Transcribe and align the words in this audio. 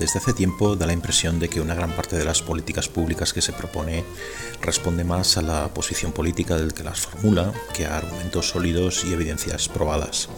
Desde 0.00 0.18
hace 0.18 0.32
tiempo 0.32 0.76
da 0.76 0.86
la 0.86 0.94
impresión 0.94 1.38
de 1.38 1.50
que 1.50 1.60
una 1.60 1.74
gran 1.74 1.94
parte 1.94 2.16
de 2.16 2.24
las 2.24 2.40
políticas 2.40 2.88
públicas 2.88 3.34
que 3.34 3.42
se 3.42 3.52
propone 3.52 4.02
responde 4.62 5.04
más 5.04 5.36
a 5.36 5.42
la 5.42 5.68
posición 5.74 6.12
política 6.12 6.56
del 6.56 6.72
que 6.72 6.82
las 6.82 7.00
formula 7.00 7.52
que 7.74 7.84
a 7.84 7.98
argumentos 7.98 8.48
sólidos 8.48 9.04
y 9.04 9.12
evidencias 9.12 9.68
probadas. 9.68 10.30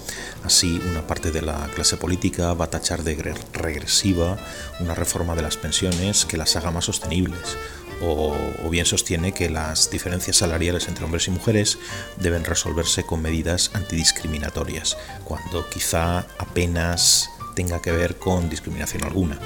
Así, 0.43 0.83
una 0.91 1.07
parte 1.07 1.31
de 1.31 1.43
la 1.43 1.69
clase 1.77 1.97
política 1.97 2.55
va 2.55 2.65
a 2.65 2.71
tachar 2.71 3.05
de 3.05 3.15
regresiva 3.53 4.37
una 4.81 4.97
reforma 4.97 5.37
de 5.37 5.43
las 5.43 5.57
pensiones 5.57 6.25
que 6.25 6.37
las 6.37 6.57
haga 6.57 6.73
más 6.73 6.87
sostenibles, 6.87 7.57
o, 8.03 8.35
bien 8.69 8.87
sostiene 8.87 9.33
que 9.33 9.51
las 9.51 9.91
diferencias 9.91 10.39
salariales 10.39 10.89
entre 10.89 11.05
hombres 11.05 11.29
y 11.29 11.31
mujeres 11.31 11.79
deben 12.17 12.45
resolverse 12.45 13.05
con 13.05 13.23
medidas 13.23 13.71
antidiscriminatorias, 13.75 14.97
cuando 15.25 15.69
quizá 15.69 16.27
apenas 16.39 17.31
tenga 17.55 17.81
que 17.81 17.93
ver 17.93 18.17
con 18.17 18.49
discriminación 18.49 19.05
alguna. 19.05 19.39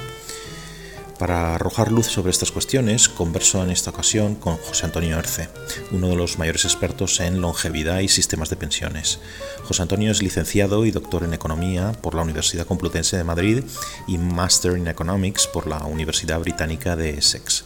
Para 1.19 1.55
arrojar 1.55 1.91
luz 1.91 2.05
sobre 2.05 2.29
estas 2.29 2.51
cuestiones, 2.51 3.09
converso 3.09 3.63
en 3.63 3.71
esta 3.71 3.89
ocasión 3.89 4.35
con 4.35 4.57
José 4.57 4.85
Antonio 4.85 5.17
Erce, 5.17 5.49
uno 5.91 6.09
de 6.09 6.15
los 6.15 6.37
mayores 6.37 6.63
expertos 6.63 7.19
en 7.19 7.41
longevidad 7.41 8.01
y 8.01 8.07
sistemas 8.07 8.51
de 8.51 8.55
pensiones. 8.55 9.19
José 9.63 9.81
Antonio 9.81 10.11
es 10.11 10.21
licenciado 10.21 10.85
y 10.85 10.91
doctor 10.91 11.23
en 11.23 11.33
Economía 11.33 11.91
por 12.03 12.13
la 12.13 12.21
Universidad 12.21 12.67
Complutense 12.67 13.17
de 13.17 13.23
Madrid 13.23 13.63
y 14.05 14.19
Master 14.19 14.77
in 14.77 14.87
Economics 14.87 15.47
por 15.47 15.65
la 15.65 15.83
Universidad 15.85 16.39
Británica 16.39 16.95
de 16.95 17.17
Essex. 17.17 17.65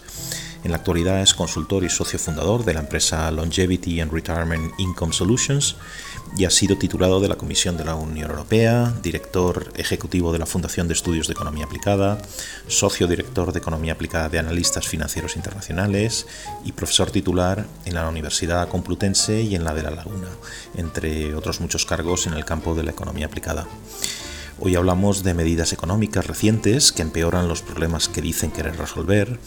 En 0.63 0.71
la 0.71 0.77
actualidad 0.77 1.21
es 1.21 1.33
consultor 1.33 1.83
y 1.83 1.89
socio 1.89 2.19
fundador 2.19 2.63
de 2.63 2.75
la 2.75 2.81
empresa 2.81 3.31
Longevity 3.31 3.99
and 3.99 4.13
Retirement 4.13 4.73
Income 4.77 5.11
Solutions 5.11 5.75
y 6.37 6.45
ha 6.45 6.49
sido 6.49 6.77
titulado 6.77 7.19
de 7.19 7.27
la 7.27 7.35
Comisión 7.35 7.77
de 7.77 7.85
la 7.85 7.95
Unión 7.95 8.29
Europea, 8.29 8.93
director 9.01 9.71
ejecutivo 9.75 10.31
de 10.31 10.39
la 10.39 10.45
Fundación 10.45 10.87
de 10.87 10.93
Estudios 10.93 11.27
de 11.27 11.33
Economía 11.33 11.65
Aplicada, 11.65 12.17
socio 12.67 13.07
director 13.07 13.51
de 13.51 13.59
Economía 13.59 13.93
Aplicada 13.93 14.29
de 14.29 14.39
Analistas 14.39 14.87
Financieros 14.87 15.35
Internacionales 15.35 16.27
y 16.63 16.71
profesor 16.71 17.11
titular 17.11 17.65
en 17.85 17.95
la 17.95 18.07
Universidad 18.07 18.69
Complutense 18.69 19.41
y 19.41 19.55
en 19.55 19.63
la 19.63 19.73
de 19.73 19.83
La 19.83 19.91
Laguna, 19.91 20.29
entre 20.75 21.35
otros 21.35 21.59
muchos 21.59 21.85
cargos 21.85 22.27
en 22.27 22.33
el 22.33 22.45
campo 22.45 22.75
de 22.75 22.83
la 22.83 22.91
economía 22.91 23.25
aplicada. 23.25 23.67
Hoy 24.63 24.75
hablamos 24.75 25.23
de 25.23 25.33
medidas 25.33 25.73
económicas 25.73 26.27
recientes 26.27 26.91
que 26.91 27.01
empeoran 27.01 27.47
los 27.47 27.63
problemas 27.63 28.07
que 28.07 28.21
dicen 28.21 28.51
querer 28.51 28.77
resolver, 28.77 29.39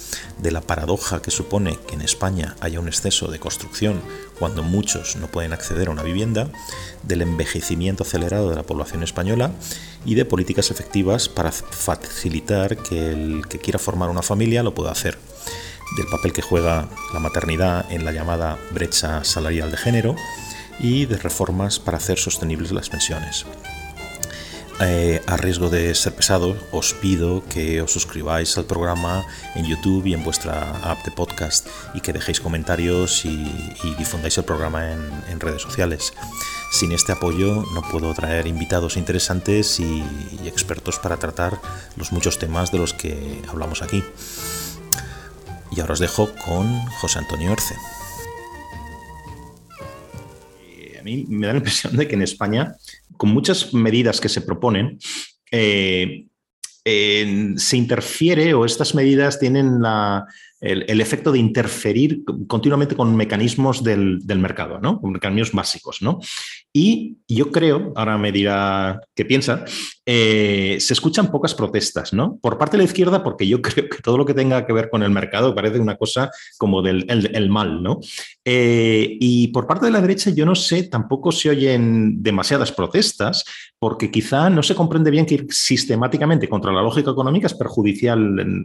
de 0.42 0.50
la 0.50 0.60
paradoja 0.60 1.22
que 1.22 1.30
supone 1.30 1.78
que 1.86 1.94
en 1.94 2.00
España 2.00 2.56
haya 2.60 2.80
un 2.80 2.88
exceso 2.88 3.28
de 3.28 3.38
construcción 3.38 4.00
cuando 4.40 4.64
muchos 4.64 5.14
no 5.14 5.28
pueden 5.28 5.52
acceder 5.52 5.86
a 5.86 5.92
una 5.92 6.02
vivienda, 6.02 6.50
del 7.04 7.22
envejecimiento 7.22 8.02
acelerado 8.02 8.50
de 8.50 8.56
la 8.56 8.64
población 8.64 9.04
española 9.04 9.52
y 10.04 10.16
de 10.16 10.24
políticas 10.24 10.72
efectivas 10.72 11.28
para 11.28 11.52
facilitar 11.52 12.76
que 12.76 13.12
el 13.12 13.46
que 13.48 13.60
quiera 13.60 13.78
formar 13.78 14.10
una 14.10 14.22
familia 14.22 14.64
lo 14.64 14.74
pueda 14.74 14.90
hacer 14.90 15.16
del 15.96 16.06
papel 16.08 16.32
que 16.32 16.42
juega 16.42 16.88
la 17.12 17.20
maternidad 17.20 17.86
en 17.92 18.04
la 18.04 18.10
llamada 18.10 18.58
brecha 18.72 19.22
salarial 19.22 19.70
de 19.70 19.76
género 19.76 20.16
y 20.80 21.06
de 21.06 21.18
reformas 21.18 21.78
para 21.78 21.98
hacer 21.98 22.18
sostenibles 22.18 22.72
las 22.72 22.90
pensiones. 22.90 23.46
Eh, 24.80 25.22
a 25.26 25.36
riesgo 25.36 25.70
de 25.70 25.94
ser 25.94 26.14
pesado, 26.14 26.56
os 26.72 26.94
pido 26.94 27.44
que 27.48 27.80
os 27.80 27.92
suscribáis 27.92 28.58
al 28.58 28.64
programa 28.64 29.24
en 29.54 29.66
YouTube 29.66 30.06
y 30.06 30.14
en 30.14 30.24
vuestra 30.24 30.68
app 30.82 31.04
de 31.04 31.12
podcast 31.12 31.68
y 31.94 32.00
que 32.00 32.12
dejéis 32.12 32.40
comentarios 32.40 33.24
y, 33.24 33.38
difundáis 33.96 34.36
el 34.36 34.44
programa 34.44 34.92
en, 34.92 35.38
redes 35.38 35.62
sociales. 35.62 36.12
Sin 36.72 36.90
este 36.90 37.12
apoyo 37.12 37.64
no 37.72 37.82
puedo 37.82 38.12
traer 38.14 38.48
invitados 38.48 38.96
interesantes 38.96 39.78
y, 39.78 40.02
y 40.42 40.48
expertos 40.48 40.98
para 40.98 41.18
tratar 41.18 41.60
los 41.96 42.10
muchos 42.10 42.38
temas 42.40 42.72
de 42.72 42.78
los 42.78 42.94
que 42.94 43.42
hablamos 43.48 43.80
aquí. 43.80 44.02
Y 45.70 45.80
ahora 45.80 45.92
os 45.92 46.00
dejo 46.00 46.30
con 46.44 46.84
José 47.00 47.20
Antonio 47.20 47.52
Erce. 47.52 47.76
A 50.98 51.02
mí 51.04 51.26
me 51.28 51.46
da 51.46 51.52
la 51.52 51.58
impresión 51.58 51.96
de 51.96 52.08
que 52.08 52.14
en 52.14 52.22
España 52.22 52.76
con 53.16 53.30
muchas 53.30 53.72
medidas 53.74 54.20
que 54.20 54.28
se 54.28 54.40
proponen, 54.40 54.98
eh, 55.50 56.26
se 57.56 57.76
interfiere 57.76 58.52
o 58.52 58.64
estas 58.66 58.94
medidas 58.94 59.40
tienen 59.40 59.80
el, 60.64 61.00
efecto 61.00 61.30
de 61.30 61.38
interferir 61.38 62.22
continuamente 62.46 62.96
con 62.96 63.14
mecanismos 63.14 63.84
del, 63.84 64.20
mercado, 64.38 64.80
¿no? 64.80 65.00
con 65.00 65.12
mecanismos 65.12 65.52
básicos. 65.52 66.02
¿no? 66.02 66.20
Y 66.72 67.18
yo 67.28 67.50
creo, 67.52 67.92
ahora 67.94 68.18
me 68.18 68.32
dirá 68.32 69.00
qué 69.14 69.24
piensa, 69.24 69.64
eh, 70.06 70.76
se 70.80 70.92
escuchan 70.92 71.30
pocas 71.30 71.54
protestas, 71.54 72.12
¿no? 72.12 72.36
Por 72.42 72.58
parte 72.58 72.76
de 72.76 72.82
la 72.82 72.88
izquierda, 72.88 73.22
porque 73.22 73.46
yo 73.46 73.62
creo 73.62 73.88
que 73.88 74.02
todo 74.02 74.18
lo 74.18 74.26
que 74.26 74.34
tenga 74.34 74.66
que 74.66 74.72
ver 74.72 74.90
con 74.90 75.02
el 75.02 75.10
mercado 75.10 75.54
parece 75.54 75.78
una 75.78 75.96
cosa 75.96 76.30
como 76.58 76.82
del 76.82 77.06
el, 77.08 77.48
mal, 77.48 77.82
¿no? 77.82 78.00
Eh, 78.44 79.16
y 79.20 79.48
por 79.48 79.66
parte 79.66 79.86
de 79.86 79.92
la 79.92 80.00
derecha, 80.00 80.30
yo 80.30 80.44
no 80.44 80.54
sé, 80.54 80.84
tampoco 80.84 81.30
se 81.30 81.50
oyen 81.50 82.22
demasiadas 82.22 82.72
protestas, 82.72 83.44
porque 83.78 84.10
quizá 84.10 84.50
no 84.50 84.62
se 84.62 84.74
comprende 84.74 85.10
bien 85.10 85.26
que 85.26 85.34
ir 85.34 85.46
sistemáticamente 85.50 86.48
contra 86.48 86.72
la 86.72 86.82
lógica 86.82 87.10
económica 87.10 87.46
es 87.46 87.54
perjudicial 87.54 88.64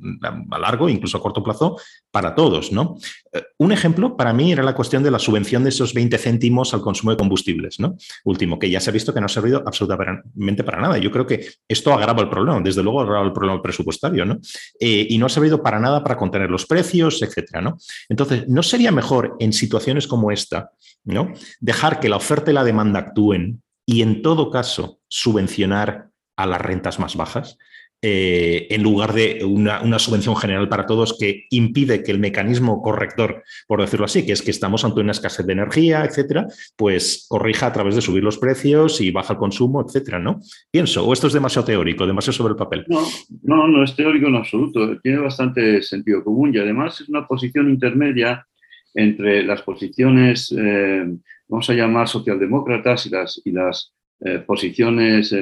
a 0.50 0.60
largo, 0.60 0.90
incluso 0.90 1.18
a 1.18 1.22
corto 1.22 1.44
plazo, 1.44 1.78
para 2.12 2.34
todos, 2.34 2.72
¿no? 2.72 2.98
Eh, 3.32 3.44
un 3.60 3.72
ejemplo 3.72 4.18
para 4.18 4.34
mí 4.34 4.52
era 4.52 4.64
la 4.64 4.74
cuestión 4.74 5.04
de 5.04 5.12
la 5.12 5.20
subvención 5.20 5.64
de 5.64 5.70
esos 5.70 5.94
20 5.94 6.18
céntimos 6.18 6.74
al 6.74 6.82
consumo 6.82 7.12
de 7.12 7.18
combustibles, 7.18 7.80
¿no? 7.80 7.98
Último, 8.26 8.58
que 8.58 8.70
ya 8.70 8.80
se 8.80 8.90
ha 8.90 8.94
visto 8.94 9.14
que 9.14 9.20
no 9.20 9.28
ha 9.28 9.30
servido 9.30 9.64
absolutamente 9.66 10.64
para 10.64 10.82
nada. 10.82 10.98
Yo 10.98 11.12
creo 11.12 11.28
que 11.28 11.48
esto 11.68 11.94
agrava 11.94 12.22
el 12.22 12.30
problema, 12.30 12.60
desde 12.62 12.82
luego 12.82 13.02
agrava 13.02 13.26
el 13.26 13.34
problema 13.34 13.62
presupuestario, 13.62 14.26
¿no? 14.26 14.40
Eh, 14.80 15.08
y 15.10 15.18
no 15.18 15.28
ha 15.28 15.30
servido 15.30 15.62
para 15.62 15.80
nada 15.80 16.04
para 16.04 16.18
contener 16.18 16.50
los 16.50 16.66
precios, 16.66 17.22
etcétera, 17.22 17.62
¿no? 17.62 17.78
Entonces, 18.10 18.48
¿no 18.48 18.64
sería 18.64 18.92
mejor 18.92 19.36
en 19.40 19.54
situaciones 19.54 20.08
como 20.08 20.32
esta, 20.32 20.72
¿no? 21.04 21.34
Dejar 21.60 22.00
que 22.00 22.10
la 22.10 22.18
oferta 22.18 22.50
y 22.50 22.56
la 22.56 22.64
demanda 22.64 23.00
actúen 23.00 23.62
y 23.86 24.02
en 24.02 24.22
todo 24.22 24.50
caso 24.50 25.00
subvencionar 25.08 26.10
a 26.36 26.46
las 26.48 26.62
rentas 26.62 27.00
más 27.00 27.16
bajas? 27.16 27.58
Eh, 28.02 28.68
en 28.70 28.82
lugar 28.82 29.12
de 29.12 29.44
una, 29.44 30.00
subvención 30.00 30.34
general 30.38 30.70
para 30.70 30.86
todos 30.86 31.18
que 31.20 31.48
impide 31.50 32.02
que 32.02 32.12
el 32.12 32.20
mecanismo 32.20 32.82
corrector, 32.82 33.44
por 33.68 33.82
decirlo 33.82 34.06
así, 34.06 34.26
que 34.26 34.32
es 34.32 34.42
que 34.42 34.52
estamos 34.52 34.86
ante 34.86 35.02
una 35.02 35.12
escasez 35.12 35.46
de 35.46 35.52
energía, 35.52 36.06
etcétera, 36.06 36.48
pues 36.78 37.26
corrija 37.28 37.68
a 37.68 37.74
través 37.74 37.96
de 37.96 38.02
subir 38.02 38.24
los 38.24 38.38
precios 38.38 39.02
y 39.02 39.12
baja 39.12 39.34
el 39.34 39.40
consumo, 39.40 39.84
etcétera, 39.86 40.18
¿no? 40.18 40.40
Pienso, 40.72 41.06
o 41.06 41.12
esto 41.12 41.28
es 41.28 41.34
demasiado 41.34 41.66
teórico, 41.66 42.08
demasiado 42.08 42.38
sobre 42.38 42.52
el 42.52 42.58
papel. 42.58 42.86
No, 42.88 43.02
no, 43.44 43.68
no 43.68 43.84
es 43.84 43.94
teórico 43.94 44.28
en 44.28 44.36
absoluto, 44.38 44.98
tiene 45.02 45.18
bastante 45.18 45.82
sentido 45.82 46.24
común 46.24 46.56
y 46.56 46.58
además 46.58 47.02
es 47.02 47.10
una 47.10 47.28
posición 47.28 47.70
intermedia 47.70 48.48
entre 48.94 49.44
las 49.44 49.62
posiciones, 49.62 50.56
eh, 50.58 51.06
vamos 51.50 51.70
a 51.70 51.74
llamar 51.74 52.08
socialdemócratas 52.08 53.08
y 53.44 53.52
las, 53.52 53.94
eh, 54.22 54.40
posiciones 54.40 55.34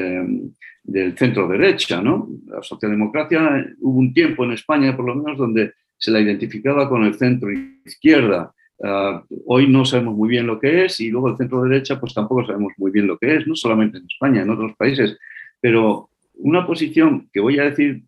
del 0.88 1.18
centro 1.18 1.48
derecha, 1.48 2.02
¿no? 2.02 2.30
La 2.48 2.64
socialdemocracia, 2.64 3.68
hubo 3.82 4.00
un 4.00 4.14
tiempo 4.14 4.46
en 4.46 4.54
España, 4.54 4.96
por 4.96 5.06
lo 5.06 5.16
menos, 5.16 5.38
donde 5.38 5.74
se 5.98 6.12
la 6.12 6.22
identificaba 6.22 6.88
con 6.88 7.04
el 7.04 7.16
centro 7.16 7.50
izquierda. 7.86 8.54
Ah, 8.82 9.22
hoy 9.46 9.68
no 9.68 9.84
sabemos 9.84 10.16
muy 10.16 10.30
bien 10.30 10.48
lo 10.48 10.60
que 10.60 10.86
es 10.86 11.00
y 11.02 11.10
luego 11.10 11.30
el 11.30 11.38
centro 11.38 11.62
derecha, 11.64 12.00
pues 12.00 12.14
tampoco 12.14 12.46
sabemos 12.46 12.72
muy 12.78 12.92
bien 12.92 13.06
lo 13.06 13.18
que 13.18 13.36
es, 13.36 13.48
no 13.48 13.56
solamente 13.56 13.98
en 13.98 14.06
España, 14.06 14.44
en 14.44 14.50
otros 14.50 14.76
países. 14.78 15.18
Pero 15.60 16.10
una 16.36 16.66
posición 16.66 17.28
que 17.34 17.42
voy 17.42 17.60
a 17.60 17.66
decir, 17.66 18.04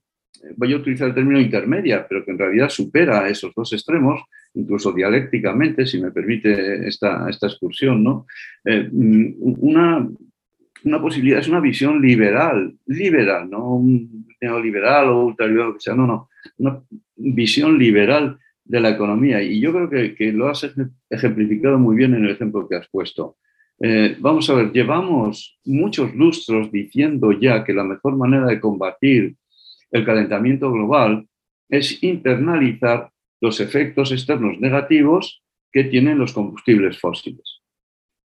voy 0.56 0.72
a 0.72 0.78
utilizar 0.78 1.10
el 1.10 1.16
término 1.16 1.42
intermedia, 1.42 2.08
pero 2.08 2.24
que 2.24 2.32
en 2.32 2.40
realidad 2.40 2.70
supera 2.70 3.28
esos 3.28 3.54
dos 3.54 3.74
extremos, 3.74 4.22
incluso 4.54 4.94
dialécticamente, 4.94 5.86
si 5.86 6.00
me 6.00 6.12
permite 6.12 6.88
esta, 6.88 7.30
esta 7.30 7.48
excursión, 7.48 8.04
¿no? 8.04 8.26
Eh, 8.64 8.88
mm, 8.90 9.34
una 9.40 10.08
una 10.84 11.02
posibilidad, 11.02 11.40
es 11.40 11.48
una 11.48 11.60
visión 11.60 12.02
liberal, 12.02 12.76
liberal, 12.86 13.50
no 13.50 13.76
un 13.76 14.28
neoliberal 14.42 15.10
o 15.10 15.26
ultraliberal, 15.26 15.74
que 15.74 15.80
sea, 15.80 15.96
no, 15.96 16.08
no, 16.08 16.30
una 16.58 16.82
visión 17.16 17.78
liberal 17.78 18.38
de 18.64 18.80
la 18.80 18.90
economía. 18.90 19.42
Y 19.42 19.60
yo 19.60 19.72
creo 19.74 19.90
que, 19.90 20.16
que 20.16 20.32
lo 20.32 20.48
has 20.48 20.70
ejemplificado 21.10 21.78
muy 21.80 21.96
bien 21.96 22.14
en 22.14 22.26
el 22.26 22.32
ejemplo 22.32 22.68
que 22.68 22.76
has 22.76 22.88
puesto. 22.90 23.38
Eh, 23.82 24.18
vamos 24.20 24.50
a 24.50 24.56
ver, 24.56 24.72
llevamos 24.72 25.58
muchos 25.66 26.14
lustros 26.14 26.72
diciendo 26.72 27.32
ya 27.32 27.64
que 27.64 27.74
la 27.74 27.84
mejor 27.84 28.18
manera 28.18 28.46
de 28.46 28.60
combatir 28.60 29.36
el 29.92 30.06
calentamiento 30.06 30.72
global 30.72 31.28
es 31.70 32.04
internalizar 32.04 33.10
los 33.42 33.60
efectos 33.62 34.12
externos 34.12 34.60
negativos 34.60 35.42
que 35.72 35.86
tienen 35.86 36.18
los 36.18 36.34
combustibles 36.34 37.00
fósiles 37.00 37.59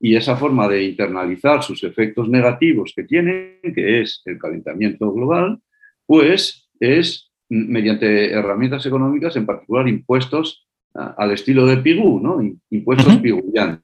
y 0.04 0.18
esa 0.18 0.36
forma 0.36 0.68
de 0.68 0.84
internalizar 0.84 1.64
sus 1.64 1.82
efectos 1.86 2.28
negativos 2.28 2.92
que 2.94 3.06
tienen, 3.06 3.60
que 3.74 4.02
es 4.02 4.22
el 4.26 4.38
calentamiento 4.38 5.14
global, 5.14 5.62
pues 6.06 6.70
es 6.78 7.32
mediante 7.48 8.30
herramientas 8.30 8.86
económicas, 8.86 9.38
en 9.38 9.46
particular 9.46 9.88
impuestos 9.88 10.68
al 10.94 11.32
estilo 11.32 11.66
de 11.66 11.78
Pigú, 11.78 12.20
¿no? 12.20 12.42
impuestos 12.70 13.16
uh 13.16 13.80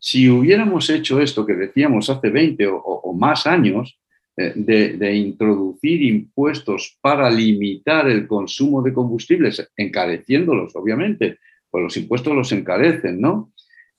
Si 0.00 0.28
hubiéramos 0.28 0.90
hecho 0.90 1.20
esto 1.20 1.46
que 1.46 1.54
decíamos 1.54 2.10
hace 2.10 2.28
20 2.28 2.66
o, 2.66 3.14
más 3.16 3.46
años, 3.46 4.00
eh, 4.36 4.52
de, 4.56 5.14
introducir 5.14 6.02
impuestos 6.02 6.98
para 7.00 7.30
limitar 7.30 8.10
el 8.10 8.26
consumo 8.26 8.82
de 8.82 8.92
combustibles, 8.92 9.70
encareciéndolos, 9.76 10.74
obviamente, 10.74 11.38
pues 11.70 11.84
los 11.84 11.96
impuestos 11.96 12.34
los 12.34 12.50
encarecen, 12.50 13.20
¿no? 13.20 13.52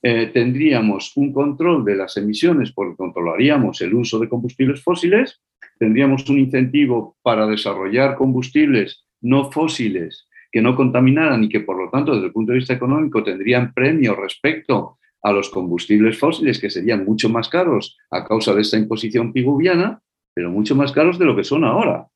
Eh, 0.04 0.32
tendríamos 0.34 1.16
un 1.16 1.32
control 1.32 1.86
de 1.86 1.96
las 1.96 2.18
emisiones 2.18 2.72
porque 2.72 2.96
controlaríamos 2.96 3.82
el 3.82 3.94
uso 3.94 4.18
de 4.20 4.28
combustibles 4.28 4.82
fósiles, 4.82 5.42
tendríamos 5.78 6.28
un 6.30 6.40
incentivo 6.40 7.18
para 7.22 7.46
desarrollar 7.46 8.16
combustibles 8.16 9.06
no 9.22 9.52
fósiles 9.52 10.28
que 10.52 10.62
no 10.62 10.76
contaminaran 10.76 11.44
y 11.44 11.50
que 11.50 11.62
por 11.62 11.78
lo 11.78 11.90
tanto 11.90 12.14
desde 12.14 12.28
el 12.28 12.34
punto 12.34 12.52
de 12.52 12.58
vista 12.58 12.74
económico 12.74 13.24
tendrían 13.24 13.74
premio 13.74 14.16
respecto 14.16 14.98
a 15.22 15.32
los 15.32 15.50
combustibles 15.50 16.18
fósiles 16.18 16.60
que 16.60 16.70
serían 16.70 17.06
mucho 17.06 17.30
más 17.30 17.48
caros 17.48 17.98
a 18.10 18.26
causa 18.26 18.54
de 18.54 18.62
esta 18.62 18.78
imposición 18.78 19.32
piguviana, 19.32 20.02
pero 20.34 20.50
mucho 20.50 20.76
más 20.76 20.92
caros 20.92 21.20
de 21.20 21.26
lo 21.26 21.36
que 21.36 21.44
son 21.44 21.64
ahora. 21.64 22.08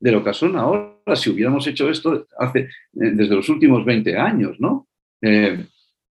De 0.00 0.10
lo 0.10 0.24
que 0.24 0.32
son 0.32 0.56
ahora, 0.56 1.14
si 1.14 1.30
hubiéramos 1.30 1.66
hecho 1.66 1.88
esto 1.88 2.26
eh, 2.54 2.68
desde 2.92 3.34
los 3.34 3.48
últimos 3.48 3.84
20 3.84 4.16
años, 4.16 4.58
¿no? 4.58 4.88
Eh, 5.22 5.64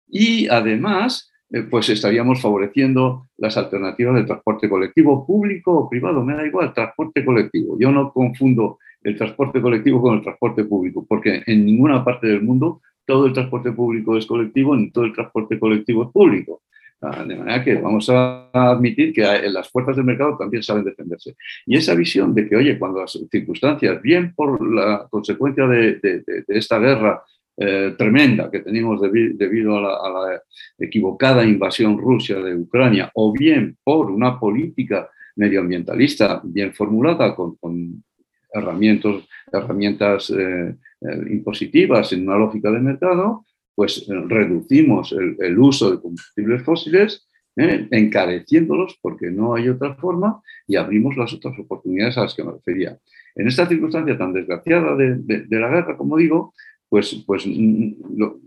y 0.10 0.48
además, 0.48 1.32
eh, 1.52 1.64
pues 1.64 1.90
estaríamos 1.90 2.42
favoreciendo 2.42 3.28
las 3.38 3.58
alternativas 3.58 4.16
de 4.16 4.24
transporte 4.24 4.70
colectivo, 4.70 5.26
público 5.26 5.72
o 5.74 5.90
privado, 5.90 6.24
me 6.24 6.36
da 6.36 6.46
igual, 6.46 6.74
transporte 6.74 7.24
colectivo. 7.24 7.78
Yo 7.80 7.92
no 7.92 8.12
confundo 8.12 8.80
el 9.04 9.16
transporte 9.16 9.62
colectivo 9.62 10.02
con 10.02 10.18
el 10.18 10.24
transporte 10.24 10.64
público, 10.66 11.06
porque 11.08 11.44
en 11.46 11.66
ninguna 11.66 12.04
parte 12.04 12.28
del 12.28 12.42
mundo 12.42 12.82
todo 13.06 13.26
el 13.26 13.34
transporte 13.34 13.72
público 13.72 14.18
es 14.18 14.26
colectivo, 14.26 14.76
ni 14.76 14.92
todo 14.92 15.06
el 15.06 15.14
transporte 15.14 15.58
colectivo 15.60 16.04
es 16.04 16.12
público. 16.12 16.62
Ah, 17.02 17.24
de 17.24 17.34
manera 17.34 17.64
que 17.64 17.76
vamos 17.76 18.10
a 18.10 18.50
admitir 18.52 19.14
que 19.14 19.22
las 19.50 19.70
fuerzas 19.70 19.96
del 19.96 20.04
mercado 20.04 20.38
también 20.38 20.62
saben 20.62 20.84
defenderse. 20.84 21.36
Y 21.66 21.78
esa 21.78 21.96
visión 21.96 22.36
de 22.36 22.48
que, 22.48 22.58
oye, 22.58 22.78
cuando 22.78 23.00
las 23.00 23.18
circunstancias, 23.32 24.02
bien 24.02 24.34
por 24.36 24.62
la 24.62 25.08
consecuencia 25.10 25.66
de, 25.66 26.24
esta 26.50 26.78
guerra 26.78 27.24
eh, 27.60 27.96
tremenda 27.98 28.50
que 28.50 28.60
tenemos 28.60 29.02
debido 29.02 29.78
a 29.78 30.10
la, 30.10 30.42
equivocada 30.78 31.44
invasión 31.44 31.98
rusa 31.98 32.36
de 32.36 32.56
Ucrania, 32.56 33.12
o 33.14 33.34
bien 33.34 33.78
por 33.84 34.10
una 34.10 34.40
política 34.40 35.10
medioambientalista 35.36 36.42
bien 36.44 36.74
formulada 36.74 37.36
con, 37.36 38.04
herramientas, 38.52 39.28
herramientas 39.52 40.30
eh, 40.32 40.76
eh, 41.02 41.32
impositivas 41.32 42.12
en 42.14 42.28
una 42.28 42.38
lógica 42.38 42.72
de 42.72 42.80
mercado, 42.80 43.46
pues 43.80 44.06
eh, 44.10 44.14
reducimos 44.28 45.14
el, 45.14 45.58
uso 45.58 45.90
de 45.90 46.02
combustibles 46.02 46.62
fósiles, 46.64 47.26
eh, 47.56 47.88
encareciéndolos 47.92 49.00
porque 49.02 49.32
no 49.32 49.56
hay 49.56 49.70
otra 49.70 49.96
forma 49.96 50.42
y 50.68 50.76
abrimos 50.76 51.16
las 51.16 51.32
otras 51.32 51.58
oportunidades 51.58 52.18
a 52.18 52.24
las 52.24 52.36
que 52.36 52.44
me 52.44 52.52
refería. 52.52 52.98
En 53.36 53.48
esta 53.48 53.66
circunstancia 53.66 54.18
tan 54.18 54.34
desgraciada 54.34 54.98
de, 54.98 55.46
la 55.50 55.70
guerra, 55.70 55.96
como 55.96 56.18
digo, 56.18 56.54
pues, 56.90 57.24
pues 57.26 57.46
mm, 57.46 57.94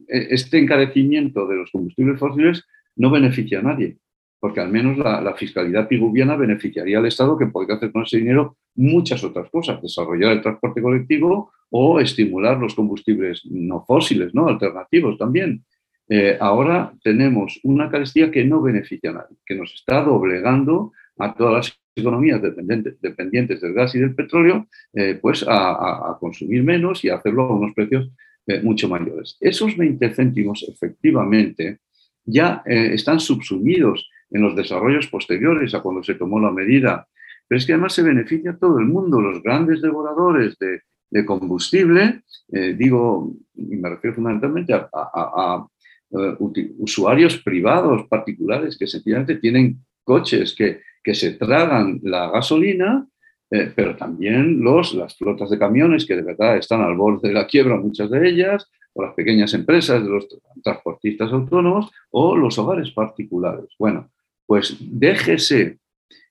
e, 0.08 0.26
este 0.30 0.58
encarecimiento 0.58 1.46
de 1.46 1.56
los 1.56 1.70
combustibles 1.70 2.18
fósiles 2.18 2.64
no 2.96 3.10
beneficia 3.10 3.60
a 3.60 3.62
nadie 3.62 3.96
porque 4.42 4.58
al 4.58 4.72
menos 4.72 4.98
la, 4.98 5.34
fiscalidad 5.34 5.86
piguviana 5.86 6.34
beneficiaría 6.34 6.98
al 6.98 7.06
Estado 7.06 7.38
que 7.38 7.46
podría 7.46 7.76
hacer 7.76 7.92
con 7.92 8.02
ese 8.02 8.16
dinero 8.16 8.56
muchas 8.74 9.22
otras 9.22 9.48
cosas, 9.48 9.80
desarrollar 9.80 10.32
el 10.32 10.42
transporte 10.42 10.82
colectivo 10.82 11.52
o 11.70 12.00
estimular 12.00 12.58
los 12.58 12.74
combustibles 12.74 13.46
no 13.48 13.84
fósiles, 13.84 14.34
¿no? 14.34 14.48
alternativos 14.48 15.16
también. 15.16 15.64
Eh, 16.08 16.36
ahora 16.40 16.92
tenemos 17.04 17.60
una 17.62 17.88
carestía 17.88 18.32
que 18.32 18.44
no 18.44 18.60
beneficia 18.60 19.10
a 19.10 19.12
nadie, 19.12 19.36
que 19.46 19.54
nos 19.54 19.72
está 19.76 20.02
doblegando 20.02 20.90
a 21.18 21.34
todas 21.34 21.54
las 21.54 21.80
economías 21.94 22.42
dependientes, 22.42 23.00
dependientes 23.00 23.60
del 23.60 23.74
gas 23.74 23.94
y 23.94 24.00
del 24.00 24.16
petróleo, 24.16 24.66
eh, 24.92 25.20
pues 25.22 25.46
a, 25.48 26.16
consumir 26.18 26.64
menos 26.64 27.04
y 27.04 27.10
a 27.10 27.14
hacerlo 27.14 27.44
a 27.44 27.54
unos 27.54 27.74
precios 27.74 28.10
eh, 28.46 28.60
mucho 28.62 28.88
mayores. 28.88 29.36
Esos 29.40 29.76
20 29.76 30.14
céntimos, 30.14 30.64
efectivamente, 30.68 31.78
ya 32.24 32.62
están 32.64 33.18
subsumidos 33.18 34.08
en 34.32 34.42
los 34.42 34.56
desarrollos 34.56 35.06
posteriores 35.08 35.74
a 35.74 35.80
cuando 35.80 36.02
se 36.02 36.14
tomó 36.14 36.40
la 36.40 36.50
medida. 36.50 37.06
Pero 37.46 37.58
es 37.58 37.66
que 37.66 37.72
además 37.72 37.92
se 37.92 38.02
beneficia 38.02 38.52
a 38.52 38.58
todo 38.58 38.78
el 38.78 38.86
mundo, 38.86 39.20
los 39.20 39.42
grandes 39.42 39.82
devoradores 39.82 40.56
de, 40.58 40.80
combustible, 41.26 42.22
eh, 42.50 42.72
digo, 42.72 43.34
y 43.54 43.76
me 43.76 43.90
refiero 43.90 44.16
fundamentalmente 44.16 44.72
a, 44.72 45.66
eh, 46.10 46.36
usuarios 46.78 47.36
privados, 47.42 48.06
particulares, 48.08 48.78
que 48.78 48.86
sencillamente 48.86 49.36
tienen 49.36 49.84
coches 50.02 50.54
que, 50.54 50.80
que 51.04 51.14
se 51.14 51.32
tragan 51.32 52.00
la 52.02 52.30
gasolina, 52.30 53.06
eh, 53.54 53.70
pero 53.76 53.94
también 53.96 54.62
los, 54.62 54.94
las 54.94 55.14
flotas 55.14 55.50
de 55.50 55.58
camiones 55.58 56.06
que 56.06 56.16
de 56.16 56.22
verdad 56.22 56.56
están 56.56 56.80
al 56.80 56.96
borde 56.96 57.28
de 57.28 57.34
la 57.34 57.46
quiebra, 57.46 57.76
muchas 57.76 58.08
de 58.08 58.26
ellas, 58.26 58.70
o 58.94 59.02
las 59.02 59.12
pequeñas 59.12 59.52
empresas 59.52 60.02
de 60.02 60.08
los 60.08 60.26
transportistas 60.64 61.30
autónomos, 61.30 61.90
o 62.10 62.34
los 62.34 62.58
hogares 62.58 62.90
particulares. 62.92 63.66
Bueno, 63.78 64.10
pues 64.46 64.78
déjese 64.80 65.80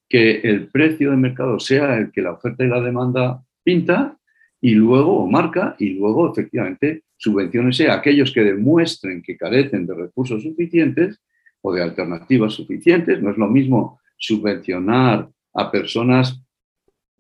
que 0.10 0.40
el 0.40 0.68
precio 0.70 1.12
de 1.12 1.18
mercado 1.18 1.60
sea 1.60 1.96
el 2.00 2.12
que 2.12 2.24
la 2.24 2.32
oferta 2.32 2.64
y 2.64 2.68
la 2.68 2.82
demanda 2.82 3.44
pinta 3.64 4.18
y 4.60 4.72
luego, 4.72 5.20
o 5.20 5.28
marca, 5.28 5.76
y 5.78 5.90
luego 5.90 6.32
efectivamente 6.32 7.04
subvenciones 7.18 7.82
a 7.82 7.94
aquellos 7.94 8.32
que 8.32 8.42
demuestren 8.42 9.22
que 9.22 9.38
carecen 9.38 9.86
de 9.86 9.94
recursos 9.94 10.42
suficientes 10.42 11.22
o 11.62 11.72
de 11.72 11.84
alternativas 11.84 12.54
suficientes. 12.54 13.22
No 13.22 13.30
es 13.30 13.38
lo 13.38 13.48
mismo 13.48 14.00
subvencionar 14.18 15.30
a 15.54 15.72
personas 15.72 16.42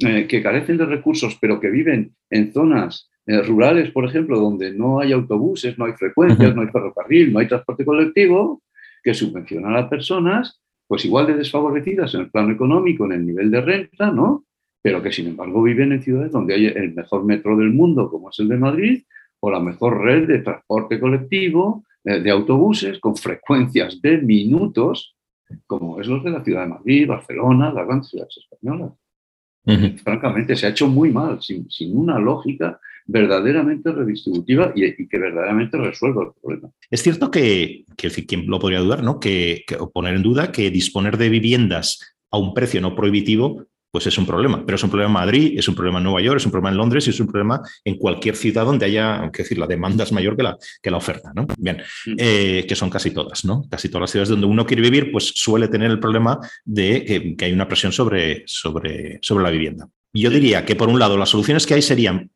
eh, 0.05 0.27
que 0.27 0.41
carecen 0.41 0.77
de 0.77 0.85
recursos, 0.85 1.37
pero 1.39 1.59
que 1.59 1.69
viven 1.69 2.15
en 2.29 2.51
zonas 2.53 3.09
eh, 3.25 3.41
rurales, 3.41 3.91
por 3.91 4.05
ejemplo, 4.05 4.39
donde 4.39 4.73
no 4.73 4.99
hay 4.99 5.11
autobuses, 5.11 5.77
no 5.77 5.85
hay 5.85 5.93
frecuencias, 5.93 6.55
no 6.55 6.61
hay 6.61 6.67
ferrocarril, 6.67 7.31
no 7.31 7.39
hay 7.39 7.47
transporte 7.47 7.85
colectivo, 7.85 8.61
que 9.03 9.13
subvencionar 9.13 9.75
a 9.77 9.89
personas 9.89 10.61
pues 10.91 11.05
igual 11.05 11.25
de 11.25 11.35
desfavorecidas 11.35 12.13
en 12.15 12.21
el 12.21 12.29
plano 12.29 12.51
económico, 12.51 13.05
en 13.05 13.13
el 13.13 13.25
nivel 13.25 13.49
de 13.49 13.61
renta, 13.61 14.11
¿no? 14.11 14.43
Pero 14.81 15.01
que 15.01 15.09
sin 15.09 15.27
embargo 15.27 15.63
viven 15.63 15.93
en 15.93 16.01
ciudades 16.01 16.33
donde 16.33 16.53
hay 16.53 16.65
el 16.65 16.93
mejor 16.93 17.23
metro 17.23 17.55
del 17.55 17.71
mundo, 17.71 18.09
como 18.09 18.29
es 18.29 18.37
el 18.39 18.49
de 18.49 18.57
Madrid, 18.57 19.03
o 19.39 19.49
la 19.49 19.61
mejor 19.61 20.01
red 20.01 20.27
de 20.27 20.39
transporte 20.39 20.99
colectivo, 20.99 21.85
eh, 22.03 22.19
de 22.19 22.29
autobuses, 22.29 22.99
con 22.99 23.15
frecuencias 23.15 24.01
de 24.01 24.17
minutos, 24.17 25.15
como 25.65 26.01
es 26.01 26.07
los 26.07 26.25
de 26.25 26.31
la 26.31 26.43
ciudad 26.43 26.63
de 26.63 26.71
Madrid, 26.71 27.07
Barcelona, 27.07 27.71
las 27.71 27.87
grandes 27.87 28.09
ciudades 28.09 28.37
españolas. 28.37 28.91
Francamente, 30.03 30.55
se 30.55 30.65
ha 30.65 30.69
hecho 30.69 30.87
muy 30.87 31.11
mal, 31.11 31.41
sin, 31.41 31.69
sin 31.69 31.95
una 31.95 32.19
lógica 32.19 32.79
verdaderamente 33.05 33.91
redistributiva 33.91 34.71
y, 34.75 35.07
que 35.07 35.17
verdaderamente 35.17 35.77
resuelva 35.77 36.23
el 36.23 36.29
problema. 36.41 36.71
Es 36.89 37.03
cierto 37.03 37.29
que, 37.29 37.85
que 37.97 38.09
quien 38.09 38.47
lo 38.47 38.59
podría 38.59 38.79
dudar, 38.79 39.03
¿no? 39.03 39.19
Que, 39.19 39.63
que, 39.67 39.77
poner 39.93 40.15
en 40.15 40.23
duda 40.23 40.51
que 40.51 40.71
disponer 40.71 41.17
de 41.17 41.29
viviendas 41.29 42.15
a 42.31 42.37
un 42.37 42.53
precio 42.53 42.81
no 42.81 42.95
prohibitivo 42.95 43.65
pues 43.91 44.07
es 44.07 44.17
un 44.17 44.25
problema. 44.25 44.63
Pero 44.65 44.75
es 44.75 44.83
un 44.83 44.89
problema 44.89 45.09
en 45.09 45.13
Madrid, 45.13 45.53
es 45.57 45.67
un 45.67 45.75
problema 45.75 45.99
en 45.99 46.05
Nueva 46.05 46.21
York, 46.21 46.37
es 46.37 46.45
un 46.45 46.51
problema 46.51 46.69
en 46.69 46.77
Londres 46.77 47.07
y 47.07 47.09
es 47.09 47.19
un 47.19 47.27
problema 47.27 47.61
en 47.83 47.97
cualquier 47.97 48.35
ciudad 48.35 48.65
donde 48.65 48.85
haya, 48.85 49.29
que 49.31 49.43
decir, 49.43 49.57
la 49.57 49.67
demanda 49.67 50.03
es 50.03 50.11
mayor 50.11 50.35
que 50.35 50.43
la, 50.43 50.57
que 50.81 50.89
la 50.91 50.97
oferta, 50.97 51.31
¿no? 51.35 51.45
Bien, 51.57 51.77
mm. 52.05 52.13
eh, 52.17 52.65
que 52.67 52.75
son 52.75 52.89
casi 52.89 53.11
todas, 53.11 53.45
¿no? 53.45 53.63
Casi 53.69 53.89
todas 53.89 54.01
las 54.01 54.11
ciudades 54.11 54.29
donde 54.29 54.47
uno 54.47 54.65
quiere 54.65 54.81
vivir, 54.81 55.11
pues 55.11 55.31
suele 55.35 55.67
tener 55.67 55.91
el 55.91 55.99
problema 55.99 56.39
de 56.63 57.03
que, 57.05 57.35
que 57.35 57.45
hay 57.45 57.53
una 57.53 57.67
presión 57.67 57.91
sobre, 57.91 58.43
sobre, 58.45 59.19
sobre 59.21 59.43
la 59.43 59.49
vivienda. 59.49 59.87
Yo 60.13 60.29
diría 60.29 60.65
que, 60.65 60.75
por 60.75 60.89
un 60.89 60.99
lado, 60.99 61.17
las 61.17 61.29
soluciones 61.29 61.65
que 61.65 61.73
hay 61.73 61.81
serían 61.81 62.31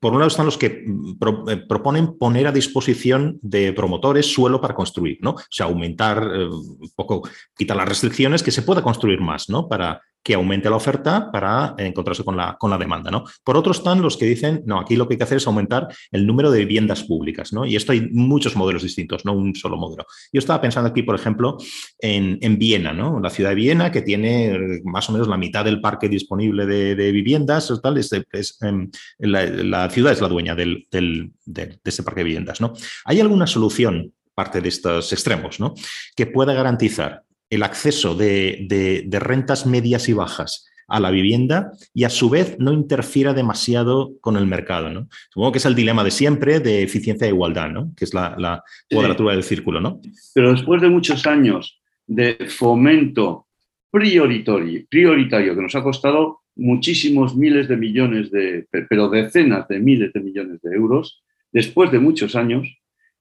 por 0.00 0.12
un 0.12 0.18
lado 0.18 0.28
están 0.28 0.46
los 0.46 0.58
que 0.58 0.84
eh, 0.84 1.56
proponen 1.68 2.18
poner 2.18 2.46
a 2.46 2.52
disposición 2.52 3.38
de 3.42 3.72
promotores 3.72 4.26
suelo 4.26 4.60
para 4.60 4.74
construir, 4.74 5.18
¿no? 5.22 5.30
O 5.30 5.42
sea, 5.50 5.66
aumentar 5.66 6.22
eh, 6.34 6.46
un 6.46 6.90
poco, 6.94 7.28
quitar 7.56 7.76
las 7.76 7.88
restricciones, 7.88 8.42
que 8.42 8.50
se 8.50 8.62
pueda 8.62 8.82
construir 8.82 9.20
más, 9.20 9.48
¿no? 9.48 9.66
Para, 9.66 10.00
que 10.22 10.34
aumente 10.34 10.68
la 10.68 10.76
oferta 10.76 11.30
para 11.30 11.74
encontrarse 11.78 12.24
con 12.24 12.36
la, 12.36 12.56
con 12.58 12.70
la 12.70 12.78
demanda. 12.78 13.10
¿no? 13.10 13.24
Por 13.42 13.56
otro 13.56 13.72
están 13.72 14.02
los 14.02 14.16
que 14.16 14.26
dicen, 14.26 14.62
no, 14.66 14.78
aquí 14.78 14.96
lo 14.96 15.06
que 15.06 15.14
hay 15.14 15.18
que 15.18 15.24
hacer 15.24 15.38
es 15.38 15.46
aumentar 15.46 15.88
el 16.10 16.26
número 16.26 16.50
de 16.50 16.60
viviendas 16.60 17.04
públicas. 17.04 17.52
¿no? 17.52 17.64
Y 17.64 17.76
esto 17.76 17.92
hay 17.92 18.08
muchos 18.10 18.56
modelos 18.56 18.82
distintos, 18.82 19.24
no 19.24 19.32
un 19.32 19.54
solo 19.54 19.76
modelo. 19.76 20.04
Yo 20.32 20.38
estaba 20.38 20.60
pensando 20.60 20.90
aquí, 20.90 21.02
por 21.02 21.14
ejemplo, 21.14 21.56
en, 21.98 22.38
en 22.40 22.58
Viena, 22.58 22.92
¿no? 22.92 23.20
la 23.20 23.30
ciudad 23.30 23.50
de 23.50 23.56
Viena, 23.56 23.90
que 23.90 24.02
tiene 24.02 24.80
más 24.84 25.08
o 25.08 25.12
menos 25.12 25.28
la 25.28 25.36
mitad 25.36 25.64
del 25.64 25.80
parque 25.80 26.08
disponible 26.08 26.66
de, 26.66 27.12
viviendas. 27.12 27.72
Tal, 27.82 27.96
es, 27.96 28.12
em, 28.60 28.90
la, 29.18 29.88
ciudad 29.90 30.12
es 30.12 30.20
la 30.20 30.28
dueña 30.28 30.54
del, 30.54 30.86
del, 30.90 31.32
de, 31.46 31.78
ese 31.84 32.02
parque 32.02 32.20
de 32.20 32.24
viviendas. 32.24 32.60
¿no? 32.60 32.74
¿Hay 33.04 33.20
alguna 33.20 33.46
solución 33.46 34.12
parte 34.34 34.60
de 34.60 34.68
estos 34.68 35.12
extremos, 35.12 35.58
¿no? 35.58 35.74
que 36.14 36.26
pueda 36.26 36.52
garantizar 36.52 37.24
el 37.50 37.62
acceso 37.62 38.14
de, 38.14 39.08
rentas 39.10 39.66
medias 39.66 40.08
y 40.08 40.12
bajas 40.12 40.66
a 40.86 41.00
la 41.00 41.10
vivienda 41.10 41.72
y 41.92 42.04
a 42.04 42.10
su 42.10 42.30
vez 42.30 42.56
no 42.58 42.72
interfiera 42.72 43.34
demasiado 43.34 44.12
con 44.20 44.36
el 44.36 44.46
mercado. 44.46 44.90
¿no? 44.90 45.08
Supongo 45.30 45.52
que 45.52 45.58
es 45.58 45.66
el 45.66 45.74
dilema 45.74 46.02
de 46.02 46.10
siempre 46.10 46.60
de 46.60 46.82
eficiencia 46.82 47.26
e 47.26 47.30
igualdad, 47.30 47.70
¿no? 47.70 47.92
que 47.96 48.04
es 48.04 48.14
la, 48.14 48.62
cuadratura 48.90 49.34
del 49.34 49.44
círculo. 49.44 49.80
¿no? 49.80 50.00
Pero 50.34 50.52
después 50.52 50.80
de 50.80 50.88
muchos 50.88 51.26
años 51.26 51.80
de 52.06 52.46
fomento 52.48 53.46
prioritario, 53.90 54.84
prioritario 54.88 55.54
que 55.54 55.62
nos 55.62 55.74
ha 55.74 55.82
costado 55.82 56.40
muchísimos 56.56 57.36
miles 57.36 57.68
de 57.68 57.76
millones 57.76 58.30
de, 58.30 58.66
pero 58.88 59.08
decenas 59.08 59.68
de 59.68 59.78
miles 59.78 60.12
de 60.12 60.20
millones 60.20 60.60
de 60.62 60.74
euros, 60.74 61.22
después 61.52 61.90
de 61.92 61.98
muchos 61.98 62.34
años, 62.34 62.66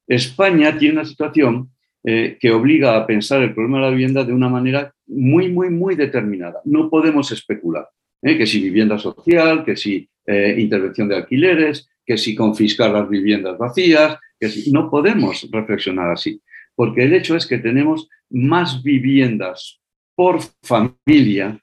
España 0.08 0.78
tiene 0.78 0.96
una 0.96 1.06
situación 1.06 1.70
eh, 2.04 2.38
que 2.40 2.52
obliga 2.52 2.96
a 2.96 3.06
pensar 3.06 3.42
el 3.42 3.54
problema 3.54 3.78
de 3.78 3.84
la 3.84 3.90
vivienda 3.92 4.24
de 4.24 4.34
una 4.34 4.50
manera 4.50 4.94
muy, 5.08 5.50
muy, 5.50 5.70
muy 5.70 5.96
determinada. 5.96 6.62
No 6.66 6.90
podemos 6.90 7.32
especular. 7.32 7.88
¿eh? 8.22 8.38
Que 8.38 8.46
si 8.46 8.60
vivienda 8.60 8.98
social, 8.98 9.66
que 9.66 9.76
si 9.76 10.10
eh, 10.26 10.56
intervención 10.58 11.08
de 11.08 11.16
alquileres, 11.16 11.90
que 12.06 12.18
si 12.18 12.36
confiscar 12.36 12.92
las 12.92 13.10
viviendas 13.10 13.58
vacías, 13.58 14.18
que 14.40 14.50
si... 14.50 14.72
No 14.72 14.90
podemos 14.90 15.48
reflexionar 15.52 16.12
así, 16.12 16.42
porque 16.76 17.04
el 17.04 17.14
hecho 17.14 17.36
es 17.36 17.46
que 17.46 17.58
tenemos 17.58 18.10
más 18.30 18.82
viviendas 18.84 19.82
por 20.16 20.40
familia 20.64 21.60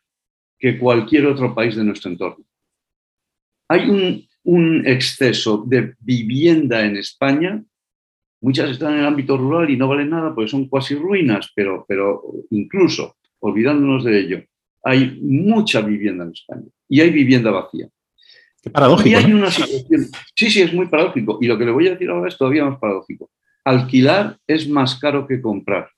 que 0.58 0.78
cualquier 0.78 1.26
otro 1.26 1.54
país 1.54 1.76
de 1.76 1.84
nuestro 1.84 2.10
entorno. 2.10 2.44
Hay 3.68 3.88
un, 3.88 4.26
un 4.44 4.86
exceso 4.86 5.64
de 5.66 5.94
vivienda 6.00 6.84
en 6.84 6.96
España 6.96 7.64
Muchas 8.44 8.72
están 8.72 8.92
en 8.92 8.98
el 8.98 9.06
ámbito 9.06 9.38
rural 9.38 9.70
y 9.70 9.76
no 9.78 9.88
valen 9.88 10.10
nada 10.10 10.34
porque 10.34 10.50
son 10.50 10.68
cuasi 10.68 10.94
ruinas, 10.94 11.50
pero, 11.56 11.86
pero 11.88 12.22
incluso 12.50 13.16
olvidándonos 13.38 14.04
de 14.04 14.20
ello, 14.20 14.44
hay 14.82 15.18
mucha 15.22 15.80
vivienda 15.80 16.24
en 16.24 16.32
España 16.32 16.66
y 16.86 17.00
hay 17.00 17.08
vivienda 17.08 17.50
vacía. 17.50 17.88
Qué 18.62 18.68
paradójico. 18.68 19.08
Y 19.08 19.14
hay 19.14 19.32
una 19.32 19.50
situación. 19.50 20.08
Sí, 20.36 20.50
sí, 20.50 20.60
es 20.60 20.74
muy 20.74 20.88
paradójico. 20.88 21.38
Y 21.40 21.46
lo 21.46 21.56
que 21.56 21.64
le 21.64 21.70
voy 21.70 21.88
a 21.88 21.92
decir 21.92 22.10
ahora 22.10 22.28
es 22.28 22.36
todavía 22.36 22.66
más 22.66 22.78
paradójico. 22.78 23.30
Alquilar 23.64 24.36
es 24.46 24.68
más 24.68 24.98
caro 24.98 25.26
que 25.26 25.40
comprar. 25.40 25.88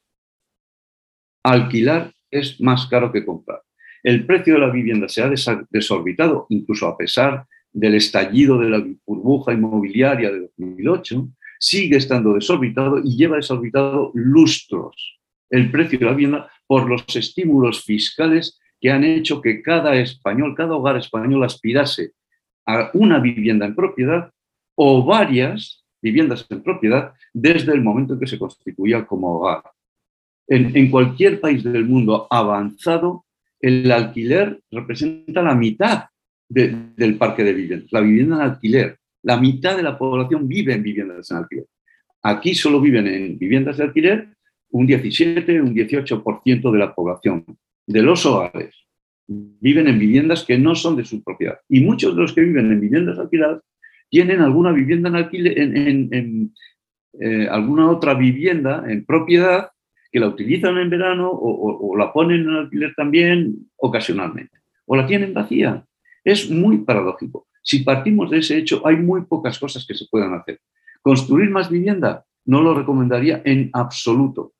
Alquilar 1.43 2.12
es 2.31 2.61
más 2.61 2.87
caro 2.87 3.11
que 3.11 3.26
comprar. 3.26 3.61
El 4.05 4.25
precio 4.25 4.55
de 4.55 4.61
la 4.61 4.71
vivienda 4.71 5.09
se 5.09 5.21
ha 5.21 5.29
desorbitado, 5.69 6.47
incluso 6.50 6.87
a 6.87 6.97
pesar 6.97 7.45
del 7.73 7.97
estallido 7.97 8.57
de 8.61 8.71
la 8.71 8.87
burbuja 9.05 9.53
inmobiliaria 9.53 10.31
de 10.31 10.43
2008, 10.57 11.29
sigue 11.59 11.97
estando 11.97 12.35
desorbitado 12.35 12.99
y 12.99 13.17
lleva 13.17 13.37
desorbitado 13.37 14.11
lustros 14.15 15.19
el 15.51 15.71
precio 15.71 15.99
de 15.99 16.05
la 16.07 16.13
vivienda 16.13 16.51
por 16.67 16.89
los 16.89 17.05
estímulos 17.15 17.85
fiscales 17.85 18.59
que 18.81 18.91
han 18.91 19.05
hecho 19.05 19.41
que 19.41 19.63
cada 19.63 19.97
español, 19.97 20.55
cada 20.57 20.75
hogar 20.75 20.97
español 20.97 21.45
aspirase 21.45 22.13
a 22.67 22.91
una 22.95 23.19
vivienda 23.21 23.67
en 23.67 23.75
propiedad 23.75 24.31
o 24.75 25.05
varias 25.05 25.85
viviendas 26.03 26.47
en 26.51 26.63
propiedad 26.63 27.13
desde 27.33 27.73
el 27.73 27.83
momento 27.83 28.15
en 28.15 28.21
que 28.21 28.27
se 28.27 28.39
constituía 28.39 29.07
como 29.07 29.39
hogar. 29.39 29.63
En, 30.49 30.91
cualquier 30.91 31.41
país 31.41 31.65
del 31.65 31.85
mundo 31.85 32.29
avanzado, 32.31 33.25
el 33.61 33.91
alquiler 33.91 34.61
representa 34.71 35.43
la 35.43 35.55
mitad 35.55 36.05
del 36.49 37.17
parque 37.19 37.43
de 37.43 37.53
viviendas, 37.53 37.91
la 37.91 38.01
vivienda 38.01 38.37
en 38.37 38.43
alquiler. 38.43 38.99
La 39.26 39.37
mitad 39.37 39.76
de 39.76 39.83
la 39.83 39.99
población 39.99 40.47
vive 40.47 40.73
en 40.73 40.85
viviendas 40.85 41.33
en 41.33 41.38
alquiler. 41.38 41.66
Aquí 42.23 42.54
solo 42.54 42.80
viven 42.80 43.09
en 43.09 43.37
viviendas 43.37 43.76
de 43.76 43.83
alquiler 43.83 44.28
un 44.71 44.87
17, 44.87 45.61
un 45.61 45.75
18% 45.75 46.71
de 46.71 46.78
la 46.78 46.95
población. 46.95 47.45
De 47.88 48.02
los 48.02 48.25
hogares 48.25 48.76
viven 49.26 49.88
en 49.88 49.99
viviendas 49.99 50.45
que 50.45 50.56
no 50.56 50.76
son 50.76 50.95
de 50.95 51.04
su 51.04 51.25
propiedad. 51.25 51.59
Y 51.68 51.80
muchos 51.80 52.14
de 52.14 52.23
los 52.23 52.33
que 52.33 52.42
viven 52.42 52.71
en 52.71 52.80
viviendas 52.80 53.18
alquiladas 53.18 53.62
tienen 54.11 54.42
alguna 54.42 54.71
vivienda 54.71 55.09
en 55.09 55.16
alquiler, 55.16 55.59
en, 55.59 56.54
eh, 57.18 57.49
alguna 57.50 57.90
otra 57.90 58.14
vivienda 58.14 58.85
en 58.87 59.04
propiedad 59.04 59.71
que 60.12 60.21
la 60.21 60.28
utilizan 60.28 60.78
en 60.78 60.88
verano 60.88 61.30
o, 61.30 61.90
o 61.90 61.97
la 61.97 62.12
ponen 62.12 62.42
en 62.42 62.50
alquiler 62.50 62.95
también 62.97 63.56
ocasionalmente. 63.75 64.56
O 64.85 64.95
la 64.95 65.04
tienen 65.04 65.35
vacía. 65.35 65.85
Es 66.23 66.49
muy 66.49 66.78
paradójico. 66.78 67.49
Si 67.67 67.81
partimos 67.81 68.31
de 68.31 68.39
ese 68.39 68.57
hecho, 68.57 68.87
hay 68.87 68.97
muy 68.97 69.23
pocas 69.23 69.59
cosas 69.59 69.85
que 69.85 69.95
se 69.95 70.07
puedan 70.09 70.33
hacer. 70.35 70.61
Construir 71.03 71.51
más 71.51 71.69
vivienda 71.69 72.25
no 72.45 72.63
lo 72.63 72.75
recomendaría 72.75 73.43
en 73.45 73.71
absoluto. 73.73 74.53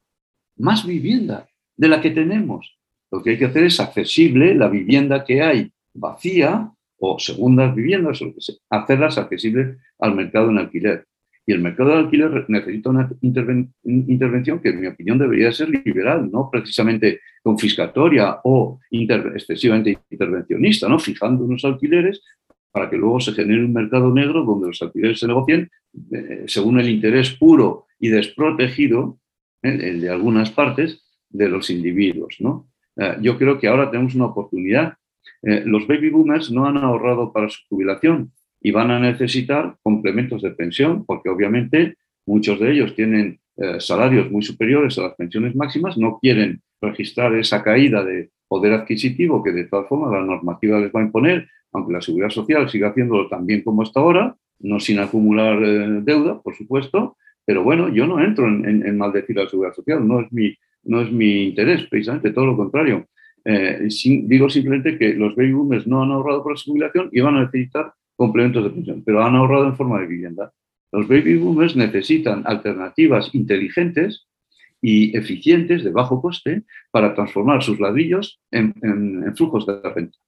Más 0.57 0.85
vivienda 0.85 1.47
de 1.77 1.87
la 1.87 2.01
que 2.01 2.11
tenemos. 2.11 2.77
Lo 3.13 3.23
que 3.23 3.31
hay 3.31 3.39
que 3.39 3.45
hacer 3.45 3.63
es 3.63 3.79
accesible 3.79 4.57
la 4.57 4.67
vivienda 4.67 5.25
que 5.25 5.41
hay 5.41 5.71
vacía 5.95 6.73
o 6.99 7.17
segundas 7.21 7.77
viviendas, 7.77 8.21
o 8.23 8.35
hacerlas 8.71 9.19
accesibles 9.19 9.79
al 10.01 10.17
mercado 10.17 10.51
en 10.51 10.59
alquiler. 10.59 11.07
Y 11.47 11.53
el 11.53 11.61
mercado 11.61 11.91
de 11.91 11.99
alquiler 11.99 12.45
necesita 12.49 12.91
una 12.91 13.09
intervención 13.23 14.59
que, 14.59 14.71
en 14.71 14.81
mi 14.81 14.89
opinión, 14.89 15.17
debería 15.17 15.53
ser 15.53 15.69
liberal, 15.69 16.29
no 16.29 16.51
precisamente 16.51 17.21
confiscatoria 17.41 18.41
o 18.43 18.81
excesivamente 18.91 19.97
intervencionista, 20.11 20.89
¿no? 20.89 20.99
fijando 20.99 21.45
unos 21.45 21.65
alquileres 21.65 22.21
para 22.76 22.90
que 22.90 22.99
luego 22.99 23.21
se 23.21 23.33
genere 23.33 23.64
un 23.64 23.73
mercado 23.73 24.12
negro 24.12 24.45
donde 24.45 24.66
los 24.66 24.83
alquileres 24.83 25.18
se 25.18 25.26
negocien 25.26 25.71
eh, 26.12 26.45
según 26.47 26.78
el 26.78 26.90
interés 26.90 27.30
puro 27.30 27.87
y 27.99 28.09
desprotegido, 28.09 29.18
eh, 29.62 29.78
el 29.80 30.02
de 30.02 30.11
algunas 30.11 30.50
partes, 30.50 31.02
de 31.30 31.49
los 31.49 31.71
individuos. 31.71 32.37
¿no? 32.38 32.68
Eh, 32.99 33.16
yo 33.23 33.38
creo 33.38 33.59
que 33.59 33.68
ahora 33.68 33.90
tenemos 33.90 34.14
una 34.14 34.26
oportunidad. 34.26 34.92
los 35.42 35.87
baby 35.87 36.11
boomers 36.11 36.50
no 36.50 36.66
han 36.66 36.76
ahorrado 36.76 37.33
para 37.33 37.49
su 37.49 37.61
jubilación 37.71 38.33
y 38.61 38.73
van 38.73 38.90
a 38.90 39.00
necesitar 39.00 39.78
complementos 39.83 40.42
de 40.42 40.50
pensión, 40.50 41.06
porque 41.06 41.30
obviamente 41.30 41.97
muchos 42.26 42.61
de 42.61 42.73
ellos 42.73 42.95
tienen 42.95 43.40
salarios 43.78 44.30
muy 44.30 44.42
superiores 44.42 44.99
a 44.99 45.04
las 45.04 45.14
pensiones 45.14 45.56
máximas, 45.56 45.97
no 45.97 46.18
quieren 46.21 46.61
registrar 46.83 47.35
esa 47.37 47.62
caída 47.62 48.04
de 48.04 48.28
poder 48.49 48.73
adquisitivo 48.73 49.43
que 49.43 49.53
de 49.53 49.65
todas 49.65 49.88
formas 49.88 50.12
la 50.12 50.21
normativa 50.21 50.79
les 50.79 50.93
va 50.93 51.00
a 51.00 51.05
imponer 51.05 51.49
aunque 51.76 51.93
la 51.93 52.00
seguridad 52.00 52.31
social 52.31 52.69
siga 52.69 52.88
haciéndolo 52.88 53.29
tan 53.29 53.47
bien 53.47 53.62
como 53.62 53.83
hasta 53.83 54.00
ahora, 54.00 54.35
no 54.61 54.81
sin 54.81 54.99
acumular 54.99 55.62
eh, 55.62 56.00
deuda, 56.03 56.41
por 56.41 56.57
supuesto, 56.57 57.17
pero 57.45 57.62
bueno, 57.62 57.88
yo 57.88 58.07
no 58.07 58.23
entro 58.23 58.47
en, 58.47 58.97
maldecir 58.97 59.38
a 59.38 59.45
la 59.45 59.50
seguridad 59.50 59.75
social, 59.75 60.07
no 60.07 60.21
es 60.21 60.33
mi, 60.33 60.55
no 60.85 61.00
es 61.00 61.12
mi 61.12 61.49
interés, 61.49 61.87
precisamente 61.88 62.33
todo 62.33 62.47
lo 62.47 62.57
contrario. 62.57 63.07
Eh, 63.45 63.88
digo 64.25 64.49
simplemente 64.49 64.99
que 64.99 65.15
los 65.15 65.37
baby 65.37 65.53
boomers 65.53 65.87
no 65.87 66.03
han 66.03 66.11
ahorrado 66.11 66.43
por 66.43 66.53
la 66.53 66.61
jubilación 66.61 67.09
y 67.12 67.21
van 67.21 67.37
a 67.37 67.45
necesitar 67.45 67.93
complementos 68.17 68.65
de 68.65 68.71
pensión, 68.71 69.03
pero 69.05 69.23
han 69.23 69.37
ahorrado 69.37 69.67
en 69.67 69.76
forma 69.76 70.00
de 70.00 70.07
vivienda. 70.07 70.53
Los 70.91 71.07
baby 71.07 71.37
boomers 71.37 71.76
necesitan 71.76 72.43
alternativas 72.47 73.33
inteligentes 73.35 74.25
y 74.87 75.16
eficientes 75.16 75.83
de 75.83 75.90
bajo 75.90 76.23
coste 76.23 76.62
para 76.90 77.14
transformar 77.14 77.62
sus 77.62 77.81
ladrillos 77.81 78.40
en, 78.50 78.75
en 78.83 79.35
flujos 79.37 79.66
de 79.66 79.81
renta 79.83 80.19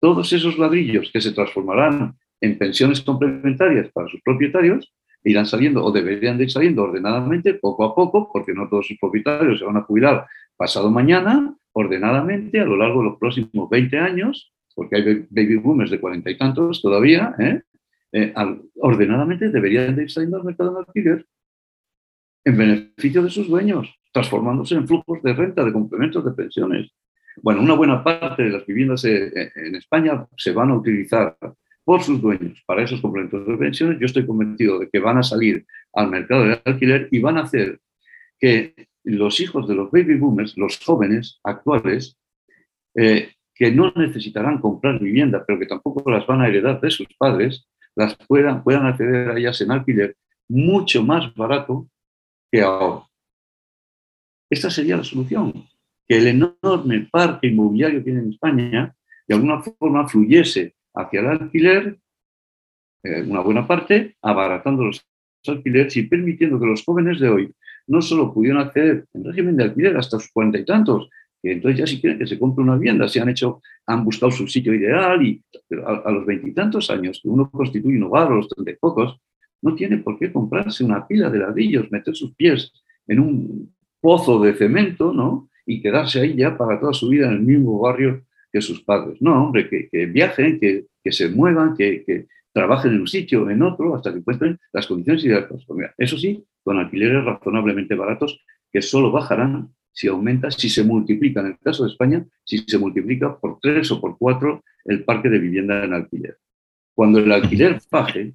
todos 0.00 0.32
esos 0.32 0.58
ladrillos 0.58 1.10
que 1.12 1.20
se 1.20 1.32
transformarán 1.32 2.16
en 2.40 2.58
pensiones 2.58 3.02
complementarias 3.02 3.90
para 3.92 4.08
sus 4.08 4.20
propietarios 4.22 4.92
irán 5.22 5.44
saliendo 5.44 5.84
o 5.84 5.92
deberían 5.92 6.38
de 6.38 6.44
ir 6.44 6.50
saliendo 6.50 6.82
ordenadamente, 6.82 7.52
poco 7.54 7.84
a 7.84 7.94
poco, 7.94 8.30
porque 8.32 8.54
no 8.54 8.68
todos 8.70 8.86
sus 8.86 8.98
propietarios 8.98 9.58
se 9.58 9.66
van 9.66 9.76
a 9.76 9.82
jubilar 9.82 10.26
pasado 10.56 10.90
mañana, 10.90 11.54
ordenadamente 11.72 12.58
a 12.58 12.64
lo 12.64 12.76
largo 12.76 13.02
de 13.02 13.10
los 13.10 13.18
próximos 13.18 13.68
20 13.68 13.98
años, 13.98 14.50
porque 14.74 14.96
hay 14.96 15.26
baby 15.28 15.56
boomers 15.56 15.90
de 15.90 16.00
cuarenta 16.00 16.30
y 16.30 16.38
tantos 16.38 16.80
todavía, 16.80 17.34
¿eh? 17.38 17.60
Eh, 18.12 18.34
ordenadamente 18.76 19.50
deberían 19.50 19.94
de 19.94 20.04
ir 20.04 20.10
saliendo 20.10 20.38
al 20.38 20.44
mercado 20.44 20.72
de 20.72 20.80
alquiler 20.80 21.26
en 22.44 22.56
beneficio 22.56 23.22
de 23.22 23.30
sus 23.30 23.48
dueños, 23.48 23.88
transformándose 24.12 24.74
en 24.74 24.86
flujos 24.86 25.22
de 25.22 25.32
renta, 25.32 25.64
de 25.64 25.72
complementos 25.72 26.24
de 26.24 26.32
pensiones. 26.32 26.90
Bueno, 27.42 27.62
una 27.62 27.74
buena 27.74 28.02
parte 28.02 28.42
de 28.42 28.50
las 28.50 28.66
viviendas 28.66 29.04
eh, 29.04 29.32
eh, 29.34 29.52
en 29.54 29.76
España 29.76 30.26
se 30.36 30.52
van 30.52 30.70
a 30.70 30.76
utilizar 30.76 31.36
por 31.84 32.02
sus 32.02 32.20
dueños 32.20 32.62
para 32.66 32.82
esos 32.82 33.00
complementos 33.00 33.46
de 33.46 33.56
pensiones. 33.56 33.98
Yo 33.98 34.06
estoy 34.06 34.26
convencido 34.26 34.78
de 34.78 34.88
que 34.88 34.98
van 34.98 35.18
a 35.18 35.22
salir 35.22 35.64
al 35.92 36.10
mercado 36.10 36.42
del 36.42 36.60
alquiler 36.64 37.08
y 37.10 37.20
van 37.20 37.38
a 37.38 37.42
hacer 37.42 37.80
que 38.38 38.74
los 39.04 39.40
hijos 39.40 39.66
de 39.68 39.74
los 39.74 39.90
baby 39.90 40.16
boomers, 40.16 40.56
los 40.56 40.78
jóvenes 40.78 41.40
actuales, 41.42 42.18
eh, 42.94 43.32
que 43.54 43.70
no 43.70 43.92
necesitarán 43.94 44.58
comprar 44.58 44.98
vivienda, 44.98 45.44
pero 45.46 45.58
que 45.58 45.66
tampoco 45.66 46.10
las 46.10 46.26
van 46.26 46.40
a 46.40 46.48
heredar 46.48 46.80
de 46.80 46.90
sus 46.90 47.06
padres, 47.18 47.68
las 47.94 48.16
puedan, 48.26 48.62
puedan 48.62 48.86
acceder 48.86 49.30
a 49.30 49.38
ellas 49.38 49.60
en 49.60 49.70
alquiler 49.70 50.16
mucho 50.48 51.02
más 51.02 51.34
barato 51.34 51.86
que 52.50 52.62
ahora. 52.62 53.06
Esta 54.50 54.70
sería 54.70 54.96
la 54.96 55.04
solución 55.04 55.52
que 56.08 56.18
el 56.18 56.26
enorme 56.26 57.08
parque 57.10 57.46
inmobiliario 57.46 58.00
que 58.00 58.04
tiene 58.04 58.20
en 58.20 58.30
España 58.30 58.94
de 59.28 59.34
alguna 59.34 59.62
forma 59.62 60.08
fluyese 60.08 60.74
hacia 60.92 61.20
el 61.20 61.26
alquiler, 61.26 61.98
eh, 63.04 63.22
una 63.22 63.40
buena 63.40 63.64
parte, 63.64 64.16
abaratando 64.20 64.86
los 64.86 65.06
alquileres 65.46 65.96
y 65.96 66.02
permitiendo 66.02 66.58
que 66.58 66.66
los 66.66 66.84
jóvenes 66.84 67.20
de 67.20 67.28
hoy 67.28 67.54
no 67.86 68.02
solo 68.02 68.34
pudieran 68.34 68.60
acceder 68.60 69.06
en 69.14 69.24
régimen 69.24 69.56
de 69.56 69.64
alquiler 69.64 69.96
hasta 69.96 70.18
sus 70.18 70.32
cuarenta 70.32 70.58
y 70.58 70.64
tantos, 70.64 71.08
que 71.40 71.52
entonces 71.52 71.78
ya 71.78 71.86
si 71.86 72.00
quieren 72.00 72.18
que 72.18 72.26
se 72.26 72.38
compre 72.38 72.64
una 72.64 72.74
vivienda, 72.74 73.08
se 73.08 73.20
han 73.20 73.28
hecho, 73.28 73.62
han 73.86 74.04
buscado 74.04 74.32
su 74.32 74.46
sitio 74.46 74.74
ideal 74.74 75.24
y 75.24 75.42
a, 75.86 76.10
los 76.10 76.26
veintitantos 76.26 76.90
años 76.90 77.20
que 77.22 77.28
uno 77.28 77.50
constituye 77.50 77.96
un 77.96 78.04
hogar 78.04 78.32
o 78.32 78.36
los 78.36 78.48
treinta 78.48 78.72
y 78.72 78.76
pocos, 78.76 79.18
no 79.62 79.74
tiene 79.74 79.98
por 79.98 80.18
qué 80.18 80.32
comprarse 80.32 80.84
una 80.84 81.06
pila 81.06 81.30
de 81.30 81.38
ladrillos, 81.38 81.90
meter 81.90 82.14
sus 82.14 82.34
pies 82.34 82.72
en 83.06 83.20
un 83.20 83.74
pozo 84.00 84.40
de 84.40 84.54
cemento, 84.54 85.12
¿no? 85.12 85.50
y 85.70 85.80
quedarse 85.80 86.20
ahí 86.20 86.34
ya 86.34 86.56
para 86.56 86.80
toda 86.80 86.92
su 86.92 87.08
vida 87.08 87.26
en 87.26 87.34
el 87.34 87.40
mismo 87.42 87.78
barrio 87.78 88.24
que 88.52 88.60
sus 88.60 88.82
padres. 88.82 89.22
No, 89.22 89.44
hombre, 89.44 89.68
que, 89.68 90.06
viajen, 90.06 90.58
que, 90.58 91.12
se 91.12 91.28
muevan, 91.28 91.76
que, 91.76 92.26
trabajen 92.52 92.94
en 92.94 93.02
un 93.02 93.06
sitio, 93.06 93.48
en 93.48 93.62
otro, 93.62 93.94
hasta 93.94 94.10
que 94.10 94.18
encuentren 94.18 94.58
las 94.72 94.88
condiciones 94.88 95.24
ideales. 95.24 95.48
Eso 95.96 96.18
sí, 96.18 96.44
con 96.64 96.78
alquileres 96.78 97.24
razonablemente 97.24 97.94
baratos 97.94 98.44
que 98.72 98.82
solo 98.82 99.12
bajarán 99.12 99.68
si 99.92 100.08
aumenta, 100.08 100.50
si 100.50 100.68
se 100.68 100.82
multiplica, 100.82 101.40
en 101.40 101.46
el 101.46 101.58
caso 101.58 101.84
de 101.84 101.90
España, 101.90 102.24
si 102.44 102.58
se 102.58 102.78
multiplica 102.78 103.38
por 103.38 103.58
tres 103.60 103.90
o 103.92 104.00
por 104.00 104.18
cuatro 104.18 104.64
el 104.84 105.04
parque 105.04 105.28
de 105.28 105.38
vivienda 105.38 105.84
en 105.84 105.92
alquiler. 105.92 106.36
Cuando 106.94 107.20
el 107.20 107.30
alquiler 107.30 107.78
baje 107.90 108.34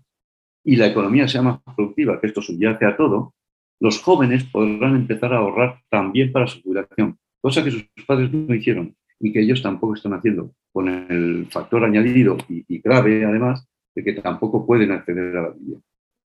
y 0.66 0.76
la 0.76 0.88
economía 0.88 1.28
sea 1.28 1.44
más 1.44 1.60
productiva, 1.76 2.20
que 2.20 2.28
esto 2.28 2.42
subyace 2.42 2.86
a 2.86 2.98
todo, 2.98 3.34
los 3.80 4.02
jóvenes 4.02 4.44
podrán 4.46 4.96
empezar 4.96 5.34
a 5.34 5.38
ahorrar 5.38 5.80
también 5.90 6.32
para 6.32 6.48
su 6.48 6.62
jubilación, 6.62 7.18
cosa 7.40 7.64
que 7.64 7.72
sus 7.72 7.86
padres 8.08 8.32
no 8.34 8.54
hicieron 8.54 8.96
y 9.20 9.32
que 9.32 9.42
ellos 9.42 9.62
tampoco 9.62 9.94
están 9.94 10.14
haciendo, 10.14 10.52
con 10.74 10.90
el 10.90 11.46
factor 11.52 11.84
añadido 11.86 12.38
y, 12.50 12.80
grave 12.80 13.24
además 13.24 13.68
de 13.94 14.04
que 14.04 14.14
tampoco 14.14 14.66
pueden 14.66 14.92
acceder 14.92 15.38
a 15.38 15.44
la 15.44 15.50
vivienda. 15.50 15.86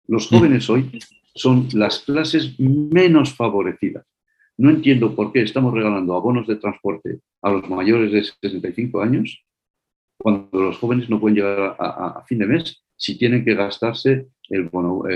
Los 0.08 0.28
jóvenes 0.28 0.70
hoy 0.70 1.00
son 1.34 1.68
las 1.74 2.00
clases 2.00 2.60
menos 2.60 3.34
favorecidas. 3.34 4.06
No 4.58 4.70
entiendo 4.70 5.16
por 5.16 5.32
qué 5.32 5.42
estamos 5.42 5.74
regalando 5.74 6.14
abonos 6.14 6.48
de 6.48 6.58
transporte 6.58 7.20
a 7.42 7.52
los 7.52 7.68
mayores 7.70 8.12
de 8.12 8.24
65 8.24 9.02
años 9.02 9.44
cuando 10.18 10.48
los 10.54 10.78
jóvenes 10.78 11.10
no 11.10 11.20
pueden 11.20 11.38
llegar 11.38 11.76
a, 11.80 12.24
fin 12.28 12.40
de 12.40 12.46
mes 12.46 12.85
si 12.98 13.18
tienen 13.18 13.44
que 13.44 13.56
gastarse 13.56 14.28
el, 14.50 14.70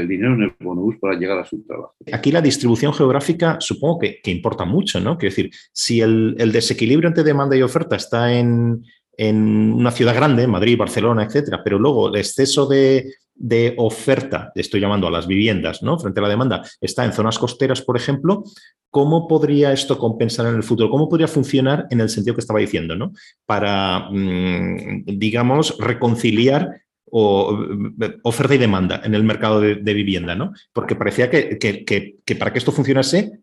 dinero 0.08 0.34
en 0.34 0.44
el 0.44 0.54
bonobús 0.60 0.98
para 1.00 1.18
llegar 1.18 1.40
a 1.40 1.46
su 1.46 1.64
trabajo. 1.64 1.96
Aquí 2.12 2.32
la 2.32 2.42
distribución 2.42 2.94
geográfica 2.94 3.58
supongo 3.60 4.00
que, 4.00 4.32
importa 4.32 4.66
mucho, 4.66 5.00
¿no? 5.00 5.18
Quiero 5.18 5.36
decir, 5.36 5.52
si 5.72 6.02
el, 6.02 6.36
desequilibrio 6.52 7.08
entre 7.08 7.24
demanda 7.24 7.56
y 7.56 7.62
oferta 7.62 7.96
está 7.96 8.34
en, 8.34 8.84
en 9.18 9.74
una 9.74 9.92
ciudad 9.92 10.16
grande, 10.16 10.48
Madrid, 10.48 10.78
Barcelona, 10.78 11.24
etcétera, 11.24 11.62
pero 11.64 11.78
luego 11.78 12.10
el 12.10 12.16
exceso 12.16 12.66
de, 12.68 13.14
de 13.36 13.74
oferta, 13.78 14.52
estoy 14.56 14.82
llamando 14.82 15.08
a 15.08 15.12
las 15.12 15.26
viviendas, 15.26 15.82
¿no? 15.82 15.98
Frente 15.98 16.20
a 16.20 16.24
la 16.24 16.30
demanda, 16.30 16.64
está 16.82 17.06
en 17.06 17.14
zonas 17.14 17.40
costeras, 17.40 17.82
por 17.82 17.96
ejemplo, 17.96 18.44
¿cómo 18.90 19.28
podría 19.28 19.72
esto 19.72 19.98
compensar 19.98 20.48
en 20.48 20.56
el 20.56 20.64
futuro? 20.64 20.90
¿Cómo 20.90 21.08
podría 21.08 21.28
funcionar 21.28 21.88
en 21.90 22.02
el 22.02 22.10
sentido 22.10 22.36
que 22.36 22.42
estaba 22.42 22.60
diciendo, 22.60 22.96
¿no? 22.96 23.14
Para, 23.46 24.10
mm, 24.12 25.06
digamos, 25.06 25.78
reconciliar 25.80 26.82
oferta 27.12 28.56
y 28.56 28.58
demanda 28.58 29.02
en 29.04 29.16
el 29.16 29.24
mercado 29.24 29.62
de, 29.62 29.94
vivienda, 29.94 30.36
¿no? 30.36 30.54
Porque 30.74 30.96
parecía 30.96 31.30
que, 31.30 31.58
que, 31.58 32.36
para 32.36 32.52
que 32.52 32.60
esto 32.60 32.72
funcionase 32.72 33.42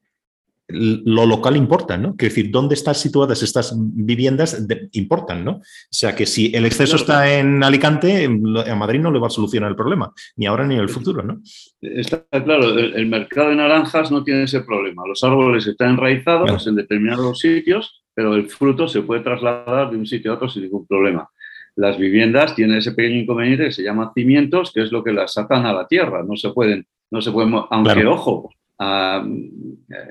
lo 0.68 1.26
local 1.26 1.56
importa, 1.56 1.96
¿no? 1.96 2.16
Quiero 2.16 2.34
decir, 2.34 2.50
dónde 2.50 2.74
están 2.74 2.96
situadas 2.96 3.42
estas 3.42 3.72
viviendas 3.76 4.66
importan, 4.92 5.44
¿no? 5.44 5.52
O 5.52 5.62
sea 5.90 6.16
que 6.16 6.26
si 6.26 6.50
el 6.54 6.66
exceso 6.66 6.96
está 6.96 7.38
en 7.38 7.62
Alicante, 7.62 8.24
a 8.24 8.74
Madrid 8.74 8.98
no 8.98 9.12
le 9.12 9.20
va 9.20 9.28
a 9.28 9.30
solucionar 9.30 9.70
el 9.70 9.76
problema, 9.76 10.12
ni 10.34 10.46
ahora 10.46 10.66
ni 10.66 10.74
en 10.74 10.80
el 10.80 10.88
futuro, 10.88 11.22
¿no? 11.22 11.40
Está 11.80 12.24
claro, 12.30 12.76
el, 12.76 13.06
mercado 13.06 13.50
de 13.50 13.56
naranjas 13.56 14.10
no 14.10 14.24
tiene 14.24 14.44
ese 14.44 14.62
problema. 14.62 15.04
Los 15.06 15.22
árboles 15.22 15.66
están 15.68 15.90
enraizados 15.90 16.66
en 16.66 16.74
determinados 16.74 17.38
sitios, 17.38 18.02
pero 18.12 18.34
el 18.34 18.48
fruto 18.48 18.88
se 18.88 19.02
puede 19.02 19.20
trasladar 19.20 19.90
de 19.90 19.96
un 19.96 20.06
sitio 20.06 20.32
a 20.32 20.34
otro 20.34 20.48
sin 20.48 20.62
ningún 20.62 20.84
problema. 20.86 21.28
Las 21.76 21.98
viviendas 21.98 22.54
tienen 22.54 22.78
ese 22.78 22.92
pequeño 22.92 23.20
inconveniente 23.20 23.64
que 23.64 23.72
se 23.72 23.82
llama 23.82 24.12
cimientos, 24.14 24.72
que 24.72 24.82
es 24.82 24.90
lo 24.90 25.04
que 25.04 25.12
las 25.12 25.36
atan 25.36 25.66
a 25.66 25.72
la 25.72 25.86
tierra. 25.86 26.22
No 26.22 26.34
se 26.36 26.50
pueden, 26.50 26.86
no 27.10 27.20
se 27.20 27.30
pueden, 27.30 27.54
aunque 27.70 28.06
ojo, 28.06 28.50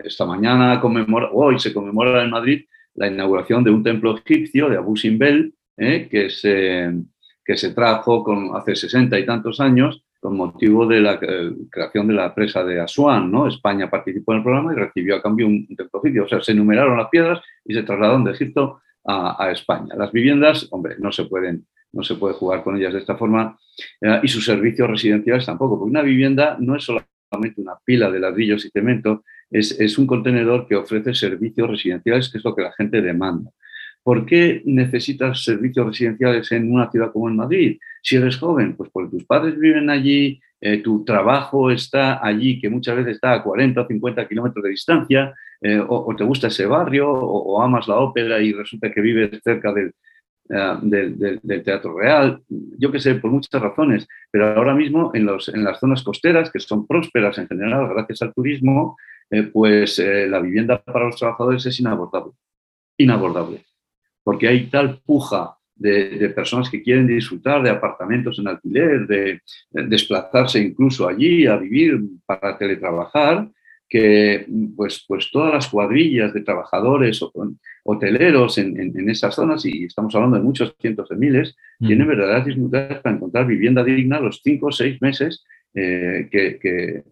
esta 0.04 0.26
mañana 0.26 0.80
conmemora, 0.80 1.30
hoy 1.34 1.60
se 1.60 1.74
conmemora 1.74 2.24
en 2.24 2.30
Madrid 2.30 2.66
la 2.96 3.08
inauguración 3.08 3.64
de 3.64 3.72
un 3.72 3.84
templo 3.84 4.18
egipcio 4.18 4.70
de 4.70 4.78
Abu 4.78 4.96
Simbel, 4.96 5.54
¿eh? 5.78 6.08
que, 6.10 6.30
se, 6.30 6.94
que 7.44 7.58
se 7.58 7.74
trajo 7.74 8.24
con, 8.24 8.56
hace 8.56 8.76
sesenta 8.76 9.20
y 9.20 9.26
tantos 9.26 9.60
años 9.60 10.04
con 10.20 10.38
motivo 10.38 10.88
de 10.88 11.02
la 11.02 11.20
eh, 11.22 11.52
creación 11.70 12.08
de 12.08 12.14
la 12.14 12.34
presa 12.34 12.64
de 12.64 12.80
Asuán. 12.80 13.32
¿no? 13.32 13.48
España 13.48 13.90
participó 13.90 14.32
en 14.32 14.38
el 14.38 14.44
programa 14.44 14.74
y 14.74 14.78
recibió 14.78 15.16
a 15.16 15.22
cambio 15.22 15.46
un, 15.46 15.68
templo 15.76 16.00
egipcio. 16.04 16.24
O 16.24 16.28
sea, 16.28 16.42
se 16.42 16.54
enumeraron 16.54 16.98
las 16.98 17.10
piedras 17.10 17.42
y 17.64 17.74
se 17.74 17.84
trasladaron 17.84 18.24
de 18.24 18.32
Egipto 18.32 18.82
a, 19.06 19.52
España. 19.52 19.96
Las 19.96 20.12
viviendas, 20.12 20.68
hombre, 20.72 20.96
no 21.00 21.12
se 21.12 21.26
pueden 21.26 21.66
no 21.94 22.04
se 22.04 22.16
puede 22.16 22.34
jugar 22.34 22.62
con 22.62 22.76
ellas 22.76 22.92
de 22.92 23.00
esta 23.00 23.16
forma, 23.16 23.58
eh, 24.02 24.20
y 24.22 24.28
sus 24.28 24.44
servicios 24.44 24.90
residenciales 24.90 25.46
tampoco, 25.46 25.80
porque 25.80 25.92
una 25.92 26.02
vivienda 26.02 26.58
no 26.60 26.76
es 26.76 26.84
solamente 26.84 27.62
una 27.62 27.78
pila 27.86 28.12
de 28.12 28.20
ladrillos 28.20 28.66
y 28.66 28.70
cemento, 28.70 29.24
es, 29.50 29.98
un 29.98 30.06
contenedor 30.06 30.68
que 30.68 30.76
ofrece 30.76 31.14
servicios 31.14 31.70
residenciales, 31.70 32.30
que 32.30 32.40
es 32.40 32.44
lo 32.44 32.56
que 32.56 32.64
la 32.64 32.74
gente 32.74 33.02
demanda. 33.02 33.52
¿Por 34.04 34.26
qué 34.26 34.62
necesitas 34.66 35.44
servicios 35.44 35.88
residenciales 35.88 36.52
en 36.52 36.72
una 36.72 36.92
ciudad 36.92 37.12
como 37.12 37.30
en 37.30 37.38
Madrid? 37.38 37.80
Si 38.06 38.16
eres 38.18 38.38
joven, 38.38 38.76
pues 38.76 38.92
porque 38.94 39.10
tus 39.10 39.26
padres 39.26 39.58
viven 39.58 39.90
allí, 39.90 40.40
eh, 40.62 40.78
tu 40.84 41.04
trabajo 41.04 41.72
está 41.72 42.24
allí, 42.24 42.62
que 42.62 42.70
muchas 42.70 42.98
veces 42.98 43.16
está 43.16 43.34
a 43.34 43.42
40 43.42 43.82
o 43.82 43.88
50 43.88 44.28
kilómetros 44.28 44.64
de 44.64 44.70
distancia, 44.70 45.34
eh, 45.60 45.80
o, 45.80 46.16
te 46.16 46.24
gusta 46.24 46.50
ese 46.50 46.68
barrio, 46.68 47.10
o, 47.12 47.60
amas 47.64 47.88
la 47.88 47.96
ópera 47.98 48.40
y 48.40 48.54
resulta 48.54 48.92
que 48.92 49.02
vives 49.02 49.42
cerca 49.44 49.74
del, 49.74 49.92
eh, 50.50 51.40
del, 51.42 51.64
Teatro 51.64 51.98
Real, 51.98 52.44
yo 52.78 52.92
que 52.92 53.00
sé, 53.00 53.16
por 53.16 53.32
muchas 53.32 53.60
razones, 53.60 54.08
pero 54.30 54.56
ahora 54.56 54.76
mismo 54.76 55.10
en, 55.16 55.26
las 55.26 55.80
zonas 55.80 56.04
costeras, 56.04 56.52
que 56.52 56.60
son 56.60 56.86
prósperas 56.86 57.40
en 57.40 57.48
general 57.48 57.90
gracias 57.90 58.22
al 58.22 58.36
turismo, 58.36 58.98
pues 59.52 59.98
la 59.98 60.40
vivienda 60.40 60.80
para 60.84 61.06
los 61.06 61.16
trabajadores 61.16 61.66
es 61.66 61.80
inabordable, 61.80 62.34
inabordable, 63.00 63.66
porque 64.24 64.48
hay 64.48 64.68
tal 64.68 65.00
puja 65.04 65.58
de, 65.76 66.30
personas 66.30 66.70
que 66.70 66.82
quieren 66.82 67.08
disfrutar 67.08 67.62
de 67.62 67.70
apartamentos 67.70 68.40
en 68.40 68.48
alquiler, 68.48 69.08
de 69.08 69.42
desplazarse 69.72 70.60
incluso 70.60 71.08
allí 71.08 71.46
a 71.46 71.58
vivir 71.58 72.00
para 72.26 72.58
teletrabajar, 72.58 73.50
que 73.88 74.46
pues, 74.76 75.06
pues 75.08 75.30
todas 75.32 75.54
las 75.54 75.68
cuadrillas 75.68 76.34
de 76.34 76.42
trabajadores 76.42 77.22
o 77.22 77.32
hoteleros 77.84 78.58
en, 78.58 78.80
en, 78.80 79.10
esas 79.10 79.36
zonas, 79.36 79.66
y 79.66 79.86
estamos 79.86 80.16
hablando 80.16 80.38
de 80.38 80.44
muchos 80.44 80.76
cientos 80.80 81.08
de 81.10 81.16
miles, 81.16 81.56
tienen 81.80 82.08
verdaderas 82.08 82.46
dificultades 82.46 83.00
para 83.00 83.16
encontrar 83.16 83.46
vivienda 83.46 83.84
digna 83.84 84.20
los 84.20 84.42
cinco 84.44 84.68
o 84.68 84.72
seis 84.72 85.00
meses 85.02 85.46
eh, 85.74 86.28
que, 86.32 86.58
que, 86.58 87.04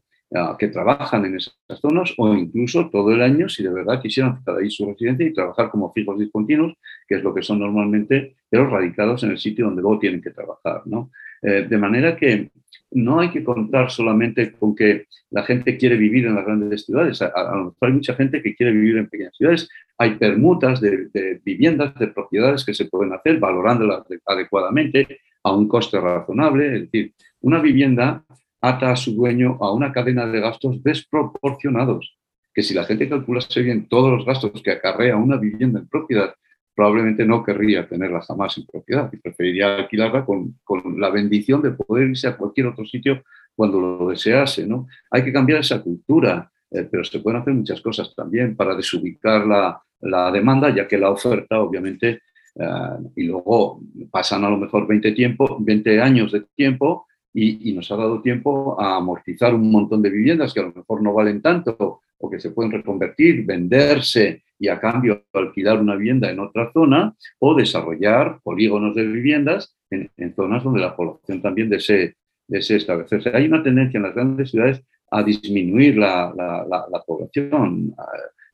que, 0.58 0.68
trabajan 0.68 1.26
en 1.26 1.36
esas 1.36 1.56
zonas 1.80 2.14
o 2.18 2.34
incluso 2.34 2.90
todo 2.90 3.12
el 3.12 3.22
año 3.22 3.48
si 3.50 3.64
de 3.64 3.70
verdad 3.70 4.02
quisieran 4.02 4.38
estar 4.38 4.58
ahí 4.58 4.70
su 4.70 4.86
residencia 4.86 5.28
y 5.28 5.34
trabajar 5.34 5.70
como 5.70 5.92
fijos 5.92 6.18
discontinuos, 6.18 6.74
que 7.08 7.16
es 7.16 7.24
lo 7.24 7.34
que 7.34 7.44
son 7.44 7.60
normalmente, 7.60 8.36
pero 8.50 8.68
radicados 8.68 9.24
en 9.24 9.32
el 9.32 9.38
sitio 9.38 9.66
donde 9.66 9.82
luego 9.82 10.00
tienen 10.00 10.22
que 10.22 10.32
trabajar. 10.32 10.82
¿no? 10.86 11.12
Eh, 11.42 11.68
de 11.70 11.78
manera 11.78 12.16
que 12.16 12.52
no 12.92 13.20
hay 13.20 13.30
que 13.30 13.44
contar 13.44 13.92
solamente 13.92 14.54
con 14.54 14.76
que 14.76 15.08
la 15.32 15.44
gente 15.44 15.78
quiere 15.78 15.98
vivir 15.98 16.26
en 16.26 16.36
las 16.36 16.46
grandes 16.46 16.86
ciudades. 16.86 17.22
Hay 17.22 17.92
mucha 17.92 18.16
gente 18.16 18.42
que 18.42 18.56
quiere 18.56 18.72
vivir 18.72 18.98
en 18.98 19.10
pequeñas 19.10 19.36
ciudades. 19.36 19.70
Hay 19.98 20.16
permutas 20.16 20.80
de, 20.80 21.42
viviendas, 21.44 21.94
de 21.96 22.08
propiedades 22.08 22.64
que 22.64 22.74
se 22.74 22.86
pueden 22.86 23.14
hacer 23.14 23.40
valorándolas 23.40 24.04
adecuadamente 24.26 25.20
a 25.44 25.56
un 25.56 25.68
coste 25.68 26.00
razonable. 26.00 26.68
Es 26.68 26.82
decir, 26.84 27.14
una 27.42 27.60
vivienda 27.60 28.24
ata 28.64 28.92
a 28.92 28.96
su 28.96 29.14
dueño 29.14 29.58
a 29.60 29.74
una 29.74 29.92
cadena 29.92 30.26
de 30.26 30.40
gastos 30.40 30.82
desproporcionados, 30.82 32.18
que 32.54 32.64
si 32.64 32.74
la 32.74 32.86
gente 32.86 33.10
calculase 33.10 33.62
bien 33.62 33.90
todos 33.90 34.10
los 34.10 34.26
gastos 34.26 34.62
que 34.64 34.72
acarrea 34.72 35.18
una 35.18 35.36
vivienda 35.36 35.80
en 35.80 35.88
propiedad 35.90 36.34
probablemente 36.76 37.26
no 37.26 37.44
querría 37.44 37.88
tenerla 37.88 38.22
jamás 38.22 38.58
en 38.58 38.66
propiedad 38.66 39.10
y 39.12 39.18
preferiría 39.18 39.76
alquilarla 39.76 40.26
con, 40.26 40.60
con, 40.64 41.00
la 41.00 41.10
bendición 41.10 41.62
de 41.62 41.72
poder 41.72 42.10
irse 42.10 42.28
a 42.28 42.38
cualquier 42.38 42.68
otro 42.68 42.86
sitio 42.86 43.24
cuando 43.56 43.80
lo 43.80 44.10
desease. 44.10 44.66
¿no? 44.66 44.88
Hay 45.12 45.24
que 45.24 45.34
cambiar 45.34 45.60
esa 45.60 45.82
cultura, 45.82 46.52
eh, 46.72 46.88
pero 46.90 47.04
se 47.04 47.20
pueden 47.20 47.42
hacer 47.42 47.54
muchas 47.54 47.82
cosas 47.82 48.14
también 48.16 48.56
para 48.56 48.76
desubicar 48.76 49.46
la, 49.46 49.80
la 50.02 50.32
demanda, 50.32 50.74
ya 50.74 50.88
que 50.88 50.98
la 50.98 51.12
oferta, 51.12 51.60
obviamente, 51.60 52.22
eh, 52.56 53.10
y 53.16 53.24
luego 53.24 53.82
pasan 54.10 54.44
a 54.44 54.50
lo 54.50 54.58
mejor 54.58 54.88
20, 54.88 55.12
tiempo, 55.12 55.58
20 55.60 56.02
años 56.02 56.32
de 56.32 56.46
tiempo 56.56 57.06
y, 57.34 57.74
nos 57.74 57.92
ha 57.92 57.96
dado 57.96 58.22
tiempo 58.22 58.80
a 58.80 58.98
amortizar 58.98 59.54
un 59.56 59.72
montón 59.72 60.02
de 60.02 60.12
viviendas 60.12 60.54
que 60.54 60.60
a 60.60 60.64
lo 60.64 60.74
mejor 60.74 61.02
no 61.02 61.14
valen 61.14 61.42
tanto 61.42 62.02
o 62.20 62.30
que 62.30 62.40
se 62.40 62.52
pueden 62.52 62.72
reconvertir, 62.72 63.46
venderse 63.46 64.44
y 64.60 64.68
a 64.68 64.80
cambio 64.80 65.24
alquilar 65.34 65.82
una 65.82 65.96
vivienda 65.96 66.30
en 66.30 66.40
otra 66.40 66.72
zona 66.72 67.16
o 67.40 67.56
desarrollar 67.56 68.40
polígonos 68.44 68.96
de 68.96 69.06
viviendas 69.08 69.76
en, 69.90 70.10
zonas 70.36 70.64
donde 70.64 70.80
la 70.80 70.96
población 70.96 71.42
también 71.42 71.70
desee, 71.70 72.16
desee, 72.48 72.78
establecerse. 72.78 73.32
Hay 73.36 73.48
una 73.48 73.64
tendencia 73.64 73.98
en 73.98 74.04
las 74.04 74.16
grandes 74.16 74.52
ciudades 74.52 74.84
a 75.12 75.24
disminuir 75.24 75.98
la, 75.98 76.34
la, 76.36 77.04
población. 77.06 77.94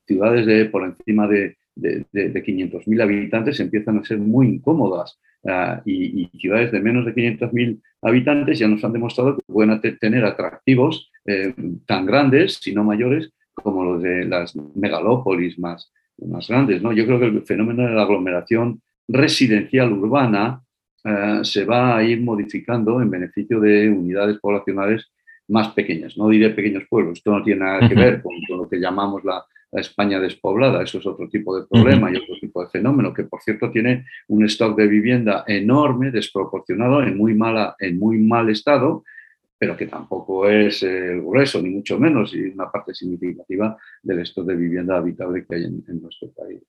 Ciudades 0.05 0.45
de, 0.45 0.65
por 0.65 0.83
encima 0.83 1.27
de, 1.27 1.57
de, 1.75 2.05
de, 2.11 2.43
500.000 2.43 3.01
habitantes 3.01 3.59
empiezan 3.59 3.99
a 3.99 4.03
ser 4.03 4.17
muy 4.17 4.47
incómodas 4.47 5.19
ah, 5.47 5.81
y, 5.85 6.29
ciudades 6.39 6.71
de 6.71 6.79
menos 6.79 7.05
de 7.05 7.13
500.000 7.13 7.81
habitantes 8.01 8.59
ya 8.59 8.67
nos 8.67 8.83
han 8.83 8.93
demostrado 8.93 9.35
que 9.35 9.43
pueden 9.45 9.79
tener 9.99 10.23
atractivos 10.25 11.11
eh, 11.25 11.53
tan 11.85 12.05
grandes, 12.05 12.55
si 12.55 12.73
no 12.73 12.83
mayores, 12.83 13.31
como 13.53 13.83
los 13.83 14.01
de 14.01 14.25
las 14.25 14.55
megalópolis 14.75 15.59
más, 15.59 15.91
más 16.17 16.47
grandes. 16.47 16.81
¿no? 16.81 16.93
Yo 16.93 17.05
creo 17.05 17.19
que 17.19 17.25
el 17.25 17.41
fenómeno 17.43 17.83
de 17.87 17.93
la 17.93 18.03
aglomeración 18.03 18.81
residencial 19.07 19.91
urbana 19.91 20.61
eh, 21.03 21.39
se 21.43 21.65
va 21.65 21.97
a 21.97 22.03
ir 22.03 22.21
modificando 22.21 23.01
en 23.01 23.09
beneficio 23.09 23.59
de 23.59 23.89
unidades 23.89 24.37
poblacionales 24.39 25.11
más 25.47 25.69
pequeñas. 25.69 26.17
No 26.17 26.29
diré 26.29 26.49
pequeños 26.51 26.83
pueblos, 26.89 27.19
esto 27.19 27.31
no 27.31 27.43
tiene 27.43 27.61
nada 27.61 27.87
que 27.87 27.95
ver 27.95 28.21
con, 28.21 28.33
lo 28.49 28.69
que 28.69 28.79
llamamos 28.79 29.23
la, 29.23 29.43
España 29.71 30.19
despoblada, 30.19 30.81
eso 30.81 30.97
es 30.97 31.05
otro 31.05 31.29
tipo 31.29 31.59
de 31.59 31.67
problema 31.67 32.11
y 32.11 32.15
otro 32.15 32.35
tipo 32.39 32.63
de 32.63 32.69
fenómeno, 32.69 33.13
que 33.13 33.23
por 33.23 33.41
cierto 33.41 33.69
tiene 33.71 34.05
un 34.27 34.43
stock 34.45 34.75
de 34.75 34.87
vivienda 34.87 35.43
enorme, 35.47 36.11
desproporcionado, 36.11 37.03
en 37.03 37.17
muy, 37.17 37.35
mala, 37.35 37.75
en 37.79 37.99
muy 37.99 38.17
mal 38.17 38.49
estado, 38.49 39.03
pero 39.57 39.75
que 39.77 39.87
tampoco 39.87 40.47
es 40.49 40.81
el 40.83 41.21
grueso, 41.21 41.61
ni 41.61 41.69
mucho 41.69 41.99
menos, 41.99 42.33
y 42.33 42.41
una 42.43 42.71
parte 42.71 42.93
significativa 42.93 43.77
del 44.01 44.19
stock 44.19 44.47
de 44.47 44.55
vivienda 44.55 44.97
habitable 44.97 45.45
que 45.45 45.55
hay 45.55 45.65
en, 45.65 46.01
nuestro 46.01 46.31
país. 46.31 46.61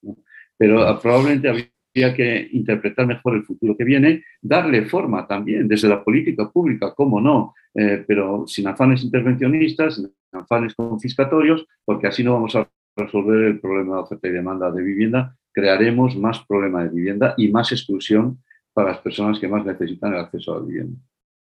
Pero 0.58 0.82
ah, 0.82 1.00
probablemente 1.00 1.48
habría 1.48 2.14
que 2.14 2.48
interpretar 2.52 3.06
mejor 3.06 3.36
el 3.36 3.44
futuro 3.44 3.76
que 3.76 3.84
viene, 3.84 4.24
darle 4.42 4.86
forma 4.86 5.26
también 5.26 5.68
desde 5.68 5.88
la 5.88 6.04
política 6.04 6.50
pública, 6.50 6.92
cómo 6.94 7.20
no, 7.20 7.54
eh, 7.74 8.04
pero 8.06 8.44
sin 8.46 8.66
afanes 8.66 9.04
intervencionistas, 9.04 9.94
sin 9.94 10.12
afanes 10.32 10.74
confiscatorios, 10.74 11.66
porque 11.84 12.08
así 12.08 12.24
no 12.24 12.34
vamos 12.34 12.56
a 12.56 12.68
resolver 12.96 13.44
el 13.44 13.61
problema 13.61 13.96
de 13.96 14.03
oferta 14.03 14.29
y 14.29 14.33
demanda 14.33 14.70
de 14.70 14.83
vivienda, 14.83 15.37
crearemos 15.53 16.16
más 16.16 16.44
problema 16.46 16.85
de 16.85 16.90
vivienda 16.90 17.35
y 17.37 17.48
más 17.48 17.72
exclusión 17.72 18.42
para 18.72 18.92
las 18.92 19.00
personas 19.00 19.38
que 19.38 19.48
más 19.48 19.64
necesitan 19.64 20.14
el 20.14 20.20
acceso 20.20 20.53
a 20.55 20.61
la 20.61 20.66
vivienda. 20.66 20.98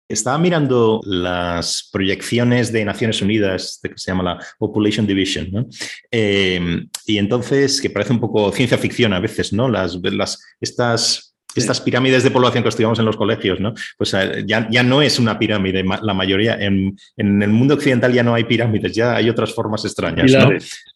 Estaba 0.09 0.39
mirando 0.39 1.01
las 1.03 1.87
proyecciones 1.93 2.71
de 2.71 2.83
Naciones 2.83 3.21
Unidas, 3.21 3.79
que 3.83 3.93
se 3.95 4.09
llama 4.09 4.23
la 4.23 4.45
Population 4.57 5.05
Division, 5.05 5.67
eh, 6.09 6.83
y 7.05 7.17
entonces, 7.19 7.79
que 7.79 7.91
parece 7.91 8.13
un 8.13 8.19
poco 8.19 8.51
ciencia 8.51 8.79
ficción 8.79 9.13
a 9.13 9.19
veces, 9.19 9.53
¿no? 9.53 9.69
Las, 9.69 9.99
las, 10.01 10.43
estas, 10.59 11.28
estas 11.55 11.81
pirámides 11.81 12.23
de 12.23 12.31
población 12.31 12.63
que 12.63 12.69
estudiamos 12.69 12.99
en 12.99 13.05
los 13.05 13.17
colegios, 13.17 13.59
¿no? 13.59 13.73
Pues 13.97 14.13
eh, 14.13 14.43
ya, 14.45 14.67
ya 14.69 14.83
no 14.83 15.01
es 15.01 15.19
una 15.19 15.37
pirámide, 15.37 15.83
la 15.83 16.13
mayoría, 16.13 16.55
en, 16.55 16.97
en, 17.17 17.41
el 17.41 17.49
mundo 17.49 17.73
occidental 17.73 18.13
ya 18.13 18.23
no 18.23 18.35
hay 18.35 18.43
pirámides, 18.43 18.93
ya 18.93 19.15
hay 19.15 19.29
otras 19.29 19.53
formas 19.53 19.83
extrañas, 19.85 20.31
¿no? 20.31 20.49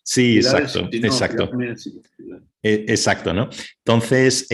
Sí, 0.03 0.37
exacto, 0.37 0.87
exacto. 0.91 1.49
Eh, 2.61 2.85
exacto, 2.87 3.33
¿no? 3.33 3.49
Entonces, 3.79 4.47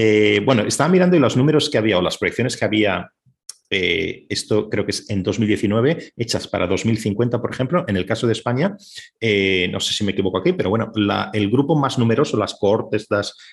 bueno, 0.45 0.63
estaba 0.63 0.89
mirando 0.89 1.15
y 1.15 1.19
los 1.19 1.37
números 1.37 1.69
que 1.69 1.77
había 1.77 1.97
o 1.97 2.01
las 2.01 2.17
proyecciones 2.17 2.57
que 2.57 2.65
había 2.65 3.11
eh, 3.69 4.25
esto 4.29 4.69
creo 4.69 4.85
que 4.85 4.91
es 4.91 5.09
en 5.09 5.23
2019, 5.23 6.13
hechas 6.17 6.47
para 6.47 6.67
2050, 6.67 7.41
por 7.41 7.51
ejemplo. 7.51 7.85
En 7.87 7.97
el 7.97 8.05
caso 8.05 8.27
de 8.27 8.33
España, 8.33 8.75
eh, 9.19 9.67
no 9.71 9.79
sé 9.79 9.93
si 9.93 10.03
me 10.03 10.11
equivoco 10.11 10.37
aquí, 10.37 10.53
pero 10.53 10.69
bueno, 10.69 10.91
el 11.33 11.49
grupo 11.49 11.75
más 11.75 11.97
numeroso, 11.97 12.37
las 12.37 12.55
cohortes 12.55 13.07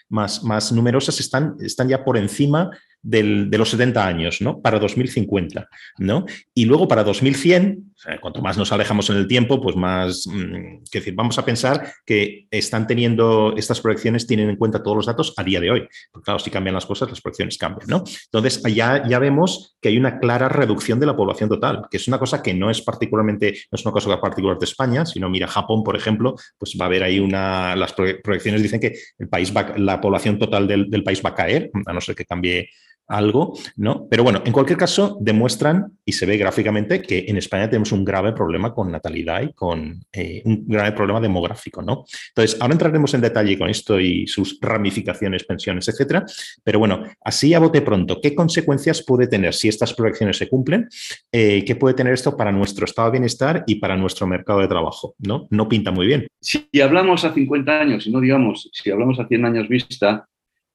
más, 0.09 0.43
más 0.43 0.73
numerosas 0.73 1.21
están, 1.21 1.57
están 1.61 1.89
ya 1.89 2.05
por 2.05 2.17
encima 2.17 2.71
de 3.07 3.59
los 3.59 3.71
70 3.71 4.05
años, 4.05 4.41
¿no? 4.41 4.61
Para 4.61 4.81
2050, 4.81 5.69
¿no? 5.99 6.27
Y 6.55 6.65
luego 6.65 6.89
para 6.89 7.05
2100, 7.05 7.95
cuanto 8.21 8.43
más 8.43 8.59
nos 8.59 8.73
alejamos 8.73 9.09
en 9.11 9.17
el 9.17 9.29
tiempo, 9.29 9.61
pues 9.61 9.77
más, 9.77 10.27
mm, 10.27 10.85
decir, 10.93 11.15
vamos 11.15 11.39
a 11.39 11.45
pensar 11.45 11.93
que 12.05 12.47
están 12.51 12.87
teniendo, 12.87 13.55
estas 13.57 13.81
proyecciones 13.81 14.27
tienen 14.27 14.51
en 14.51 14.57
cuenta 14.57 14.83
todos 14.83 14.97
los 14.97 15.07
datos 15.07 15.33
a 15.37 15.45
día 15.45 15.61
de 15.61 15.71
hoy. 15.71 15.89
Porque 16.11 16.25
claro, 16.25 16.41
si 16.41 16.51
cambian 16.51 16.75
las 16.75 16.85
cosas, 16.85 17.09
las 17.09 17.21
proyecciones 17.21 17.57
cambian, 17.59 17.89
¿no? 17.89 18.03
Entonces, 18.25 18.61
ya, 18.75 19.07
ya 19.09 19.19
vemos 19.21 19.77
que 19.81 19.91
hay 19.91 19.99
una 19.99 20.19
clara 20.19 20.49
reducción 20.49 20.99
de 20.99 21.07
la 21.07 21.17
población 21.17 21.49
total, 21.49 21.83
que 21.89 21.99
es 21.99 22.09
una 22.09 22.19
cosa 22.19 22.43
que 22.43 22.55
no 22.55 22.71
es 22.71 22.83
particularmente, 22.83 23.53
no 23.71 23.77
es 23.77 23.85
una 23.85 23.93
cosa 23.93 24.21
particular 24.21 24.59
de 24.59 24.65
España, 24.65 25.07
sino 25.07 25.31
mira 25.31 25.47
Japón, 25.47 25.85
por 25.85 25.97
ejemplo, 25.97 26.35
pues 26.59 26.77
va 26.81 26.87
a 26.87 26.89
haber 26.89 27.05
ahí 27.05 27.21
una, 27.21 27.77
las 27.77 27.93
proyecciones 27.93 28.63
dicen 28.63 28.81
que 28.81 28.95
el 29.19 29.29
país 29.29 29.57
va, 29.57 29.75
la 29.77 30.01
población 30.01 30.39
total 30.39 30.67
del, 30.67 30.91
del 30.91 31.05
país 31.05 31.23
va 31.25 31.31
a 31.31 31.35
caer, 31.35 31.71
a 31.87 31.93
no 31.93 32.01
ser 32.01 32.17
que 32.17 32.25
cambie 32.25 32.69
algo, 33.09 33.57
¿no? 33.77 34.07
Pero 34.09 34.25
bueno, 34.25 34.43
en 34.45 34.53
cualquier 34.53 34.79
caso, 34.79 35.17
demuestran 35.21 35.93
y 36.05 36.13
se 36.13 36.27
ve 36.27 36.37
gráficamente 36.37 37.03
que 37.03 37.25
en 37.29 37.37
España 37.37 37.69
tenemos 37.69 37.93
un 37.93 38.05
grave 38.05 38.33
problema 38.33 38.75
con 38.75 38.91
natalidad 38.91 39.43
y 39.43 39.53
con 39.53 40.05
eh, 40.13 40.43
un 40.45 40.67
grave 40.67 40.93
problema 40.93 41.21
demográfico, 41.21 41.83
¿no? 41.83 42.05
Entonces, 42.29 42.57
ahora 42.61 42.75
entraremos 42.75 43.15
en 43.15 43.21
detalle 43.21 43.59
con 43.59 43.69
esto 43.69 44.01
y 44.01 44.27
sus 44.27 44.59
ramificaciones, 44.61 45.45
pensiones, 45.45 45.89
etcétera. 45.89 46.25
Pero 46.65 46.79
bueno, 46.79 47.05
así 47.25 47.55
a 47.55 47.59
bote 47.59 47.83
pronto, 47.83 48.21
¿qué 48.21 48.35
consecuencias 48.35 49.05
puede 49.05 49.27
tener 49.27 49.55
si 49.55 49.69
estas 49.69 49.95
proyecciones 49.95 50.37
se 50.37 50.49
cumplen? 50.49 50.89
Eh, 51.33 51.65
¿Qué 51.65 51.77
puede 51.77 51.95
tener 51.95 52.13
esto 52.13 52.37
para 52.37 52.53
nuestro 52.53 52.85
estado 52.85 53.09
de 53.09 53.13
bienestar 53.13 53.65
y 53.67 53.77
para 53.77 53.97
nuestro 53.97 54.27
mercado 54.27 54.61
de 54.61 54.69
trabajo? 54.69 55.15
¿No? 55.19 55.47
No 55.51 55.69
pinta 55.69 55.91
muy 55.91 56.07
bien. 56.07 56.27
Si 56.41 56.69
hablamos 56.83 57.25
a 57.25 57.33
50 57.33 57.81
años, 57.81 58.07
y 58.07 58.11
no 58.11 58.21
digamos, 58.21 58.69
si 58.73 58.91
hablamos 58.91 59.19
a 59.19 59.27
100 59.27 59.45
años 59.45 59.69
vista, 59.69 60.29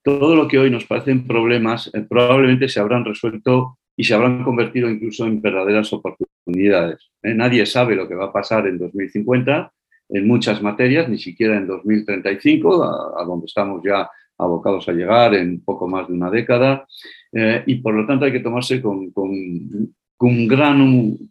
todo 0.04 0.36
lo 0.36 0.48
que 0.48 0.58
hoy 0.58 0.70
nos 0.70 0.86
parecen 0.86 1.28
problemas 1.28 1.90
eh, 1.94 2.02
probablemente 2.02 2.70
se 2.70 2.80
habrán 2.80 3.06
resuelto 3.06 3.78
y 3.96 4.04
se 4.04 4.14
habrán 4.14 4.44
convertido 4.44 4.90
incluso 4.90 5.26
en 5.26 5.42
verdaderas 5.42 5.94
oportunidades. 5.94 7.12
¿eh? 7.22 7.34
Nadie 7.34 7.66
sabe 7.66 7.96
lo 7.96 8.08
que 8.08 8.16
va 8.16 8.26
a 8.26 8.34
pasar 8.34 8.68
en 8.68 8.80
2050 8.80 9.72
en 10.14 10.28
muchas 10.28 10.62
materias, 10.62 11.08
ni 11.08 11.18
siquiera 11.18 11.56
en 11.56 11.68
2035, 11.68 12.84
a, 12.84 13.24
donde 13.24 13.46
estamos 13.46 13.82
ya 13.84 14.10
abocados 14.38 14.90
a 14.90 14.92
llegar 14.92 15.34
en 15.36 15.62
poco 15.62 15.88
más 15.88 16.08
de 16.08 16.14
una 16.14 16.30
década, 16.30 16.86
eh, 17.32 17.64
y 17.66 17.76
por 17.76 17.94
lo 17.94 18.06
tanto 18.06 18.26
hay 18.26 18.34
que 18.34 18.42
tomarse 18.42 18.82
con, 18.82 19.12
con, 19.12 20.48
grano, 20.48 20.84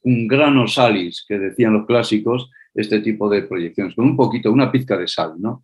un 0.02 0.26
grano 0.26 0.66
salis, 0.66 1.26
que 1.28 1.38
decían 1.38 1.74
los 1.74 1.87
clásicos, 1.87 2.50
este 2.74 3.00
tipo 3.00 3.28
de 3.28 3.42
proyecciones, 3.42 3.94
con 3.94 4.06
un 4.06 4.16
poquito, 4.16 4.50
una 4.50 4.72
pizca 4.72 4.96
de 4.96 5.09
sal. 5.09 5.35
¿no? 5.38 5.62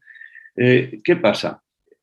¿Qué 0.55 1.17
pasa? 1.19 1.63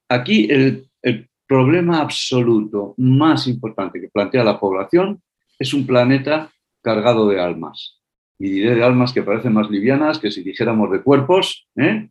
Aquí 0.10 0.48
el 0.50 0.88
el 1.04 1.30
problema 1.46 2.00
absoluto 2.00 2.96
más 2.98 3.48
importante 3.48 4.02
que 4.02 4.08
plantea 4.08 4.44
la 4.44 4.60
población 4.60 5.22
es 5.60 5.74
un 5.74 5.86
planeta 5.86 6.50
cargado 6.82 7.28
de 7.30 7.40
almas. 7.40 8.02
Y 8.40 8.50
diré 8.50 8.76
de 8.76 8.84
almas 8.84 9.14
que 9.14 9.22
parecen 9.22 9.54
más 9.54 9.70
livianas 9.70 10.18
que 10.18 10.32
si 10.32 10.42
dijéramos 10.42 10.92
de 10.92 11.04
cuerpos. 11.04 11.68
¿eh? 11.76 12.10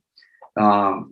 Ah, 0.54 1.04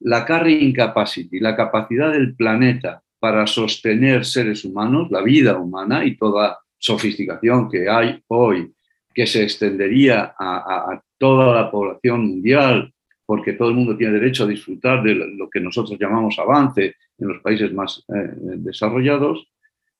la 0.00 0.24
carrying 0.24 0.72
capacity, 0.72 1.40
la 1.40 1.56
capacidad 1.56 2.12
del 2.12 2.36
planeta 2.36 3.02
para 3.18 3.46
sostener 3.46 4.24
seres 4.24 4.64
humanos, 4.64 5.10
la 5.10 5.22
vida 5.22 5.58
humana 5.58 6.04
y 6.04 6.16
toda 6.16 6.58
sofisticación 6.78 7.68
que 7.68 7.88
hay 7.88 8.22
hoy, 8.28 8.72
que 9.12 9.26
se 9.26 9.42
extendería 9.42 10.34
a 10.38 11.02
toda 11.18 11.52
la 11.52 11.70
población 11.70 12.28
mundial 12.28 12.92
porque 13.28 13.52
todo 13.52 13.68
el 13.68 13.74
mundo 13.74 13.94
tiene 13.94 14.14
derecho 14.14 14.44
a 14.44 14.46
disfrutar 14.46 15.02
de 15.02 15.14
lo 15.14 15.50
que 15.50 15.60
nosotros 15.60 15.98
llamamos 16.00 16.38
avance 16.38 16.96
en 17.18 17.28
los 17.28 17.42
países 17.42 17.70
más 17.74 18.02
eh, 18.08 18.32
desarrollados, 18.56 19.46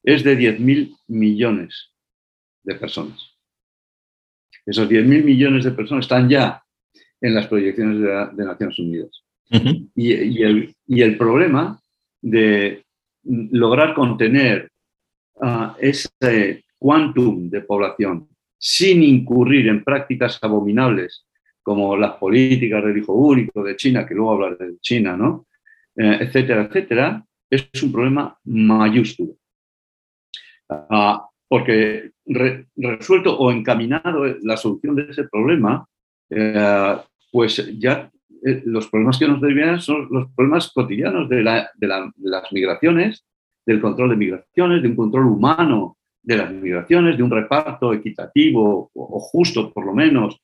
es 0.02 0.24
de 0.24 0.38
10.000 0.38 0.96
millones 1.08 1.92
de 2.62 2.74
personas. 2.76 3.36
Esos 4.64 4.88
10.000 4.88 5.24
millones 5.24 5.64
de 5.64 5.72
personas 5.72 6.06
están 6.06 6.26
ya 6.26 6.62
en 7.20 7.34
las 7.34 7.46
proyecciones 7.48 8.00
de, 8.34 8.44
Naciones 8.46 8.78
Unidas. 8.78 9.22
y, 9.94 10.42
el, 10.42 10.74
y, 10.86 11.02
el, 11.02 11.18
problema 11.18 11.78
de 12.22 12.82
lograr 13.24 13.92
contener 13.92 14.70
uh, 15.34 15.72
ese 15.78 16.64
quantum 16.78 17.50
de 17.50 17.60
población 17.60 18.26
sin 18.56 19.02
incurrir 19.02 19.68
en 19.68 19.84
prácticas 19.84 20.38
abominables 20.40 21.26
como 21.68 21.98
las 21.98 22.12
políticas 22.12 22.82
del 22.82 22.96
hijo 22.96 23.12
único 23.12 23.62
de 23.62 23.76
China, 23.76 24.06
que 24.06 24.14
luego 24.14 24.32
hablar 24.32 24.56
de 24.56 24.78
China, 24.80 25.18
¿no? 25.18 25.48
Eh, 25.94 26.16
etcétera, 26.20 26.62
etcétera, 26.62 27.22
es 27.50 27.82
un 27.82 27.92
problema 27.92 28.34
mayúsculo. 28.44 29.34
Ah, 30.70 31.28
porque 31.46 32.12
resuelto 32.24 33.38
o 33.38 33.52
encaminado 33.52 34.24
la 34.44 34.56
solución 34.56 34.96
de 34.96 35.10
ese 35.10 35.24
problema, 35.24 35.86
eh, 36.30 36.96
pues 37.30 37.78
ya 37.78 38.10
eh, 38.46 38.62
los 38.64 38.88
problemas 38.88 39.18
que 39.18 39.28
nos 39.28 39.38
derivan 39.38 39.78
son 39.78 40.08
los 40.10 40.32
problemas 40.34 40.72
cotidianos 40.72 41.28
de, 41.28 41.42
las 41.42 42.50
migraciones, 42.50 43.26
del 43.66 43.82
control 43.82 44.08
de 44.08 44.16
migraciones, 44.16 44.80
de 44.80 44.88
un 44.88 44.96
control 44.96 45.26
humano 45.26 45.98
de 46.22 46.38
las 46.38 46.50
migraciones, 46.50 47.18
de 47.18 47.22
un 47.22 47.30
reparto 47.30 47.92
equitativo 47.92 48.90
o 48.94 49.20
justo, 49.20 49.70
por 49.70 49.84
lo 49.84 49.92
menos, 49.92 50.40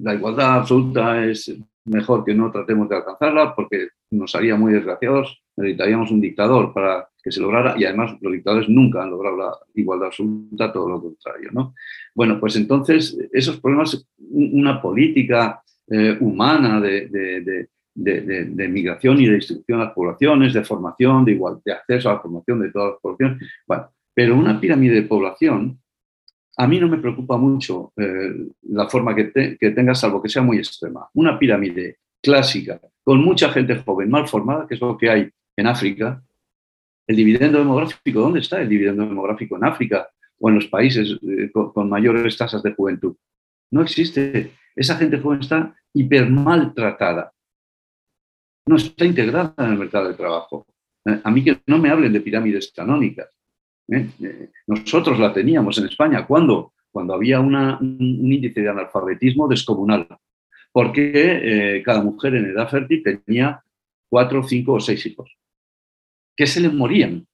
la 0.00 0.14
igualdad 0.14 0.54
absoluta 0.54 1.24
es 1.24 1.54
mejor 1.84 2.24
que 2.24 2.34
no 2.34 2.50
tratemos 2.50 2.88
de 2.88 2.96
alcanzarla 2.96 3.54
porque 3.54 3.88
nos 4.10 4.34
haría 4.34 4.56
muy 4.56 4.72
desgraciados. 4.72 5.42
Necesitaríamos 5.56 6.10
un 6.10 6.20
dictador 6.20 6.72
para 6.72 7.08
que 7.22 7.30
se 7.30 7.40
lograra 7.40 7.74
y 7.78 7.84
además 7.84 8.16
los 8.20 8.32
dictadores 8.32 8.68
nunca 8.68 9.02
han 9.02 9.10
logrado 9.10 9.36
la 9.36 9.52
igualdad 9.74 10.08
absoluta, 10.08 10.72
todo 10.72 10.88
lo 10.88 11.00
contrario. 11.00 11.50
¿no? 11.52 11.74
Bueno, 12.14 12.38
pues 12.40 12.56
entonces 12.56 13.16
esos 13.32 13.60
problemas, 13.60 14.06
una 14.30 14.80
política 14.80 15.62
eh, 15.88 16.16
humana 16.20 16.80
de, 16.80 17.08
de, 17.08 17.68
de, 17.94 18.68
migración 18.68 19.20
y 19.20 19.26
de 19.26 19.34
distribución 19.34 19.78
de 19.78 19.84
las 19.84 19.94
poblaciones, 19.94 20.54
de 20.54 20.64
formación, 20.64 21.24
de, 21.24 21.32
igual, 21.32 21.60
de 21.64 21.72
acceso 21.72 22.10
a 22.10 22.14
la 22.14 22.20
formación 22.20 22.60
de 22.60 22.70
todas 22.70 22.92
las 22.92 23.00
poblaciones. 23.00 23.48
Pero 24.14 24.36
una 24.36 24.60
pirámide 24.60 24.94
de 24.94 25.02
población 25.02 25.81
a 26.56 26.66
mí 26.66 26.78
no 26.78 26.88
me 26.88 26.98
preocupa 26.98 27.36
mucho 27.36 27.92
eh, 27.96 28.30
la 28.68 28.88
forma 28.88 29.14
que, 29.14 29.56
tenga, 29.74 29.94
salvo 29.94 30.22
que 30.22 30.28
sea 30.28 30.42
muy 30.42 30.58
extrema. 30.58 31.08
Una 31.14 31.38
pirámide 31.38 31.98
clásica, 32.20 32.80
con 33.02 33.24
mucha 33.24 33.50
gente 33.50 33.76
joven, 33.76 34.10
mal 34.10 34.28
formada, 34.28 34.66
que 34.66 34.74
es 34.74 34.80
lo 34.80 34.96
que 34.96 35.10
hay 35.10 35.30
en 35.56 35.66
África, 35.66 36.22
el 37.06 37.16
dividendo 37.16 37.58
demográfico, 37.58 38.20
¿dónde 38.20 38.40
está 38.40 38.60
el 38.60 38.68
dividendo 38.68 39.04
demográfico 39.04 39.56
en 39.56 39.64
África 39.64 40.08
o 40.38 40.48
en 40.48 40.56
los 40.56 40.66
países 40.66 41.18
eh, 41.22 41.50
con, 41.52 41.88
mayores 41.88 42.36
tasas 42.36 42.62
de 42.62 42.74
juventud? 42.74 43.16
No 43.70 43.82
existe. 43.82 44.52
Esa 44.76 44.96
gente 44.96 45.18
joven 45.18 45.40
está 45.40 45.74
hiper 45.92 46.30
maltratada. 46.30 47.32
No 48.66 48.76
está 48.76 49.04
integrada 49.04 49.54
en 49.58 49.72
el 49.72 49.78
mercado 49.78 50.08
de 50.08 50.14
trabajo. 50.14 50.66
Eh, 51.04 51.20
a 51.24 51.30
mí 51.30 51.42
que 51.42 51.60
no 51.66 51.78
me 51.78 51.90
hablen 51.90 52.12
de 52.12 52.20
pirámides 52.20 52.72
canónicas. 52.74 53.28
¿Eh? 53.94 54.50
Nosotros 54.66 55.18
la 55.18 55.32
teníamos 55.32 55.78
en 55.78 55.86
España. 55.86 56.26
¿Cuándo? 56.26 56.72
Cuando 56.90 57.14
había 57.14 57.40
un 57.40 57.96
índice 58.00 58.60
de 58.60 58.68
analfabetismo 58.68 59.48
descomunal. 59.48 60.06
Porque 60.72 61.82
cada 61.84 62.02
mujer 62.02 62.34
en 62.34 62.46
edad 62.46 62.68
fértil 62.68 63.02
tenía 63.02 63.62
cuatro, 64.08 64.42
cinco 64.42 64.74
o 64.74 64.80
seis 64.80 65.04
hijos 65.06 65.36
que 66.36 66.46
se 66.46 66.60
les 66.60 66.72
morían. 66.72 67.26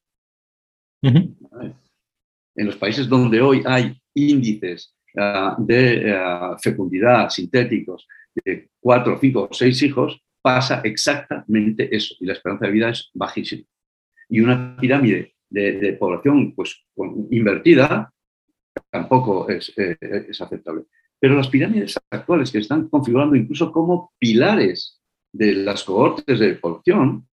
En 1.03 2.67
los 2.67 2.77
países 2.77 3.09
donde 3.09 3.41
hoy 3.41 3.63
hay 3.65 3.97
índices 4.15 4.95
ah, 5.17 5.57
de 5.59 6.13
ah, 6.13 6.57
fecundidad 6.61 7.31
sintéticos 7.31 8.07
de 8.35 8.71
cuatro, 8.81 9.19
cinco 9.21 9.49
o 9.51 9.55
seis 9.55 9.81
hijos, 9.83 10.21
pasa 10.43 10.81
exactamente 10.85 11.95
eso 11.95 12.15
y 12.21 12.27
la 12.27 12.33
esperanza 12.33 12.67
de 12.67 12.73
vida 12.73 12.91
es 12.91 13.11
bajísima. 13.15 13.65
Y 14.29 14.41
una 14.41 14.77
pirámide 14.77 15.35
de, 15.51 15.93
población 15.95 16.55
pues, 16.55 16.85
invertida 17.31 18.13
tampoco 18.91 19.49
es, 19.49 19.73
eh, 19.77 19.97
es 20.29 20.41
aceptable. 20.41 20.85
Pero 21.19 21.35
las 21.35 21.49
pirámides 21.49 21.99
actuales 22.11 22.53
que 22.53 22.59
están 22.59 22.89
configurando 22.89 23.35
incluso 23.35 23.73
como 23.73 24.13
pilares 24.19 25.01
de 25.33 25.55
las 25.55 25.85
cohortes 25.85 26.39
de 26.39 26.55
población 26.55 27.29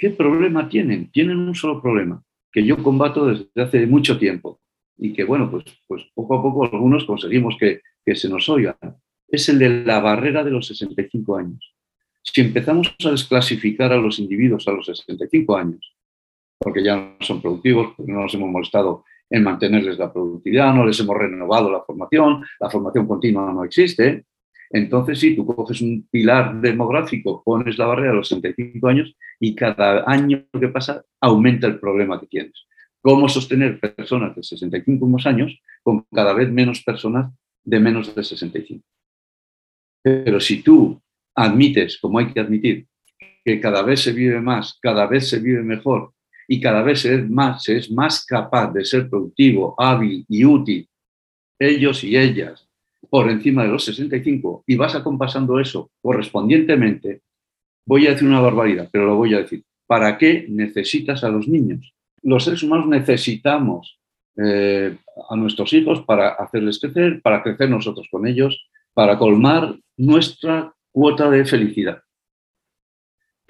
¿Qué 0.00 0.08
problema 0.08 0.66
tienen? 0.66 1.10
Tienen 1.10 1.36
un 1.36 1.54
solo 1.54 1.82
problema, 1.82 2.24
que 2.50 2.64
yo 2.64 2.82
combato 2.82 3.26
desde 3.26 3.50
hace 3.62 3.86
mucho 3.86 4.18
tiempo 4.18 4.58
y 4.96 5.12
que, 5.12 5.24
bueno, 5.24 5.50
pues, 5.50 5.64
pues 5.86 6.04
poco 6.14 6.38
a 6.38 6.42
poco 6.42 6.64
algunos 6.64 7.04
conseguimos 7.04 7.54
que, 7.60 7.82
que 8.02 8.16
se 8.16 8.30
nos 8.30 8.48
oigan. 8.48 8.76
Es 9.28 9.50
el 9.50 9.58
de 9.58 9.84
la 9.84 10.00
barrera 10.00 10.42
de 10.42 10.52
los 10.52 10.66
65 10.68 11.36
años. 11.36 11.74
Si 12.22 12.40
empezamos 12.40 12.96
a 13.04 13.10
desclasificar 13.10 13.92
a 13.92 13.98
los 13.98 14.18
individuos 14.18 14.66
a 14.68 14.72
los 14.72 14.86
65 14.86 15.54
años, 15.54 15.94
porque 16.60 16.84
ya 16.84 16.96
no 16.96 17.16
son 17.20 17.40
productivos, 17.40 17.94
porque 17.96 18.12
no 18.12 18.22
nos 18.22 18.34
hemos 18.34 18.50
molestado 18.50 19.04
en 19.28 19.42
mantenerles 19.42 19.98
la 19.98 20.12
productividad, 20.12 20.74
no 20.74 20.84
les 20.84 21.00
hemos 21.00 21.16
renovado 21.16 21.70
la 21.70 21.82
formación, 21.82 22.44
la 22.60 22.70
formación 22.70 23.06
continua 23.06 23.52
no 23.52 23.64
existe, 23.64 24.26
entonces, 24.70 25.18
si 25.18 25.34
tú 25.34 25.44
coges 25.44 25.80
un 25.80 26.06
pilar 26.08 26.60
demográfico, 26.60 27.42
pones 27.44 27.76
la 27.76 27.86
barrera 27.86 28.12
a 28.12 28.14
los 28.14 28.28
65 28.28 28.86
años 28.86 29.16
y 29.40 29.54
cada 29.56 30.04
año 30.08 30.46
que 30.58 30.68
pasa 30.68 31.04
aumenta 31.20 31.66
el 31.66 31.80
problema 31.80 32.20
que 32.20 32.28
tienes. 32.28 32.66
¿Cómo 33.02 33.28
sostener 33.28 33.80
personas 33.80 34.36
de 34.36 34.44
65 34.44 35.08
años 35.24 35.60
con 35.82 36.06
cada 36.12 36.34
vez 36.34 36.50
menos 36.50 36.84
personas 36.84 37.32
de 37.64 37.80
menos 37.80 38.14
de 38.14 38.22
65? 38.22 38.84
Pero 40.02 40.38
si 40.38 40.62
tú 40.62 41.02
admites, 41.34 41.98
como 41.98 42.20
hay 42.20 42.32
que 42.32 42.40
admitir, 42.40 42.86
que 43.44 43.60
cada 43.60 43.82
vez 43.82 44.00
se 44.00 44.12
vive 44.12 44.40
más, 44.40 44.78
cada 44.80 45.06
vez 45.06 45.28
se 45.28 45.40
vive 45.40 45.62
mejor 45.62 46.12
y 46.52 46.60
cada 46.60 46.82
vez 46.82 47.02
se 47.02 47.14
es 47.14 47.30
más, 47.30 47.62
se 47.62 47.76
es 47.76 47.92
más 47.92 48.26
capaz 48.26 48.72
de 48.72 48.84
ser 48.84 49.08
productivo, 49.08 49.72
hábil 49.78 50.24
y 50.28 50.44
útil, 50.44 50.88
ellos 51.56 52.02
y 52.02 52.16
ellas, 52.16 52.68
por 53.08 53.30
encima 53.30 53.62
de 53.62 53.68
los 53.68 53.84
65 53.84 54.64
y 54.66 54.74
vas 54.74 54.96
acompasando 54.96 55.60
eso 55.60 55.92
correspondientemente, 56.02 57.20
voy 57.86 58.08
a 58.08 58.10
decir 58.10 58.26
una 58.26 58.40
barbaridad, 58.40 58.88
pero 58.90 59.06
lo 59.06 59.14
voy 59.14 59.32
a 59.34 59.38
decir. 59.38 59.62
¿Para 59.86 60.18
qué 60.18 60.46
necesitas 60.48 61.22
a 61.22 61.28
los 61.28 61.46
niños? 61.46 61.94
Los 62.20 62.44
seres 62.44 62.64
humanos 62.64 62.88
necesitamos 62.88 64.00
eh, 64.36 64.96
a 65.28 65.36
nuestros 65.36 65.72
hijos 65.72 66.02
para 66.02 66.30
hacerles 66.30 66.80
crecer, 66.80 67.22
para 67.22 67.44
crecer 67.44 67.70
nosotros 67.70 68.08
con 68.10 68.26
ellos, 68.26 68.68
para 68.92 69.18
colmar 69.18 69.78
nuestra 69.96 70.74
cuota 70.90 71.30
de 71.30 71.44
felicidad. 71.44 72.02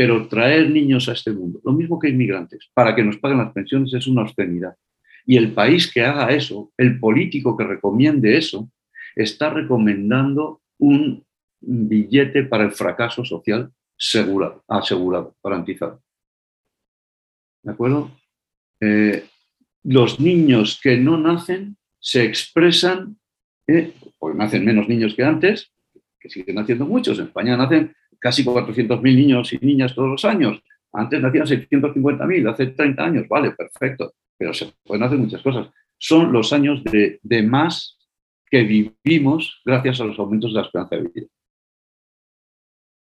Pero 0.01 0.29
traer 0.29 0.71
niños 0.71 1.11
a 1.11 1.13
este 1.13 1.31
mundo, 1.31 1.61
lo 1.63 1.73
mismo 1.73 1.99
que 1.99 2.09
inmigrantes, 2.09 2.71
para 2.73 2.97
que 2.97 3.05
nos 3.05 3.19
paguen 3.19 3.37
las 3.37 3.53
pensiones 3.53 3.93
es 3.93 4.07
una 4.07 4.23
obscenidad. 4.23 4.75
Y 5.27 5.37
el 5.37 5.53
país 5.53 5.93
que 5.93 6.03
haga 6.03 6.31
eso, 6.31 6.73
el 6.79 6.99
político 6.99 7.55
que 7.55 7.65
recomiende 7.65 8.39
eso, 8.39 8.71
está 9.15 9.51
recomendando 9.51 10.63
un 10.79 11.23
billete 11.61 12.45
para 12.45 12.65
el 12.65 12.73
fracaso 12.73 13.27
social 13.27 13.71
asegurado, 14.67 15.37
garantizado. 15.45 16.03
¿De 17.63 17.73
acuerdo? 17.73 18.11
Eh, 18.81 19.27
los 19.83 20.19
niños 20.19 20.81
que 20.83 20.97
no 20.97 21.19
nacen 21.19 21.77
se 21.99 22.25
expresan, 22.25 23.19
eh, 23.67 23.93
porque 24.19 24.39
nacen 24.39 24.65
menos 24.65 24.89
niños 24.89 25.15
que 25.15 25.25
antes, 25.25 25.71
que 26.19 26.31
siguen 26.31 26.55
naciendo 26.55 26.87
muchos. 26.87 27.19
En 27.19 27.27
España 27.27 27.55
nacen 27.55 27.95
casi 28.21 28.45
400.000 28.45 29.03
niños 29.03 29.53
y 29.53 29.59
niñas 29.59 29.95
todos 29.95 30.09
los 30.09 30.25
años. 30.25 30.61
Antes 30.93 31.21
nacían 31.21 31.47
650.000, 31.47 32.51
hace 32.51 32.67
30 32.69 33.05
años, 33.05 33.29
vale, 33.29 33.53
perfecto, 33.53 34.13
pero 34.37 34.53
se 34.53 34.73
pueden 34.85 35.05
hacer 35.05 35.19
muchas 35.19 35.43
cosas. 35.43 35.69
Son 35.99 36.33
los 36.33 36.53
años 36.53 36.83
de, 36.85 37.21
de 37.23 37.43
más 37.43 37.99
que 38.51 38.63
vivimos 38.63 39.61
gracias 39.65 40.01
a 40.01 40.05
los 40.05 40.19
aumentos 40.19 40.53
de 40.53 40.61
la 40.61 40.67
esperanza 40.67 40.97
de 40.97 41.03
vida. 41.03 41.27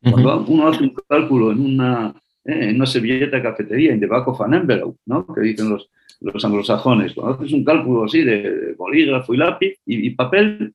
Cuando 0.01 0.45
uno 0.47 0.67
hace 0.67 0.83
un 0.83 0.95
cálculo 1.07 1.51
en 1.51 1.59
una, 1.61 2.13
eh, 2.43 2.69
en 2.69 2.75
una 2.75 2.85
servilleta 2.87 3.37
de 3.37 3.43
cafetería, 3.43 3.93
en 3.93 3.99
the 3.99 4.07
back 4.07 4.27
of 4.27 4.41
an 4.41 4.55
envelope, 4.55 4.97
¿no? 5.05 5.25
que 5.27 5.41
dicen 5.41 5.69
los, 5.69 5.89
los 6.21 6.43
anglosajones, 6.43 7.13
cuando 7.13 7.35
haces 7.35 7.53
un 7.53 7.63
cálculo 7.63 8.05
así 8.05 8.23
de, 8.23 8.73
bolígrafo 8.77 9.33
y 9.33 9.37
lápiz 9.37 9.79
y, 9.85 10.09
papel, 10.11 10.73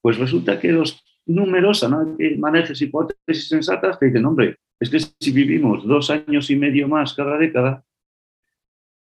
pues 0.00 0.18
resulta 0.18 0.58
que 0.58 0.72
los 0.72 1.02
números, 1.34 1.82
a 1.84 1.88
no 1.88 2.16
que 2.16 2.36
manejes 2.36 2.80
hipótesis 2.82 3.48
sensatas, 3.48 3.98
te 3.98 4.06
dicen, 4.06 4.24
hombre, 4.24 4.56
es 4.78 4.90
que 4.90 4.98
si 4.98 5.30
vivimos 5.32 5.86
dos 5.86 6.10
años 6.10 6.50
y 6.50 6.56
medio 6.56 6.88
más 6.88 7.14
cada 7.14 7.36
década, 7.38 7.84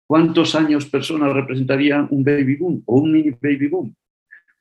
¿cuántos 0.07 0.55
años 0.55 0.85
personas 0.85 1.33
representarían 1.33 2.07
un 2.11 2.23
baby 2.23 2.55
boom 2.55 2.83
o 2.85 2.99
un 2.99 3.11
mini 3.11 3.31
baby 3.31 3.67
boom? 3.67 3.95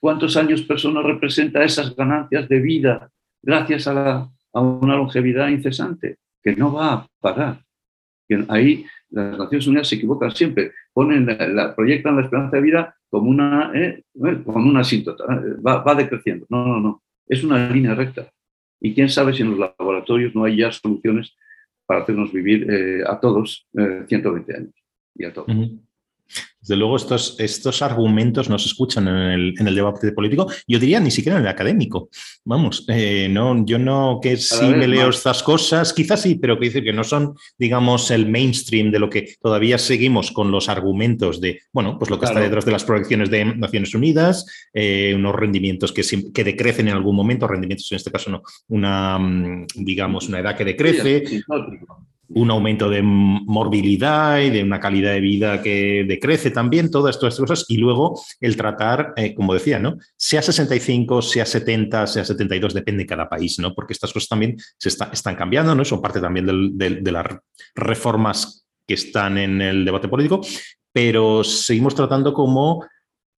cuántos 0.07 0.37
años 0.37 0.63
personas 0.63 1.05
representa 1.05 1.65
esas 1.65 1.95
ganancias 1.97 2.49
de 2.49 2.61
vida 2.61 3.11
gracias 3.43 3.89
a, 3.89 4.31
una 4.53 4.97
longevidad 4.97 5.49
incesante, 5.49 6.17
que 6.43 6.57
no 6.57 6.73
va 6.73 6.93
a 6.93 7.07
parar. 7.21 7.61
Que 8.27 8.43
ahí 8.49 8.87
las 9.11 9.37
Naciones 9.37 9.67
Unidas 9.67 9.89
se 9.89 9.97
equivocan 9.97 10.31
siempre, 10.31 10.73
ponen 10.95 11.27
la, 11.27 11.75
proyectan 11.75 12.17
la 12.17 12.23
esperanza 12.23 12.57
de 12.57 12.63
vida 12.63 12.97
como 13.11 13.31
una, 13.31 13.71
eh, 13.75 14.03
eh, 14.15 14.43
una 14.47 14.81
asíntota, 14.81 15.25
eh, 15.25 15.61
va, 15.61 15.95
decreciendo. 15.95 16.47
No, 16.49 16.67
no, 16.67 16.81
no, 16.81 17.03
es 17.29 17.45
una 17.45 17.71
línea 17.71 17.95
recta. 17.95 18.31
Y 18.81 18.95
quién 18.95 19.09
sabe 19.09 19.33
si 19.35 19.43
en 19.43 19.51
los 19.51 19.59
laboratorios 19.59 20.35
no 20.35 20.45
hay 20.45 20.57
ya 20.57 20.71
soluciones 20.71 21.35
para 21.87 22.03
hacernos 22.03 22.33
vivir 22.33 22.67
a 23.07 23.19
todos 23.21 23.67
120 23.73 24.57
años 24.57 24.75
y 25.15 25.25
a 25.25 25.33
todos. 25.33 25.49
Desde 26.67 26.79
luego, 26.79 26.97
estos, 26.97 27.37
estos 27.39 27.81
argumentos 27.81 28.51
no 28.51 28.59
se 28.59 28.67
escuchan 28.67 29.07
en 29.07 29.15
el, 29.15 29.55
en 29.57 29.69
el, 29.69 29.75
debate 29.77 30.11
político, 30.11 30.51
yo 30.67 30.81
diría 30.81 30.99
ni 30.99 31.13
siquiera 31.13 31.39
en 31.39 31.45
el 31.45 31.49
académico. 31.49 32.09
Vamos, 32.45 32.85
eh, 32.89 33.29
no, 33.31 33.65
yo 33.65 33.79
no 33.79 34.19
que 34.21 34.37
sí 34.37 34.67
me 34.67 34.89
leo 34.89 35.11
estas 35.11 35.45
cosas, 35.45 35.93
quizás 35.93 36.23
sí, 36.23 36.35
pero 36.35 36.59
que 36.59 36.67
decir 36.67 36.83
que 36.83 36.93
no 36.93 37.05
son, 37.05 37.35
digamos, 37.57 38.11
el 38.11 38.29
mainstream 38.29 38.91
de 38.91 38.99
lo 38.99 39.09
que 39.09 39.37
todavía 39.41 39.79
seguimos 39.79 40.33
con 40.33 40.51
los 40.51 40.69
argumentos 40.69 41.41
de, 41.41 41.61
bueno, 41.73 42.01
pues 42.01 42.11
lo 42.11 42.19
que 42.19 42.27
está 42.27 42.41
detrás 42.41 42.65
de 42.65 42.73
las 42.73 42.85
proyecciones 42.85 43.31
de 43.31 43.45
Naciones 43.45 43.95
Unidas, 43.95 44.45
eh, 44.75 45.13
unos 45.15 45.37
rendimientos 45.37 45.93
que, 45.93 46.03
que 46.35 46.43
decrecen 46.43 46.89
en 46.89 46.95
algún 46.95 47.15
momento, 47.15 47.47
rendimientos 47.47 47.93
en 47.93 47.97
este 47.97 48.11
caso 48.11 48.29
no, 48.29 48.43
una, 48.67 49.21
mm, 49.21 49.67
digamos, 49.77 50.29
una 50.29 50.41
edad 50.41 50.57
que 50.57 50.65
decrece 50.65 51.23
un 52.29 52.51
aumento 52.51 52.91
de 52.91 53.03
morbilidad 53.03 54.41
y 54.41 54.51
de 54.51 54.63
una 54.63 54.81
calidad 54.81 55.13
de 55.13 55.21
vida 55.21 55.63
que 55.63 56.05
decrece 56.07 56.51
también, 56.51 56.91
todas 56.91 57.17
estas 57.17 57.39
cosas, 57.39 57.65
y 57.69 57.77
luego 57.77 58.21
el 58.41 58.57
tratar, 58.57 59.13
eh, 59.17 59.35
como 59.35 59.55
decía, 59.55 59.79
¿no? 59.79 59.97
Sea 60.17 60.43
65, 60.43 61.23
sea 61.23 61.47
70, 61.47 62.07
sea 62.07 62.25
72, 62.25 62.75
depende 62.75 63.05
de 63.05 63.09
cada 63.09 63.29
país, 63.29 63.59
¿no? 63.59 63.75
Porque 63.75 63.93
estas 63.93 64.13
cosas 64.13 64.29
también 64.29 64.57
se 64.79 64.89
están 64.89 65.37
cambiando, 65.37 65.75
¿no? 65.75 65.85
Son 65.85 66.03
parte 66.03 66.21
también 66.21 66.47
de 66.47 67.13
las 67.13 67.27
reformas 67.75 68.67
que 68.87 68.95
están 68.95 69.39
en 69.39 69.61
el 69.61 69.85
debate 69.85 70.09
político, 70.09 70.41
pero 70.93 71.45
seguimos 71.45 71.95
tratando 71.95 72.33
como 72.33 72.87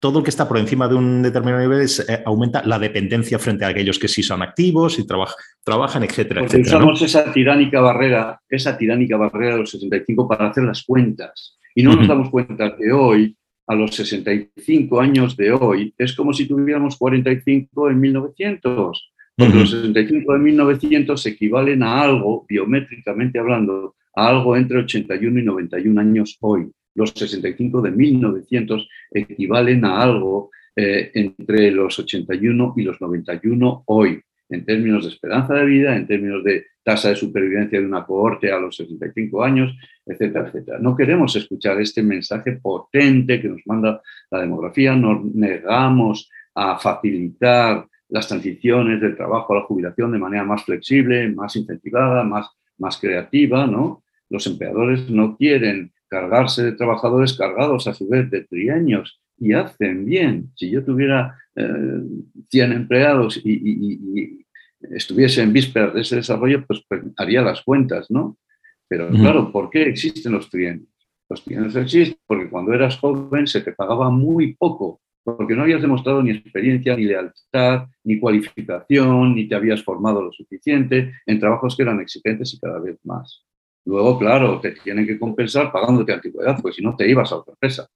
todo 0.01 0.21
lo 0.21 0.23
que 0.23 0.31
está 0.31 0.47
por 0.47 0.59
encima 0.59 0.87
de 0.87 0.95
un 0.95 1.23
determinado 1.23 1.63
nivel 1.63 1.87
eh, 1.87 2.23
aumenta 2.25 2.63
la 2.65 2.79
dependencia 2.79 3.39
frente 3.39 3.65
a 3.65 3.69
aquellos 3.69 3.99
que 3.99 4.09
sí 4.09 4.23
son 4.23 4.43
activos 4.43 4.99
y 4.99 5.07
trabajan, 5.07 6.05
etcétera. 6.05 6.43
Porque 6.43 6.61
usamos 6.61 7.03
esa 7.03 7.33
tiránica 7.33 7.81
barrera, 7.81 8.41
esa 8.49 8.79
tiránica 8.79 9.17
barrera 9.17 9.55
de 9.55 9.61
los 9.61 9.71
65 9.71 10.29
para 10.29 10.49
hacer 10.49 10.65
las 10.65 10.85
cuentas. 10.85 11.59
Y 11.75 11.83
no 11.83 11.95
nos 11.95 12.09
damos 12.09 12.31
cuenta 12.31 12.77
que 12.77 12.93
hoy, 12.93 13.37
a 13.67 13.75
los 13.75 13.95
65 13.95 15.01
años 15.01 15.37
de 15.37 15.53
hoy, 15.53 15.95
es 15.99 16.15
como 16.15 16.33
si 16.33 16.47
tuviéramos 16.47 16.97
45 16.97 17.91
en 17.91 18.01
1900. 18.01 19.13
Porque 19.37 19.55
los 19.55 19.71
65 19.71 20.33
de 20.33 20.39
1900 20.41 21.27
equivalen 21.27 21.83
a 21.85 22.03
algo, 22.03 22.45
biométricamente 22.49 23.39
hablando, 23.39 23.95
a 24.15 24.29
algo 24.29 24.57
entre 24.57 24.79
81 24.79 25.39
y 25.39 25.45
91 25.45 26.01
años 26.01 26.37
hoy. 26.41 26.69
Los 26.99 27.11
65 27.11 27.81
de 27.81 27.93
1900 27.93 28.89
equivalen 29.13 29.85
a 29.85 30.03
algo 30.03 30.51
eh, 30.75 31.13
entre 31.15 31.71
los 31.71 31.97
81 31.97 32.75
y 32.77 32.83
los 32.83 33.01
91 33.01 33.85
hoy, 33.87 34.21
en 34.49 34.65
términos 34.65 35.05
de 35.05 35.11
esperanza 35.11 35.55
de 35.55 35.65
vida, 35.65 35.95
en 35.95 36.09
términos 36.09 36.43
de 36.43 36.67
tasa 36.83 37.11
de 37.11 37.15
supervivencia 37.15 37.79
de 37.79 37.87
una 37.87 38.05
cohorte 38.05 38.51
a 38.51 38.59
los 38.59 38.75
65 38.75 39.45
años, 39.45 39.77
etcétera, 40.05 40.49
etcétera. 40.49 40.79
No 40.81 40.97
queremos 40.97 41.37
escuchar 41.37 41.81
este 41.81 42.03
mensaje 42.03 42.59
potente 42.61 43.41
que 43.41 43.49
nos 43.49 43.61
manda 43.67 44.03
la 44.33 44.41
demografía, 44.41 44.97
nos 44.97 45.25
negamos 45.25 46.29
a 46.57 46.81
facilitar 46.81 47.87
las 48.09 48.27
transiciones 48.27 49.01
del 49.01 49.17
trabajo 49.17 49.53
a 49.53 49.59
la 49.59 49.67
jubilación 49.67 50.11
de 50.11 50.19
manera 50.19 50.43
más 50.43 50.65
flexible, 50.65 51.29
más 51.29 51.55
incentivada, 51.55 52.25
más, 52.25 52.49
más 52.79 52.99
creativa, 52.99 53.69
¿no? 53.69 54.03
Los 54.29 54.49
empleadores 54.49 55.09
no 55.09 55.37
quieren 55.37 55.93
cargarse 56.09 56.64
de 56.64 56.73
trabajadores 56.73 57.35
cargados 57.37 57.87
a 57.87 57.94
su 57.94 58.09
vez 58.09 58.31
de 58.31 58.44
trienios 58.44 59.21
y 59.38 59.53
hacen 59.53 60.05
bien. 60.05 60.51
Si 60.57 60.71
yo 60.71 60.85
tuviera 60.85 61.37
100 61.55 62.73
eh, 62.73 62.75
empleados 62.75 63.40
y, 63.44 64.44
estuviese 64.81 65.42
en 65.42 65.53
vísperas 65.53 65.92
de 65.92 66.03
ese 66.03 66.16
desarrollo, 66.16 66.64
pues, 66.64 66.83
pues 66.88 67.03
haría 67.16 67.42
las 67.42 67.62
cuentas, 67.62 68.11
¿no? 68.11 68.38
Pero 68.87 69.11
claro, 69.11 69.53
¿por 69.53 69.68
qué 69.71 69.83
existen 69.83 70.33
los 70.33 70.49
trienios? 70.49 70.88
Los 71.29 71.44
trienios 71.44 71.77
existen 71.77 72.18
porque 72.27 72.49
cuando 72.49 72.73
eras 72.73 72.97
joven 72.97 73.47
se 73.47 73.61
te 73.61 73.73
pagaba 73.73 74.09
muy 74.09 74.55
poco, 74.55 75.01
porque 75.25 75.55
no 75.55 75.62
habías 75.62 75.83
demostrado 75.83 76.23
ni 76.23 76.31
experiencia, 76.31 76.97
ni 76.97 77.05
lealtad, 77.05 77.88
ni 78.05 78.18
cualificación, 78.18 79.35
ni 79.35 79.47
te 79.47 79.57
habías 79.57 79.83
formado 79.83 80.23
lo 80.23 80.33
suficiente 80.33 81.12
en 81.27 81.38
trabajos 81.38 81.77
que 81.77 81.83
eran 81.83 82.01
exigentes 82.01 82.55
y 82.55 82.59
cada 82.59 82.79
vez 82.79 82.99
más. 83.05 83.44
Luego, 83.88 84.18
claro, 84.18 84.61
te 84.61 84.72
tienen 84.72 85.07
que 85.07 85.18
compensar 85.18 85.72
pagándote 85.72 86.12
antigüedad, 86.12 86.61
porque 86.61 86.77
si 86.77 86.83
no 86.83 86.94
te 86.94 87.09
ibas 87.09 87.33
a 87.33 87.37
otra 87.37 87.55
empresa. 87.55 87.88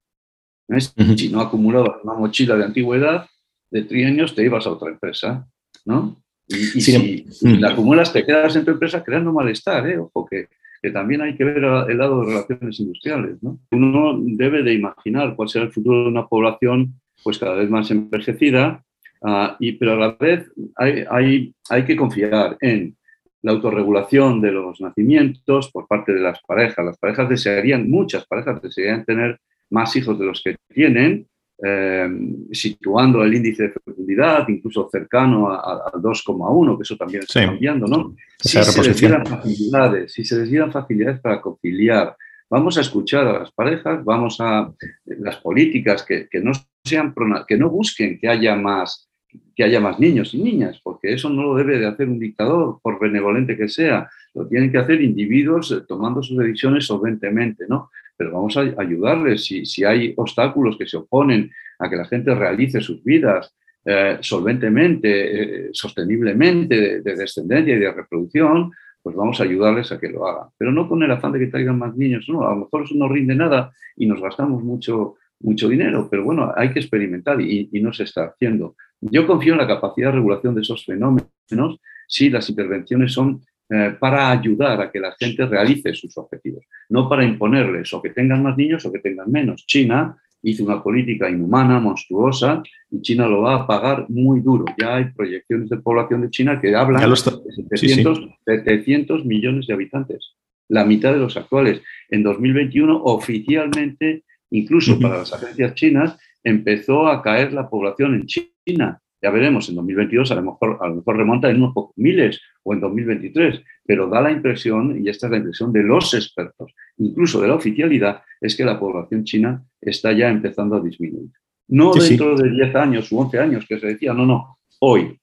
Si 1.14 1.28
no 1.28 1.42
acumulabas 1.42 2.02
una 2.02 2.14
mochila 2.14 2.56
de 2.56 2.64
antigüedad 2.64 3.26
de 3.70 3.82
trienios, 3.82 4.34
te 4.34 4.42
ibas 4.42 4.66
a 4.66 4.70
otra 4.70 4.90
empresa, 4.90 5.46
¿no? 5.84 6.16
Y, 6.48 6.80
si 6.80 7.26
la 7.42 7.72
acumulas, 7.72 8.10
te 8.10 8.24
quedas 8.24 8.56
en 8.56 8.64
tu 8.64 8.70
empresa 8.70 9.04
creando 9.04 9.34
malestar, 9.34 9.86
¿eh? 9.86 9.98
Ojo, 9.98 10.24
que, 10.24 10.48
que 10.80 10.90
también 10.90 11.20
hay 11.20 11.36
que 11.36 11.44
ver 11.44 11.58
el 11.58 11.98
lado 11.98 12.20
de 12.20 12.26
relaciones 12.26 12.80
industriales, 12.80 13.42
¿no? 13.42 13.58
Uno 13.70 14.18
debe 14.18 14.62
de 14.62 14.72
imaginar 14.72 15.36
cuál 15.36 15.50
será 15.50 15.66
el 15.66 15.72
futuro 15.72 16.04
de 16.04 16.08
una 16.08 16.26
población 16.26 16.94
pues 17.22 17.38
cada 17.38 17.56
vez 17.56 17.68
más 17.68 17.90
envejecida, 17.90 18.82
uh, 19.20 19.56
y, 19.58 19.72
pero 19.72 19.92
a 19.92 19.96
la 19.96 20.16
vez 20.18 20.50
hay, 20.76 21.04
hay, 21.10 21.54
hay 21.68 21.84
que 21.84 21.96
confiar 21.96 22.56
en 22.62 22.96
la 23.42 23.52
autorregulación 23.52 24.40
de 24.40 24.52
los 24.52 24.80
nacimientos 24.80 25.70
por 25.70 25.86
parte 25.86 26.12
de 26.12 26.20
las 26.20 26.40
parejas. 26.46 26.84
Las 26.84 26.98
parejas 26.98 27.28
desearían, 27.28 27.90
muchas 27.90 28.26
parejas 28.26 28.62
desearían 28.62 29.04
tener 29.04 29.40
más 29.70 29.94
hijos 29.96 30.18
de 30.18 30.26
los 30.26 30.42
que 30.42 30.56
tienen, 30.72 31.26
eh, 31.64 32.08
situando 32.52 33.22
el 33.22 33.34
índice 33.34 33.64
de 33.64 33.70
fecundidad 33.70 34.48
incluso 34.48 34.88
cercano 34.90 35.50
al 35.50 36.00
2,1, 36.00 36.76
que 36.76 36.82
eso 36.82 36.96
también 36.96 37.22
está 37.22 37.46
cambiando, 37.46 37.86
¿no? 37.86 38.14
Si 38.38 38.62
se, 38.62 38.82
les 38.82 39.00
dieran 39.00 39.26
facilidades, 39.26 40.12
si 40.12 40.24
se 40.24 40.38
les 40.38 40.50
dieran 40.50 40.72
facilidades 40.72 41.20
para 41.20 41.40
conciliar, 41.40 42.16
vamos 42.50 42.78
a 42.78 42.80
escuchar 42.80 43.26
a 43.26 43.38
las 43.40 43.52
parejas, 43.52 44.04
vamos 44.04 44.40
a 44.40 44.72
las 45.04 45.36
políticas 45.36 46.04
que, 46.04 46.28
que 46.28 46.40
no 46.40 46.52
sean 46.84 47.14
que 47.46 47.56
no 47.56 47.70
busquen 47.70 48.18
que 48.18 48.28
haya 48.28 48.56
más 48.56 49.08
que 49.54 49.64
haya 49.64 49.80
más 49.80 49.98
niños 49.98 50.34
y 50.34 50.42
niñas, 50.42 50.80
porque 50.82 51.12
eso 51.12 51.28
no 51.28 51.42
lo 51.42 51.54
debe 51.54 51.78
de 51.78 51.86
hacer 51.86 52.08
un 52.08 52.18
dictador, 52.18 52.78
por 52.82 52.98
benevolente 53.00 53.56
que 53.56 53.68
sea, 53.68 54.08
lo 54.34 54.46
tienen 54.46 54.72
que 54.72 54.78
hacer 54.78 55.00
individuos 55.00 55.72
eh, 55.72 55.82
tomando 55.86 56.22
sus 56.22 56.38
decisiones 56.38 56.86
solventemente, 56.86 57.64
¿no? 57.68 57.90
Pero 58.16 58.32
vamos 58.32 58.56
a 58.56 58.60
ayudarles 58.78 59.44
si, 59.44 59.66
si 59.66 59.84
hay 59.84 60.14
obstáculos 60.16 60.76
que 60.76 60.86
se 60.86 60.96
oponen 60.96 61.50
a 61.78 61.88
que 61.90 61.96
la 61.96 62.06
gente 62.06 62.34
realice 62.34 62.80
sus 62.80 63.02
vidas 63.02 63.54
eh, 63.84 64.18
solventemente, 64.20 65.66
eh, 65.66 65.70
sosteniblemente, 65.72 66.80
de, 66.80 67.00
de, 67.02 67.16
descendencia 67.16 67.74
y 67.74 67.78
de 67.80 67.92
reproducción, 67.92 68.70
pues 69.02 69.16
vamos 69.16 69.40
a 69.40 69.44
ayudarles 69.44 69.90
a 69.90 69.98
que 69.98 70.08
lo 70.08 70.26
hagan. 70.26 70.48
Pero 70.56 70.70
no 70.70 70.88
con 70.88 71.02
el 71.02 71.10
afán 71.10 71.32
de 71.32 71.40
que 71.40 71.48
traigan 71.48 71.78
más 71.78 71.96
niños, 71.96 72.26
no, 72.28 72.46
a 72.46 72.50
lo 72.50 72.56
mejor 72.60 72.84
eso 72.84 72.94
no 72.94 73.08
rinde 73.08 73.34
nada 73.34 73.72
y 73.96 74.06
nos 74.06 74.20
gastamos 74.20 74.62
mucho, 74.62 75.16
mucho 75.42 75.68
dinero, 75.68 76.08
pero 76.10 76.24
bueno, 76.24 76.52
hay 76.56 76.72
que 76.72 76.80
experimentar 76.80 77.40
y, 77.40 77.68
y 77.72 77.80
no 77.80 77.92
se 77.92 78.04
está 78.04 78.24
haciendo. 78.24 78.76
Yo 79.00 79.26
confío 79.26 79.54
en 79.54 79.58
la 79.58 79.66
capacidad 79.66 80.08
de 80.08 80.16
regulación 80.16 80.54
de 80.54 80.62
esos 80.62 80.84
fenómenos 80.84 81.80
si 82.06 82.30
las 82.30 82.48
intervenciones 82.48 83.12
son 83.12 83.42
eh, 83.70 83.96
para 83.98 84.30
ayudar 84.30 84.80
a 84.82 84.90
que 84.90 85.00
la 85.00 85.14
gente 85.18 85.46
realice 85.46 85.94
sus 85.94 86.16
objetivos, 86.18 86.64
no 86.90 87.08
para 87.08 87.24
imponerles 87.24 87.92
o 87.94 88.02
que 88.02 88.10
tengan 88.10 88.42
más 88.42 88.56
niños 88.56 88.84
o 88.84 88.92
que 88.92 88.98
tengan 88.98 89.30
menos. 89.30 89.64
China 89.66 90.14
hizo 90.42 90.64
una 90.64 90.82
política 90.82 91.30
inhumana, 91.30 91.80
monstruosa, 91.80 92.62
y 92.90 93.00
China 93.00 93.26
lo 93.26 93.42
va 93.42 93.54
a 93.54 93.66
pagar 93.66 94.06
muy 94.10 94.40
duro. 94.40 94.66
Ya 94.78 94.96
hay 94.96 95.04
proyecciones 95.06 95.70
de 95.70 95.78
población 95.78 96.20
de 96.20 96.30
China 96.30 96.60
que 96.60 96.74
hablan 96.74 97.08
de 97.08 97.16
700, 97.16 98.28
700 98.44 99.24
millones 99.24 99.66
de 99.66 99.72
habitantes, 99.72 100.32
la 100.68 100.84
mitad 100.84 101.12
de 101.12 101.20
los 101.20 101.36
actuales. 101.36 101.80
En 102.10 102.22
2021, 102.24 103.02
oficialmente, 103.04 104.24
incluso 104.52 104.98
para 105.00 105.18
las 105.18 105.32
agencias 105.32 105.74
chinas, 105.74 106.18
empezó 106.44 107.08
a 107.08 107.22
caer 107.22 107.52
la 107.52 107.68
población 107.68 108.14
en 108.14 108.26
China. 108.26 109.00
Ya 109.20 109.30
veremos, 109.30 109.68
en 109.68 109.76
2022 109.76 110.32
a 110.32 110.34
lo 110.34 110.42
mejor, 110.42 110.78
a 110.80 110.88
lo 110.88 110.96
mejor 110.96 111.16
remonta 111.16 111.48
en 111.48 111.56
unos 111.56 111.74
pocos 111.74 111.96
miles 111.96 112.40
o 112.64 112.74
en 112.74 112.80
2023, 112.80 113.62
pero 113.86 114.08
da 114.08 114.20
la 114.20 114.32
impresión, 114.32 115.04
y 115.04 115.08
esta 115.08 115.26
es 115.26 115.30
la 115.30 115.36
impresión 115.38 115.72
de 115.72 115.82
los 115.82 116.12
expertos, 116.14 116.74
incluso 116.98 117.40
de 117.40 117.48
la 117.48 117.54
oficialidad, 117.54 118.22
es 118.40 118.56
que 118.56 118.64
la 118.64 118.78
población 118.78 119.24
china 119.24 119.64
está 119.80 120.12
ya 120.12 120.28
empezando 120.28 120.76
a 120.76 120.80
disminuir. 120.80 121.30
No 121.68 121.94
dentro 121.94 122.36
de 122.36 122.50
10 122.50 122.74
años 122.74 123.12
u 123.12 123.20
11 123.20 123.38
años 123.38 123.66
que 123.66 123.78
se 123.78 123.86
decía, 123.86 124.12
no, 124.12 124.26
no, 124.26 124.58
hoy, 124.80 125.18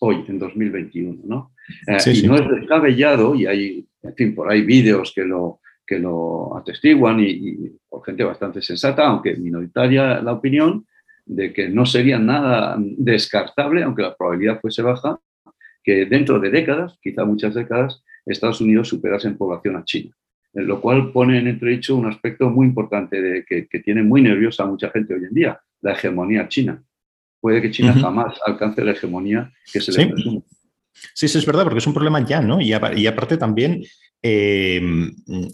hoy, 0.00 0.24
en 0.28 0.38
2021, 0.38 1.22
¿no? 1.24 1.52
Eh, 1.86 1.98
y 2.12 2.26
no 2.26 2.36
es 2.36 2.48
descabellado, 2.48 3.34
y 3.36 3.46
hay, 3.46 3.86
en 4.02 4.14
fin, 4.14 4.34
por 4.34 4.50
ahí 4.50 4.62
vídeos 4.62 5.12
que 5.14 5.24
lo, 5.24 5.60
que 5.88 5.98
lo 5.98 6.54
atestiguan 6.54 7.18
y, 7.20 7.72
por 7.88 8.04
gente 8.04 8.22
bastante 8.22 8.60
sensata, 8.60 9.06
aunque 9.06 9.34
minoritaria 9.36 10.20
la 10.20 10.34
opinión, 10.34 10.86
de 11.24 11.52
que 11.52 11.68
no 11.68 11.86
sería 11.86 12.18
nada 12.18 12.76
descartable, 12.78 13.82
aunque 13.82 14.02
la 14.02 14.14
probabilidad 14.14 14.60
fuese 14.60 14.82
baja, 14.82 15.18
que 15.82 16.04
dentro 16.04 16.38
de 16.38 16.50
décadas, 16.50 16.98
quizá 17.02 17.24
muchas 17.24 17.54
décadas, 17.54 18.04
Estados 18.26 18.60
Unidos 18.60 18.88
superase 18.88 19.28
en 19.28 19.38
población 19.38 19.76
a 19.76 19.84
China. 19.84 20.14
En 20.52 20.66
lo 20.66 20.80
cual 20.80 21.12
pone 21.12 21.38
en 21.38 21.46
entredicho 21.46 21.96
un 21.96 22.06
aspecto 22.06 22.50
muy 22.50 22.66
importante 22.66 23.20
de, 23.20 23.44
que, 23.44 23.78
tiene 23.80 24.02
muy 24.02 24.20
nerviosa 24.20 24.64
a 24.64 24.66
mucha 24.66 24.90
gente 24.90 25.14
hoy 25.14 25.24
en 25.24 25.34
día, 25.34 25.60
la 25.80 25.92
hegemonía 25.92 26.48
china. 26.48 26.82
Puede 27.40 27.62
que 27.62 27.70
China 27.70 27.94
jamás 27.94 28.38
alcance 28.44 28.84
la 28.84 28.90
hegemonía 28.90 29.52
que 29.72 29.80
se 29.80 29.92
le 29.92 30.12
presume. 30.12 30.42
Sí, 31.14 31.28
sí, 31.28 31.38
es 31.38 31.46
verdad, 31.46 31.62
porque 31.62 31.78
es 31.78 31.86
un 31.86 31.94
problema 31.94 32.24
ya, 32.24 32.40
¿no? 32.40 32.60
Y, 32.60 32.72
aparte 32.72 33.36
también 33.36 33.84
eh, 34.22 34.80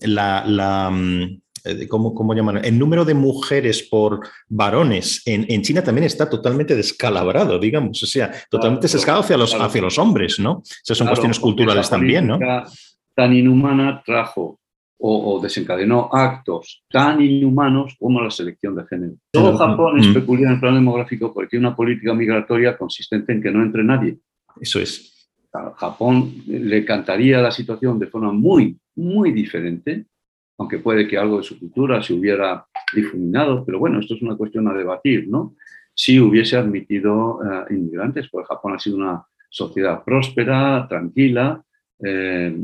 la, 0.02 0.90
mm, 0.90 1.22
eh, 1.64 1.88
¿cómo, 1.88 2.34
llaman? 2.34 2.64
El 2.64 2.78
número 2.78 3.04
de 3.04 3.14
mujeres 3.14 3.82
por 3.82 4.20
varones 4.48 5.22
en, 5.26 5.62
China 5.62 5.82
también 5.82 6.04
está 6.04 6.28
totalmente 6.28 6.76
descalabrado, 6.76 7.58
digamos, 7.58 8.02
o 8.02 8.06
sea, 8.06 8.30
totalmente 8.50 8.88
sesgado 8.88 9.20
hacia 9.20 9.36
los, 9.36 9.54
hacia 9.54 9.82
los 9.82 9.98
hombres, 9.98 10.38
¿no? 10.38 10.52
O 10.52 10.62
sea, 10.82 10.94
son 10.94 11.06
cuestiones 11.06 11.38
culturales 11.38 11.88
también, 11.88 12.26
¿no? 12.26 12.38
Tan 13.14 13.32
inhumana 13.32 14.02
trajo 14.04 14.58
o, 15.06 15.40
desencadenó 15.42 16.08
actos 16.12 16.82
tan 16.88 17.20
inhumanos 17.20 17.94
como 17.98 18.22
la 18.22 18.30
selección 18.30 18.74
de 18.74 18.86
género. 18.86 19.14
Todo 19.30 19.56
Japón 19.56 19.98
es 20.00 20.06
peculiar 20.08 20.48
en 20.48 20.54
el 20.54 20.60
plan 20.60 20.74
demográfico 20.74 21.32
porque 21.32 21.50
tiene 21.50 21.66
una 21.66 21.76
política 21.76 22.14
migratoria 22.14 22.76
consistente 22.78 23.32
en 23.32 23.42
que 23.42 23.50
no 23.50 23.62
entre 23.62 23.84
nadie. 23.84 24.18
Eso 24.60 24.80
es. 24.80 25.13
Japón 25.76 26.32
le 26.46 26.84
cantaría 26.84 27.40
la 27.40 27.50
situación 27.50 27.98
de 27.98 28.08
forma 28.08 28.32
muy, 28.32 28.76
muy 28.96 29.32
diferente, 29.32 30.06
aunque 30.58 30.78
puede 30.78 31.06
que 31.06 31.18
algo 31.18 31.38
de 31.38 31.44
su 31.44 31.58
cultura 31.58 32.02
se 32.02 32.14
hubiera 32.14 32.66
difuminado, 32.94 33.64
pero 33.64 33.78
bueno, 33.78 34.00
esto 34.00 34.14
es 34.14 34.22
una 34.22 34.36
cuestión 34.36 34.68
a 34.68 34.74
debatir, 34.74 35.28
¿no? 35.28 35.54
Si 35.94 36.18
hubiese 36.18 36.56
admitido 36.56 37.36
uh, 37.36 37.72
inmigrantes, 37.72 38.28
porque 38.28 38.48
Japón 38.48 38.74
ha 38.74 38.78
sido 38.78 38.96
una 38.96 39.24
sociedad 39.48 40.02
próspera, 40.04 40.86
tranquila, 40.88 41.62
eh, 42.04 42.54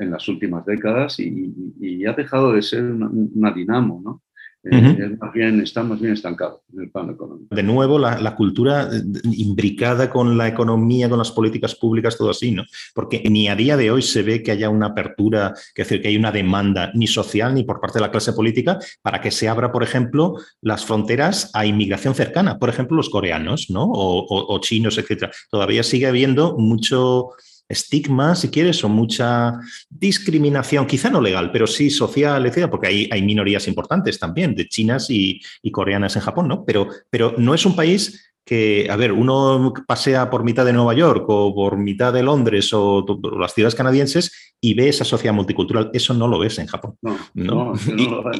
en 0.00 0.10
las 0.10 0.26
últimas 0.28 0.64
décadas 0.64 1.20
y, 1.20 1.52
y, 1.78 2.06
ha 2.06 2.14
dejado 2.14 2.54
de 2.54 2.62
ser 2.62 2.82
una, 2.84 3.10
una 3.10 3.52
dinamo, 3.52 4.00
¿no? 4.02 4.22
Eh, 4.64 5.16
más 5.20 5.32
bien, 5.32 5.60
estamos 5.60 6.00
bien 6.00 6.12
estancados 6.12 6.60
en 6.72 6.82
el 6.82 6.90
plano 6.90 7.12
económico. 7.12 7.54
De 7.54 7.62
nuevo, 7.62 7.98
la, 7.98 8.34
cultura 8.34 8.88
eh, 8.92 9.02
imbricada 9.32 10.10
con 10.10 10.36
la 10.36 10.48
economía, 10.48 11.08
con 11.08 11.18
las 11.18 11.30
políticas 11.30 11.74
públicas, 11.74 12.16
todo 12.16 12.30
así, 12.30 12.50
¿no? 12.50 12.64
Porque 12.94 13.22
ni 13.30 13.48
a 13.48 13.54
día 13.54 13.76
de 13.76 13.90
hoy 13.90 14.02
se 14.02 14.22
ve 14.22 14.42
que 14.42 14.50
haya 14.50 14.68
una 14.68 14.86
apertura, 14.86 15.54
que 15.74 15.82
decir, 15.82 16.02
que 16.02 16.08
hay 16.08 16.16
una 16.16 16.32
demanda 16.32 16.90
ni 16.94 17.06
social 17.06 17.54
ni 17.54 17.62
por 17.62 17.80
parte 17.80 17.98
de 17.98 18.04
la 18.04 18.10
clase 18.10 18.32
política 18.32 18.78
para 19.00 19.20
que 19.20 19.30
se 19.30 19.48
abra, 19.48 19.70
por 19.70 19.82
ejemplo, 19.82 20.34
las 20.60 20.84
fronteras 20.84 21.50
a 21.54 21.64
inmigración 21.64 22.14
cercana, 22.14 22.58
por 22.58 22.68
ejemplo, 22.68 22.96
los 22.96 23.10
coreanos, 23.10 23.70
¿no? 23.70 23.84
O, 23.84 24.54
o 24.54 24.60
chinos, 24.60 24.98
etcétera. 24.98 25.32
Todavía 25.50 25.82
sigue 25.82 26.06
habiendo 26.06 26.56
mucho 26.58 27.30
estigma, 27.68 28.34
si 28.34 28.48
quieres, 28.48 28.82
o 28.82 28.88
mucha 28.88 29.60
discriminación, 29.90 30.86
quizá 30.86 31.10
no 31.10 31.20
legal, 31.20 31.52
pero 31.52 31.66
sí 31.66 31.90
social, 31.90 32.46
etcétera, 32.46 32.70
porque 32.70 32.88
hay, 32.88 33.08
hay 33.12 33.22
minorías 33.22 33.68
importantes 33.68 34.18
también, 34.18 34.54
de 34.54 34.68
chinas 34.68 35.08
y, 35.10 35.40
coreanas 35.70 36.16
en 36.16 36.22
Japón, 36.22 36.48
¿no? 36.48 36.64
Pero, 36.64 36.88
pero 37.10 37.34
no 37.36 37.54
es 37.54 37.66
un 37.66 37.76
país 37.76 38.32
que, 38.48 38.88
a 38.90 38.96
ver, 38.96 39.12
uno 39.12 39.74
pasea 39.86 40.30
por 40.30 40.42
mitad 40.42 40.64
de 40.64 40.72
Nueva 40.72 40.94
York 40.94 41.26
o 41.28 41.54
por 41.54 41.76
mitad 41.76 42.14
de 42.14 42.22
Londres 42.22 42.72
o, 42.72 43.04
las 43.38 43.52
ciudades 43.52 43.74
canadienses 43.74 44.56
y 44.58 44.72
ve 44.72 44.88
esa 44.88 45.04
sociedad 45.04 45.34
multicultural. 45.34 45.90
Eso 45.92 46.14
no 46.14 46.26
lo 46.26 46.38
ves 46.38 46.58
en 46.58 46.66
Japón. 46.66 46.94
No, 47.02 47.18
no, 47.34 47.74
no. 47.74 48.32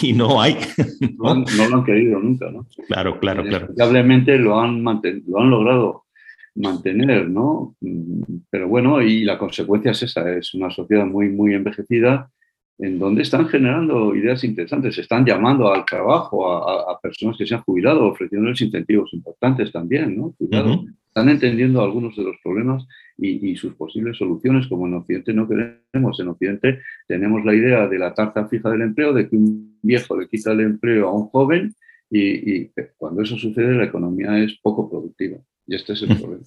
Y, 0.00 0.14
no 0.14 0.40
hay. 0.40 0.56
¿no? 1.18 1.44
lo 1.68 1.76
han 1.76 1.84
querido 1.84 2.18
nunca, 2.18 2.50
¿no? 2.50 2.66
Claro, 2.88 3.20
claro, 3.20 3.42
claro. 3.42 3.66
Lamentablemente 3.66 4.38
lo 4.38 4.58
han, 4.58 4.82
lo 4.82 5.40
han 5.40 5.50
logrado 5.50 6.06
mantener, 6.54 7.28
¿no? 7.28 7.76
Pero 8.50 8.68
bueno, 8.68 9.00
y 9.02 9.24
la 9.24 9.38
consecuencia 9.38 9.92
es 9.92 10.02
esa, 10.02 10.30
es 10.36 10.54
una 10.54 10.70
sociedad 10.70 11.06
muy, 11.06 11.28
muy 11.28 11.54
envejecida 11.54 12.30
en 12.80 12.98
donde 12.98 13.22
están 13.22 13.46
generando 13.46 14.16
ideas 14.16 14.42
interesantes, 14.42 14.96
están 14.96 15.24
llamando 15.26 15.70
al 15.72 15.84
trabajo 15.84 16.50
a, 16.50 16.98
personas 17.00 17.36
que 17.36 17.46
se 17.46 17.54
han 17.54 17.62
jubilado, 17.62 18.06
ofreciéndoles 18.06 18.60
incentivos 18.62 19.12
importantes 19.12 19.70
también, 19.70 20.16
¿no? 20.16 20.32
Cuidado. 20.32 20.84
Están 21.06 21.28
entendiendo 21.28 21.82
algunos 21.82 22.16
de 22.16 22.22
los 22.22 22.36
problemas 22.42 22.86
y, 23.18 23.54
sus 23.56 23.74
posibles 23.74 24.16
soluciones, 24.16 24.66
como 24.66 24.86
en 24.86 24.94
Occidente 24.94 25.34
no 25.34 25.46
queremos. 25.46 26.20
En 26.20 26.28
Occidente 26.28 26.80
tenemos 27.06 27.44
la 27.44 27.54
idea 27.54 27.86
de 27.86 27.98
la 27.98 28.14
tarta 28.14 28.48
fija 28.48 28.70
del 28.70 28.82
empleo, 28.82 29.12
de 29.12 29.28
que 29.28 29.36
un 29.36 29.78
viejo 29.82 30.18
le 30.18 30.28
quita 30.28 30.52
el 30.52 30.60
empleo 30.60 31.08
a 31.08 31.12
un 31.12 31.26
joven 31.26 31.74
y, 32.08 32.62
y 32.62 32.70
cuando 32.96 33.22
eso 33.22 33.36
sucede 33.36 33.74
la 33.74 33.84
economía 33.84 34.38
es 34.38 34.58
poco 34.62 34.88
productiva. 34.88 35.36
Y 35.66 35.74
este 35.74 35.92
es 35.92 36.02
el 36.02 36.18
problema. 36.18 36.44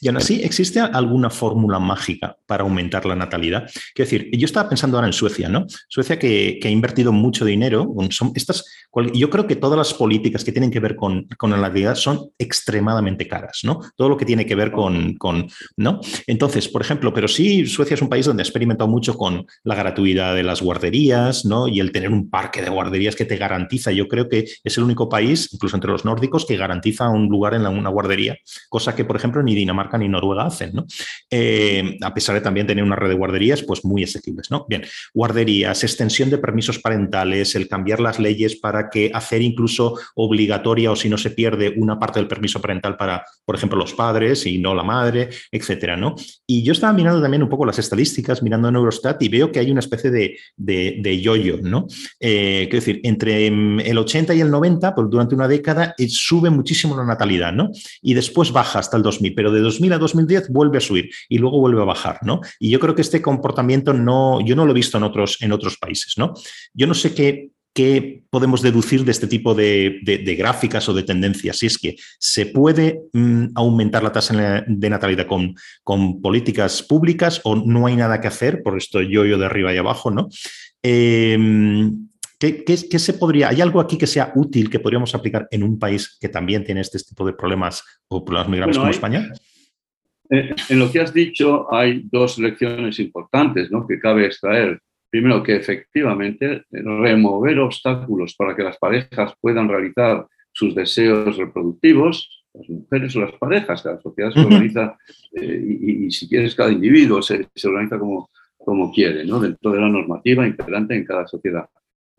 Y 0.00 0.08
aún 0.08 0.16
así, 0.16 0.42
¿existe 0.42 0.80
alguna 0.80 1.30
fórmula 1.30 1.78
mágica 1.78 2.38
para 2.54 2.62
aumentar 2.62 3.04
la 3.04 3.16
natalidad? 3.16 3.68
Quiero 3.94 4.08
decir, 4.08 4.30
yo 4.32 4.44
estaba 4.44 4.68
pensando 4.68 4.96
ahora 4.96 5.08
en 5.08 5.12
Suecia, 5.12 5.48
¿no? 5.48 5.66
Suecia 5.88 6.20
que, 6.20 6.60
ha 6.62 6.68
invertido 6.68 7.10
mucho 7.10 7.44
dinero. 7.44 7.92
Son 8.10 8.30
estas, 8.36 8.64
yo 9.12 9.28
creo 9.28 9.48
que 9.48 9.56
todas 9.56 9.76
las 9.76 9.92
políticas 9.92 10.44
que 10.44 10.52
tienen 10.52 10.70
que 10.70 10.78
ver 10.78 10.94
con, 10.94 11.26
con, 11.36 11.50
la 11.50 11.56
natalidad 11.56 11.96
son 11.96 12.30
extremadamente 12.38 13.26
caras, 13.26 13.62
¿no? 13.64 13.80
Todo 13.96 14.08
lo 14.08 14.16
que 14.16 14.24
tiene 14.24 14.46
que 14.46 14.54
ver 14.54 14.70
con, 14.70 15.14
con, 15.14 15.48
¿no? 15.76 16.00
Entonces, 16.28 16.68
por 16.68 16.80
ejemplo, 16.80 17.12
pero 17.12 17.26
sí, 17.26 17.66
Suecia 17.66 17.94
es 17.94 18.02
un 18.02 18.08
país 18.08 18.24
donde 18.24 18.42
ha 18.42 18.44
experimentado 18.44 18.88
mucho 18.88 19.14
con 19.14 19.44
la 19.64 19.74
gratuidad 19.74 20.36
de 20.36 20.44
las 20.44 20.62
guarderías, 20.62 21.44
¿no? 21.44 21.66
Y 21.66 21.80
el 21.80 21.90
tener 21.90 22.10
un 22.10 22.30
parque 22.30 22.62
de 22.62 22.70
guarderías 22.70 23.16
que 23.16 23.24
te 23.24 23.36
garantiza, 23.36 23.90
yo 23.90 24.06
creo 24.06 24.28
que 24.28 24.44
es 24.62 24.78
el 24.78 24.84
único 24.84 25.08
país, 25.08 25.48
incluso 25.52 25.76
entre 25.76 25.90
los 25.90 26.04
nórdicos, 26.04 26.46
que 26.46 26.56
garantiza 26.56 27.08
un 27.08 27.26
lugar 27.28 27.54
en 27.54 27.66
una 27.66 27.90
guardería, 27.90 28.38
cosa 28.68 28.94
que, 28.94 29.04
por 29.04 29.16
ejemplo, 29.16 29.42
ni 29.42 29.56
Dinamarca 29.56 29.98
ni 29.98 30.08
Noruega 30.08 30.46
hacen, 30.46 30.70
¿no? 30.72 30.86
Eh, 31.30 31.98
a 32.00 32.14
pesar 32.14 32.34
de 32.36 32.40
también 32.44 32.68
tener 32.68 32.84
una 32.84 32.94
red 32.94 33.08
de 33.08 33.16
guarderías, 33.16 33.62
pues 33.62 33.84
muy 33.84 34.04
asequibles, 34.04 34.50
¿no? 34.50 34.66
Bien, 34.68 34.84
guarderías, 35.12 35.82
extensión 35.82 36.30
de 36.30 36.38
permisos 36.38 36.78
parentales, 36.78 37.56
el 37.56 37.66
cambiar 37.66 37.98
las 37.98 38.20
leyes 38.20 38.56
para 38.56 38.88
que 38.88 39.10
hacer 39.12 39.42
incluso 39.42 39.98
obligatoria 40.14 40.92
o 40.92 40.96
si 40.96 41.08
no 41.08 41.18
se 41.18 41.30
pierde 41.30 41.74
una 41.76 41.98
parte 41.98 42.20
del 42.20 42.28
permiso 42.28 42.60
parental 42.60 42.96
para, 42.96 43.24
por 43.44 43.56
ejemplo, 43.56 43.78
los 43.78 43.94
padres 43.94 44.46
y 44.46 44.58
no 44.58 44.74
la 44.74 44.84
madre, 44.84 45.30
etcétera, 45.50 45.96
¿no? 45.96 46.14
Y 46.46 46.62
yo 46.62 46.72
estaba 46.72 46.92
mirando 46.92 47.20
también 47.20 47.42
un 47.42 47.48
poco 47.48 47.66
las 47.66 47.78
estadísticas, 47.78 48.42
mirando 48.42 48.68
en 48.68 48.76
Eurostat 48.76 49.20
y 49.22 49.28
veo 49.28 49.50
que 49.50 49.58
hay 49.58 49.70
una 49.70 49.80
especie 49.80 50.10
de, 50.10 50.38
de, 50.56 51.20
yo-yo, 51.20 51.58
¿no? 51.62 51.86
Eh, 52.20 52.68
quiero 52.70 52.84
decir, 52.84 53.00
entre 53.04 53.46
el 53.46 53.98
80 53.98 54.34
y 54.34 54.40
el 54.40 54.50
90, 54.50 54.94
pues 54.94 55.08
durante 55.10 55.34
una 55.34 55.48
década, 55.48 55.94
eh, 55.98 56.08
sube 56.08 56.50
muchísimo 56.50 56.96
la 56.96 57.04
natalidad, 57.04 57.52
¿no? 57.52 57.70
Y 58.02 58.14
después 58.14 58.52
baja 58.52 58.78
hasta 58.78 58.96
el 58.96 59.02
2000, 59.02 59.34
pero 59.34 59.50
de 59.50 59.60
2000 59.60 59.92
a 59.92 59.98
2010 59.98 60.48
vuelve 60.50 60.78
a 60.78 60.80
subir 60.80 61.10
y 61.28 61.38
luego 61.38 61.60
vuelve 61.60 61.80
a 61.80 61.84
bajar, 61.84 62.18
¿no? 62.24 62.40
Y 62.58 62.70
yo 62.70 62.80
creo 62.80 62.94
que 62.94 63.02
este 63.02 63.22
comportamiento 63.22 63.92
no, 63.92 64.40
yo 64.44 64.56
no 64.56 64.64
lo 64.64 64.72
he 64.72 64.74
visto 64.74 64.98
en 64.98 65.04
otros, 65.04 65.38
en 65.40 65.52
otros 65.52 65.76
países, 65.76 66.14
¿no? 66.16 66.34
Yo 66.72 66.86
no 66.86 66.94
sé 66.94 67.14
qué, 67.14 67.50
qué 67.74 68.22
podemos 68.30 68.62
deducir 68.62 69.04
de 69.04 69.10
este 69.10 69.26
tipo 69.26 69.54
de, 69.54 70.00
gráficas 70.38 70.88
o 70.88 70.94
de 70.94 71.02
tendencias, 71.02 71.58
si 71.58 71.66
es 71.66 71.76
que 71.76 71.96
se 72.18 72.46
puede 72.46 73.00
mm, 73.12 73.46
aumentar 73.54 74.02
la 74.02 74.12
tasa 74.12 74.64
de 74.66 74.90
natalidad 74.90 75.26
con, 75.26 75.54
con, 75.82 76.22
políticas 76.22 76.82
públicas 76.82 77.40
o 77.44 77.56
no 77.56 77.86
hay 77.86 77.96
nada 77.96 78.20
que 78.20 78.28
hacer, 78.28 78.62
por 78.62 78.78
esto 78.78 79.02
yo, 79.02 79.24
yo 79.24 79.38
de 79.38 79.46
arriba 79.46 79.74
y 79.74 79.76
abajo, 79.76 80.10
¿no? 80.10 80.28
Em, 80.82 82.08
¿Qué, 82.38 82.98
se 82.98 83.14
podría, 83.14 83.48
¿Hay 83.48 83.60
algo 83.60 83.80
aquí 83.80 83.96
que 83.96 84.06
sea 84.06 84.32
útil 84.34 84.68
que 84.68 84.78
podríamos 84.78 85.14
aplicar 85.14 85.48
en 85.50 85.62
un 85.62 85.78
país 85.78 86.18
que 86.20 86.28
también 86.28 86.62
tiene 86.62 86.82
este 86.82 86.98
tipo 86.98 87.24
de 87.24 87.32
problemas 87.32 87.82
o 88.08 88.22
problemas 88.22 88.48
muy 88.48 88.58
graves 88.58 88.76
como 88.76 88.90
España? 88.90 89.30
Eh, 90.30 90.54
en 90.70 90.78
lo 90.78 90.90
que 90.90 91.00
has 91.00 91.12
dicho 91.12 91.72
hay 91.72 92.02
dos 92.10 92.38
lecciones 92.38 92.98
importantes 92.98 93.70
¿no? 93.70 93.86
que 93.86 93.98
cabe 93.98 94.26
extraer. 94.26 94.80
Primero, 95.10 95.44
que 95.44 95.54
efectivamente 95.54 96.64
remover 96.72 97.60
obstáculos 97.60 98.34
para 98.34 98.56
que 98.56 98.64
las 98.64 98.78
parejas 98.78 99.32
puedan 99.40 99.68
realizar 99.68 100.26
sus 100.52 100.74
deseos 100.74 101.36
reproductivos, 101.36 102.44
las 102.52 102.68
mujeres 102.68 103.14
o 103.14 103.20
las 103.20 103.32
parejas, 103.32 103.82
que 103.82 103.90
la 103.90 104.00
sociedad 104.00 104.30
se 104.32 104.40
organiza 104.40 104.98
eh, 105.32 105.76
y, 105.80 106.10
si 106.10 106.28
quieres 106.28 106.54
cada 106.56 106.72
individuo 106.72 107.22
se, 107.22 107.46
se 107.54 107.68
organiza 107.68 107.96
como, 107.96 108.28
como 108.58 108.92
quiere, 108.92 109.24
¿no? 109.24 109.38
dentro 109.38 109.70
de 109.70 109.80
la 109.80 109.88
normativa 109.88 110.46
imperante 110.46 110.96
en 110.96 111.04
cada 111.04 111.28
sociedad. 111.28 111.68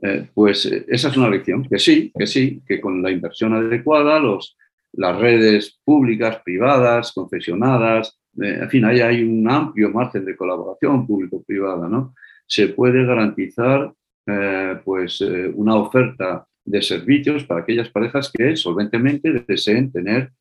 Eh, 0.01 0.30
pues 0.34 0.66
esa 0.66 1.10
es 1.10 1.18
una 1.18 1.30
lección, 1.30 1.68
que 1.68 1.80
sí, 1.80 2.14
que 2.18 2.28
sí, 2.28 2.62
que 2.66 2.80
con 2.80 3.01
la 3.01 3.12
inversión 3.12 3.53
adecuada 3.53 4.20
los, 4.20 4.56
las 4.97 5.19
redes 5.19 5.79
públicas, 5.83 6.41
privadas, 6.43 7.11
confesionadas, 7.13 8.19
eh, 8.41 8.59
en 8.61 8.69
fin, 8.69 8.85
ahí 8.85 9.01
hay 9.01 9.23
un 9.23 9.49
amplio 9.49 9.89
margen 9.89 10.25
de 10.25 10.35
colaboración 10.35 11.07
público-privada, 11.07 11.87
¿no? 11.87 12.13
Se 12.47 12.69
puede 12.69 13.05
garantizar 13.05 13.93
eh, 14.27 14.79
pues, 14.83 15.21
eh, 15.21 15.51
una 15.53 15.75
oferta 15.75 16.45
de 16.63 16.81
servicios 16.81 17.43
para 17.43 17.61
aquellas 17.61 17.89
parejas 17.89 18.31
que 18.33 18.55
solventemente 18.55 19.43
deseen 19.47 19.91
tener, 19.91 20.31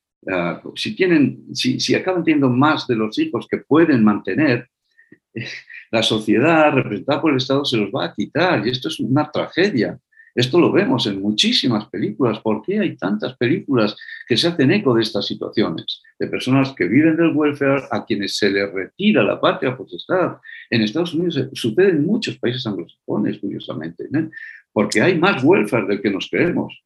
si, 0.74 0.96
tienen, 0.96 1.54
si, 1.54 1.78
si 1.78 1.94
acaban 1.94 2.24
teniendo 2.24 2.48
más 2.48 2.86
de 2.86 2.96
los 2.96 3.18
hijos 3.18 3.46
que 3.46 3.58
pueden 3.58 4.02
mantener, 4.02 4.68
la 5.90 6.02
sociedad 6.02 6.72
representada 6.72 7.20
por 7.20 7.32
el 7.32 7.36
Estado 7.36 7.64
se 7.66 7.76
los 7.76 7.90
va 7.90 8.06
a 8.06 8.14
quitar 8.14 8.66
y 8.66 8.70
esto 8.70 8.88
es 8.88 9.00
una 9.00 9.30
tragedia. 9.30 9.98
Esto 10.34 10.60
lo 10.60 10.72
vemos 10.72 11.06
en 11.06 11.22
muchísimas 11.22 11.88
películas. 11.88 12.40
¿Por 12.40 12.62
qué 12.62 12.80
hay 12.80 12.96
tantas 12.96 13.36
películas 13.36 13.96
que 14.26 14.36
se 14.36 14.48
hacen 14.48 14.72
eco 14.72 14.94
de 14.94 15.02
estas 15.02 15.26
situaciones? 15.26 16.02
De 16.18 16.26
personas 16.26 16.72
que 16.72 16.86
viven 16.86 17.16
del 17.16 17.32
welfare, 17.34 17.84
a 17.90 18.04
quienes 18.04 18.36
se 18.36 18.50
les 18.50 18.72
retira 18.72 19.22
la 19.22 19.40
patria 19.40 19.76
potestad. 19.76 20.38
En 20.70 20.82
Estados 20.82 21.14
Unidos 21.14 21.48
sucede 21.52 21.90
en 21.90 22.04
muchos 22.04 22.36
países 22.38 22.66
anglosajones, 22.66 23.38
curiosamente, 23.38 24.04
¿eh? 24.04 24.28
porque 24.72 25.00
hay 25.00 25.16
más 25.16 25.42
welfare 25.44 25.86
del 25.86 26.02
que 26.02 26.10
nos 26.10 26.28
creemos. 26.28 26.82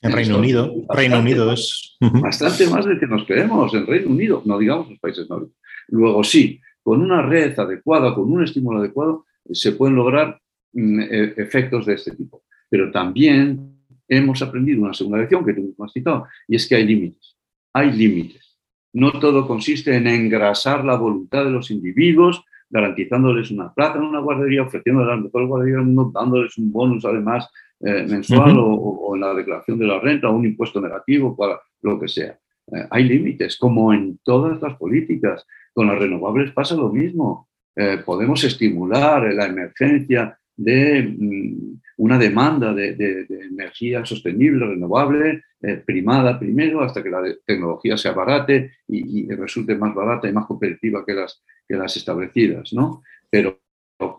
En 0.00 0.12
Reino 0.12 0.38
Unido, 0.38 0.72
Reino 0.90 1.18
Unido 1.18 1.50
es... 1.52 1.96
Bastante 2.00 2.68
más 2.68 2.84
del 2.84 3.00
que 3.00 3.06
nos 3.06 3.24
creemos 3.24 3.72
en 3.74 3.86
Reino 3.86 4.10
Unido, 4.10 4.42
no 4.44 4.58
digamos 4.58 4.90
los 4.90 4.98
países 4.98 5.28
nórdicos. 5.28 5.56
Luego 5.88 6.22
sí, 6.22 6.60
con 6.82 7.00
una 7.00 7.22
red 7.22 7.58
adecuada, 7.58 8.14
con 8.14 8.30
un 8.30 8.44
estímulo 8.44 8.80
adecuado, 8.80 9.24
se 9.50 9.72
pueden 9.72 9.96
lograr 9.96 10.38
mm, 10.74 11.00
e, 11.00 11.34
efectos 11.38 11.86
de 11.86 11.94
este 11.94 12.12
tipo. 12.12 12.43
Pero 12.74 12.90
también 12.90 13.78
hemos 14.08 14.42
aprendido 14.42 14.82
una 14.82 14.92
segunda 14.92 15.18
lección 15.18 15.44
que 15.44 15.54
tú 15.54 15.60
mismo 15.60 15.84
has 15.84 15.92
citado, 15.92 16.26
y 16.48 16.56
es 16.56 16.68
que 16.68 16.74
hay 16.74 16.84
límites. 16.84 17.36
Hay 17.72 17.92
límites. 17.92 18.58
No 18.92 19.12
todo 19.12 19.46
consiste 19.46 19.94
en 19.94 20.08
engrasar 20.08 20.84
la 20.84 20.96
voluntad 20.96 21.44
de 21.44 21.52
los 21.52 21.70
individuos, 21.70 22.44
garantizándoles 22.68 23.52
una 23.52 23.72
plaza 23.72 23.98
en 23.98 24.06
una 24.06 24.18
guardería, 24.18 24.62
ofreciéndoles 24.62 25.08
la 25.08 25.22
mejor 25.22 25.46
guardería 25.46 25.76
del 25.76 25.84
mundo, 25.84 26.10
dándoles 26.12 26.58
un 26.58 26.72
bonus 26.72 27.04
además 27.04 27.48
eh, 27.78 28.04
mensual 28.08 28.56
o, 28.58 29.12
en 29.14 29.20
la 29.20 29.34
declaración 29.34 29.78
de 29.78 29.86
la 29.86 30.00
renta 30.00 30.28
o 30.28 30.34
un 30.34 30.44
impuesto 30.44 30.80
negativo 30.80 31.36
para 31.36 31.60
lo 31.82 32.00
que 32.00 32.08
sea. 32.08 32.36
Eh, 32.72 32.88
hay 32.90 33.04
límites, 33.04 33.56
como 33.56 33.94
en 33.94 34.18
todas 34.24 34.60
las 34.60 34.74
políticas. 34.74 35.46
Con 35.72 35.86
las 35.86 35.98
renovables 36.00 36.50
pasa 36.50 36.74
lo 36.74 36.88
mismo. 36.88 37.48
Eh, 37.76 38.02
podemos 38.04 38.42
estimular 38.42 39.32
la 39.32 39.46
emergencia 39.46 40.36
de 40.56 41.02
mm, 41.02 41.83
una 41.96 42.18
demanda 42.18 42.72
de, 42.72 43.26
energía 43.28 44.04
sostenible, 44.04 44.66
renovable, 44.66 45.44
eh, 45.60 45.82
primada 45.84 46.38
primero, 46.38 46.82
hasta 46.82 47.02
que 47.02 47.10
la 47.10 47.22
tecnología 47.46 47.96
sea 47.96 48.12
barate 48.12 48.72
y, 48.88 49.28
resulte 49.34 49.74
más 49.74 49.94
barata 49.94 50.28
y 50.28 50.32
más 50.32 50.46
competitiva 50.46 51.04
que 51.04 51.14
las, 51.14 51.42
que 51.66 51.76
las 51.76 51.96
establecidas, 51.96 52.72
¿no? 52.72 53.02
Pero, 53.30 53.60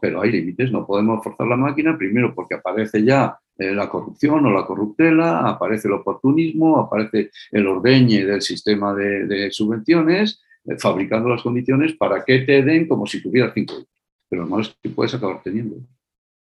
pero 0.01 0.21
hay 0.21 0.31
límites, 0.31 0.71
no 0.71 0.85
podemos 0.85 1.23
forzar 1.23 1.47
la 1.47 1.57
máquina, 1.57 1.97
primero 1.97 2.33
porque 2.33 2.55
aparece 2.55 3.03
ya 3.03 3.37
eh, 3.57 3.73
la 3.73 3.89
corrupción 3.89 4.45
o 4.45 4.51
la 4.51 4.65
corruptela, 4.65 5.39
aparece 5.47 5.87
el 5.87 5.93
oportunismo, 5.93 6.79
aparece 6.79 7.31
el 7.51 7.67
ordeñe 7.67 8.25
del 8.25 8.41
sistema 8.41 8.93
de, 8.93 9.49
subvenciones, 9.51 10.43
eh, 10.65 10.77
fabricando 10.77 11.29
las 11.29 11.41
condiciones 11.41 11.93
para 11.93 12.23
que 12.25 12.39
te 12.39 12.63
den 12.63 12.87
como 12.87 13.05
si 13.05 13.21
tuvieras 13.21 13.53
cinco 13.53 13.73
hijos. 13.75 13.87
Pero 14.27 14.43
lo 14.43 14.49
malo 14.49 14.63
es 14.63 14.75
que 14.81 14.89
puedes 14.89 15.13
acabar 15.13 15.41
teniendo. 15.41 15.77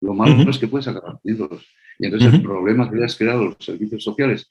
Lo 0.00 0.14
malo 0.14 0.50
es 0.50 0.58
que 0.58 0.68
puedes 0.68 0.88
acabar 0.88 1.18
teniéndolos. 1.22 1.66
Y 1.98 2.06
entonces 2.06 2.32
el 2.32 2.42
problema 2.42 2.88
que 2.90 2.96
le 2.96 3.04
has 3.04 3.16
creado 3.16 3.44
los 3.44 3.56
servicios 3.60 4.02
sociales, 4.02 4.50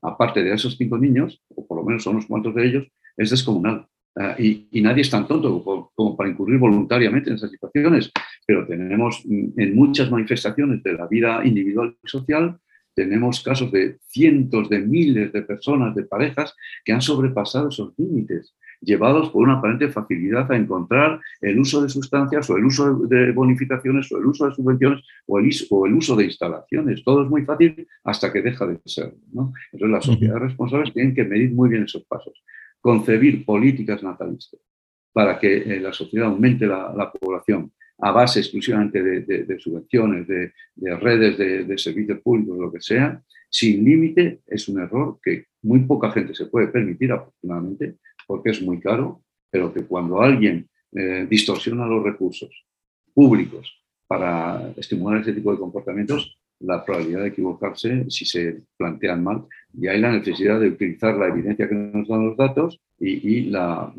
aparte 0.00 0.42
de 0.42 0.54
esos 0.54 0.76
cinco 0.76 0.96
niños, 0.96 1.42
o 1.54 1.66
por 1.66 1.78
lo 1.78 1.84
menos 1.84 2.02
son 2.02 2.14
unos 2.14 2.26
cuantos 2.26 2.54
de 2.54 2.66
ellos, 2.66 2.86
es 3.16 3.30
descomunal. 3.30 3.86
Ah, 4.16 4.34
y, 4.38 4.66
nadie 4.80 5.02
es 5.02 5.10
tan 5.10 5.28
tonto 5.28 5.62
como, 5.94 6.16
para 6.16 6.30
incurrir 6.30 6.58
voluntariamente 6.58 7.30
en 7.30 7.36
esas 7.36 7.50
situaciones, 7.50 8.10
pero 8.44 8.66
tenemos 8.66 9.22
mm, 9.24 9.60
en 9.60 9.76
muchas 9.76 10.10
manifestaciones 10.10 10.82
de 10.82 10.94
la 10.94 11.06
vida 11.06 11.42
individual 11.44 11.96
y 12.02 12.08
social, 12.08 12.58
tenemos 12.94 13.40
casos 13.42 13.70
de 13.70 13.98
cientos 14.08 14.68
de 14.68 14.80
miles 14.80 15.32
de 15.32 15.42
personas, 15.42 15.94
de 15.94 16.04
parejas, 16.04 16.56
que 16.84 16.92
han 16.92 17.00
sobrepasado 17.00 17.68
esos 17.68 17.94
límites, 17.96 18.56
llevados 18.80 19.30
por 19.30 19.42
una 19.42 19.58
aparente 19.58 19.88
facilidad 19.88 20.50
a 20.50 20.56
encontrar 20.56 21.20
el 21.40 21.58
uso 21.58 21.82
de 21.82 21.88
sustancias 21.88 22.48
o 22.48 22.56
el 22.56 22.64
uso 22.64 22.94
de 23.06 23.32
bonificaciones 23.32 24.10
o 24.12 24.18
el 24.18 24.26
uso 24.26 24.48
de 24.48 24.54
subvenciones 24.54 25.04
o 25.26 25.38
el, 25.38 25.50
o 25.70 25.86
el 25.86 25.94
uso 25.94 26.16
de 26.16 26.24
instalaciones. 26.24 27.04
Todo 27.04 27.24
es 27.24 27.30
muy 27.30 27.44
fácil 27.44 27.86
hasta 28.04 28.32
que 28.32 28.42
deja 28.42 28.66
de 28.66 28.78
ser. 28.84 29.14
Entonces 29.32 29.90
las 29.90 30.04
sociedades 30.04 30.42
responsables 30.42 30.92
tienen 30.92 31.14
que 31.14 31.24
medir 31.24 31.52
muy 31.52 31.68
bien 31.68 31.84
esos 31.84 32.04
pasos 32.04 32.42
concebir 32.80 33.44
políticas 33.44 34.02
natalistas 34.02 34.60
para 35.12 35.38
que 35.38 35.56
eh, 35.58 35.80
la 35.80 35.92
sociedad 35.92 36.28
aumente 36.28 36.66
la, 36.66 37.12
población 37.12 37.72
a 37.98 38.12
base 38.12 38.40
exclusivamente 38.40 39.02
de, 39.02 39.58
subvenciones, 39.58 40.26
de, 40.26 40.52
redes 40.96 41.36
de, 41.36 41.78
servicios 41.78 42.20
públicos, 42.20 42.58
lo 42.58 42.72
que 42.72 42.80
sea, 42.80 43.22
sin 43.50 43.84
límite, 43.84 44.40
es 44.46 44.68
un 44.68 44.80
error 44.80 45.18
que 45.22 45.46
muy 45.62 45.80
poca 45.80 46.10
gente 46.10 46.34
se 46.34 46.46
puede 46.46 46.68
permitir, 46.68 47.12
afortunadamente, 47.12 47.96
porque 48.30 48.50
es 48.50 48.62
muy 48.62 48.78
caro, 48.78 49.24
pero 49.50 49.74
que 49.74 49.84
cuando 49.84 50.20
alguien 50.20 50.70
eh, 50.92 51.26
distorsiona 51.28 51.84
los 51.84 52.04
recursos 52.04 52.64
públicos 53.12 53.74
para 54.06 54.72
estimular 54.76 55.20
ese 55.20 55.32
tipo 55.32 55.50
de 55.50 55.58
comportamientos, 55.58 56.38
la 56.60 56.84
probabilidad 56.84 57.22
de 57.22 57.28
equivocarse 57.28 58.06
si 58.08 58.24
se 58.24 58.62
plantean 58.76 59.24
mal. 59.24 59.44
Y 59.78 59.88
hay 59.88 60.00
la 60.00 60.12
necesidad 60.12 60.60
de 60.60 60.68
utilizar 60.68 61.16
la 61.16 61.28
evidencia 61.28 61.68
que 61.68 61.74
nos 61.74 62.08
dan 62.08 62.26
los 62.26 62.36
datos 62.36 62.80
y, 62.98 63.42
la, 63.50 63.92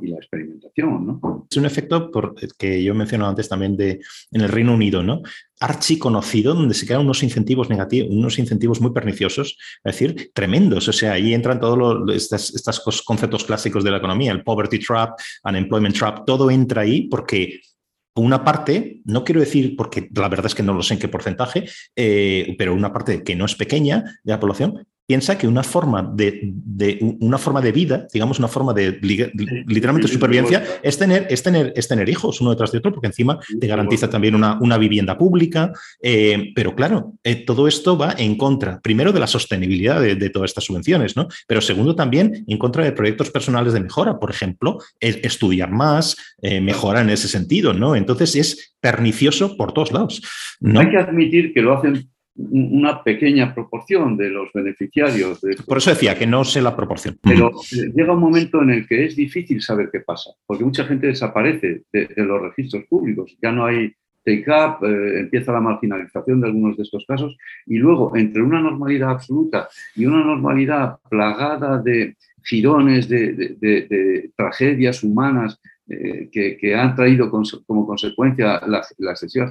y 0.00 0.06
la, 0.08 0.16
experimentación. 0.16 1.06
¿no? 1.06 1.46
Es 1.50 1.56
un 1.56 1.66
efecto 1.66 2.10
por, 2.10 2.34
que 2.56 2.82
yo 2.82 2.94
mencioné 2.94 3.24
antes 3.24 3.48
también 3.48 3.76
de, 3.76 4.00
en 4.32 4.40
el 4.40 4.48
Reino 4.48 4.74
Unido, 4.74 5.02
¿no? 5.02 5.22
archiconocido, 5.60 6.54
donde 6.54 6.74
se 6.74 6.86
crean 6.86 7.02
unos 7.02 7.22
incentivos 7.22 7.68
negativos, 7.68 8.10
unos 8.10 8.38
incentivos 8.38 8.80
muy 8.80 8.92
perniciosos, 8.92 9.58
es 9.84 9.92
decir, 9.92 10.30
tremendos. 10.32 10.88
O 10.88 10.92
sea, 10.92 11.12
ahí 11.12 11.34
entran 11.34 11.60
todos 11.60 12.10
estos 12.14 13.02
conceptos 13.02 13.44
clásicos 13.44 13.84
de 13.84 13.90
la 13.90 13.98
economía, 13.98 14.32
el 14.32 14.42
poverty 14.42 14.78
trap, 14.78 15.18
unemployment 15.44 15.94
trap, 15.94 16.24
todo 16.24 16.50
entra 16.50 16.82
ahí 16.82 17.08
porque 17.08 17.60
una 18.20 18.44
parte, 18.44 19.00
no 19.04 19.24
quiero 19.24 19.40
decir, 19.40 19.76
porque 19.76 20.08
la 20.14 20.28
verdad 20.28 20.46
es 20.46 20.54
que 20.54 20.62
no 20.62 20.74
lo 20.74 20.82
sé 20.82 20.94
en 20.94 21.00
qué 21.00 21.08
porcentaje, 21.08 21.68
eh, 21.96 22.54
pero 22.58 22.74
una 22.74 22.92
parte 22.92 23.22
que 23.22 23.36
no 23.36 23.44
es 23.44 23.54
pequeña 23.54 24.04
de 24.22 24.32
la 24.32 24.40
población, 24.40 24.86
piensa 25.10 25.36
que 25.36 25.48
una 25.48 25.64
forma 25.64 26.08
de, 26.14 26.52
una 27.18 27.36
forma 27.36 27.60
de 27.60 27.72
vida, 27.72 28.06
digamos, 28.12 28.38
una 28.38 28.46
forma 28.46 28.72
de 28.72 28.96
literalmente 29.02 30.06
supervivencia, 30.06 30.62
es 30.84 30.96
tener, 30.96 31.26
es, 31.28 31.42
tener, 31.42 31.72
es 31.74 31.88
tener 31.88 32.08
hijos 32.08 32.40
uno 32.40 32.50
detrás 32.50 32.70
de 32.70 32.78
otro, 32.78 32.92
porque 32.92 33.08
encima 33.08 33.40
te 33.60 33.66
garantiza 33.66 34.08
también 34.08 34.36
una, 34.36 34.56
una 34.60 34.78
vivienda 34.78 35.18
pública. 35.18 35.72
Eh, 36.00 36.52
pero 36.54 36.76
claro, 36.76 37.14
eh, 37.24 37.44
todo 37.44 37.66
esto 37.66 37.98
va 37.98 38.14
en 38.18 38.36
contra, 38.36 38.80
primero, 38.80 39.10
de 39.10 39.18
la 39.18 39.26
sostenibilidad 39.26 40.00
de, 40.00 40.30
todas 40.30 40.52
estas 40.52 40.62
subvenciones, 40.62 41.16
¿no? 41.16 41.26
Pero 41.48 41.60
segundo, 41.60 41.96
también 41.96 42.44
en 42.46 42.56
contra 42.56 42.84
de 42.84 42.92
proyectos 42.92 43.30
personales 43.30 43.72
de 43.72 43.80
mejora. 43.80 44.20
Por 44.20 44.30
ejemplo, 44.30 44.78
estudiar 45.00 45.72
más, 45.72 46.16
eh, 46.40 46.60
mejora 46.60 47.00
en 47.00 47.10
ese 47.10 47.26
sentido, 47.26 47.74
¿no? 47.74 47.96
Entonces 47.96 48.36
es 48.36 48.76
pernicioso 48.80 49.56
por 49.56 49.72
todos 49.72 49.90
lados. 49.90 50.22
¿no? 50.60 50.78
Hay 50.78 50.90
que 50.90 50.98
admitir 50.98 51.52
que 51.52 51.62
lo 51.62 51.76
hacen 51.76 52.08
una 52.50 53.02
pequeña 53.02 53.54
proporción 53.54 54.16
de 54.16 54.30
los 54.30 54.50
beneficiarios. 54.52 55.40
Por 55.66 55.78
eso 55.78 55.90
decía 55.90 56.16
que 56.16 56.26
no 56.26 56.44
sé 56.44 56.62
la 56.62 56.74
proporción. 56.74 57.18
Pero 57.22 57.50
eh, 57.50 57.92
llega 57.94 58.12
un 58.12 58.20
momento 58.20 58.62
en 58.62 58.70
el 58.70 58.86
que 58.86 59.04
es 59.04 59.16
difícil 59.16 59.60
saber 59.60 59.90
qué 59.92 60.00
pasa, 60.00 60.30
porque 60.46 60.64
mucha 60.64 60.84
gente 60.84 61.08
desaparece 61.08 61.82
de, 61.92 62.08
los 62.16 62.40
registros 62.42 62.84
públicos. 62.88 63.36
Ya 63.42 63.52
no 63.52 63.66
hay 63.66 63.92
take-up, 64.24 64.84
eh, 64.84 65.20
empieza 65.20 65.52
la 65.52 65.60
marginalización 65.60 66.40
de 66.40 66.48
algunos 66.48 66.76
de 66.76 66.82
estos 66.82 67.04
casos, 67.06 67.36
y 67.66 67.78
luego, 67.78 68.16
entre 68.16 68.42
una 68.42 68.60
normalidad 68.60 69.10
absoluta 69.10 69.68
y 69.94 70.06
una 70.06 70.24
normalidad 70.24 70.96
plagada 71.08 71.78
de 71.78 72.16
girones, 72.44 73.08
de, 73.08 74.30
tragedias 74.36 75.02
humanas 75.02 75.60
eh, 75.88 76.28
que, 76.30 76.74
han 76.74 76.94
traído 76.94 77.30
como 77.30 77.86
consecuencia 77.86 78.60
la, 78.66 78.82
la 78.98 79.10
excesiva 79.10 79.48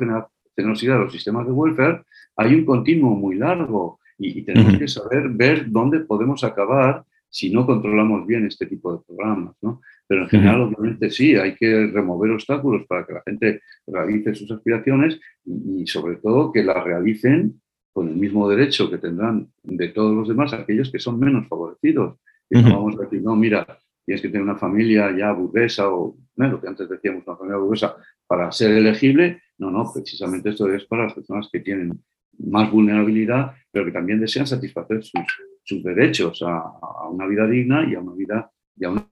generosidad 0.55 0.95
de 0.95 1.03
los 1.03 1.13
sistemas 1.13 1.45
de 1.45 1.51
welfare, 1.51 2.03
hay 2.39 2.55
un 2.55 2.65
continuo 2.65 3.15
muy 3.15 3.35
largo 3.35 3.99
y, 4.17 4.43
tenemos 4.43 4.77
que 4.77 4.87
saber 4.87 5.29
ver 5.29 5.69
dónde 5.69 5.99
podemos 5.99 6.43
acabar 6.43 7.03
si 7.29 7.51
no 7.51 7.65
controlamos 7.65 8.25
bien 8.25 8.45
este 8.45 8.65
tipo 8.65 8.93
de 8.93 9.03
programas. 9.05 9.55
¿no? 9.61 9.81
Pero 10.07 10.23
en 10.23 10.29
general, 10.29 10.61
obviamente, 10.61 11.09
sí, 11.09 11.35
hay 11.35 11.55
que 11.55 11.87
remover 11.87 12.31
obstáculos 12.31 12.85
para 12.87 13.05
que 13.05 13.13
la 13.13 13.21
gente 13.25 13.61
realice 13.85 14.33
sus 14.35 14.49
aspiraciones 14.51 15.19
y, 15.45 15.85
sobre 15.85 16.15
todo 16.15 16.51
que 16.51 16.63
las 16.63 16.81
realicen 16.83 17.61
con 17.91 18.07
el 18.07 18.15
mismo 18.15 18.47
derecho 18.49 18.89
que 18.89 18.97
tendrán 18.97 19.49
de 19.63 19.89
todos 19.89 20.15
los 20.15 20.27
demás 20.27 20.53
aquellos 20.53 20.91
que 20.91 20.99
son 20.99 21.19
menos 21.19 21.45
favorecidos. 21.47 22.19
Y 22.49 22.61
no 22.61 22.69
vamos 22.69 22.97
a 22.97 23.03
decir, 23.03 23.21
no, 23.21 23.35
mira, 23.35 23.65
tienes 24.05 24.21
que 24.21 24.29
tener 24.29 24.43
una 24.43 24.55
familia 24.55 25.13
ya 25.15 25.33
burguesa 25.33 25.89
o 25.89 26.15
bueno, 26.35 26.53
lo 26.53 26.61
que 26.61 26.67
antes 26.67 26.87
decíamos, 26.87 27.23
una 27.27 27.35
familia 27.35 27.57
burguesa 27.57 27.95
para 28.25 28.49
ser 28.51 28.71
elegible. 28.71 29.41
No, 29.57 29.69
no, 29.71 29.91
precisamente 29.93 30.49
esto 30.49 30.73
es 30.73 30.85
para 30.85 31.03
las 31.03 31.13
personas 31.13 31.49
que 31.51 31.59
tienen 31.59 32.01
más 32.39 32.71
vulnerabilidad, 32.71 33.53
pero 33.71 33.85
que 33.85 33.91
también 33.91 34.19
desean 34.19 34.47
satisfacer 34.47 35.03
sus, 35.03 35.21
sus 35.63 35.83
derechos 35.83 36.41
a, 36.41 36.57
a, 36.57 37.09
una 37.09 37.27
vida 37.27 37.47
digna 37.47 37.87
y 37.89 37.95
a 37.95 37.99
una 37.99 38.13
vida, 38.13 38.51
y 38.77 38.85
a, 38.85 38.89
una, 38.89 39.05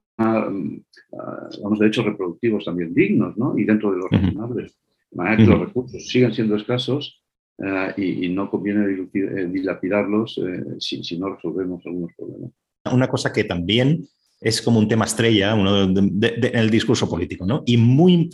unos 1.60 1.78
derechos 1.78 2.04
reproductivos 2.04 2.64
también 2.64 2.92
dignos, 2.92 3.36
¿no? 3.36 3.56
Y 3.56 3.64
dentro 3.64 3.92
de 3.92 3.98
los 3.98 4.10
razonables. 4.10 4.76
De 5.10 5.16
manera 5.16 5.36
que 5.36 5.46
los 5.46 5.60
recursos 5.60 6.06
siguen 6.06 6.34
siendo 6.34 6.56
escasos 6.56 7.22
eh, 7.58 7.94
y, 7.96 8.28
no 8.28 8.50
conviene 8.50 8.84
eh, 8.90 9.46
dilapidarlos 9.46 10.38
eh, 10.38 10.64
si, 10.78 11.02
si, 11.02 11.18
no 11.18 11.34
resolvemos 11.34 11.84
algunos 11.86 12.12
problemas. 12.14 12.50
Una 12.92 13.08
cosa 13.08 13.32
que 13.32 13.44
también 13.44 14.06
es 14.40 14.60
como 14.60 14.78
un 14.78 14.88
tema 14.88 15.04
estrella 15.04 15.54
uno 15.54 15.84
en 15.84 16.22
el 16.22 16.70
discurso 16.70 17.08
político, 17.08 17.46
¿no? 17.46 17.62
Y 17.64 17.76
muy, 17.76 18.30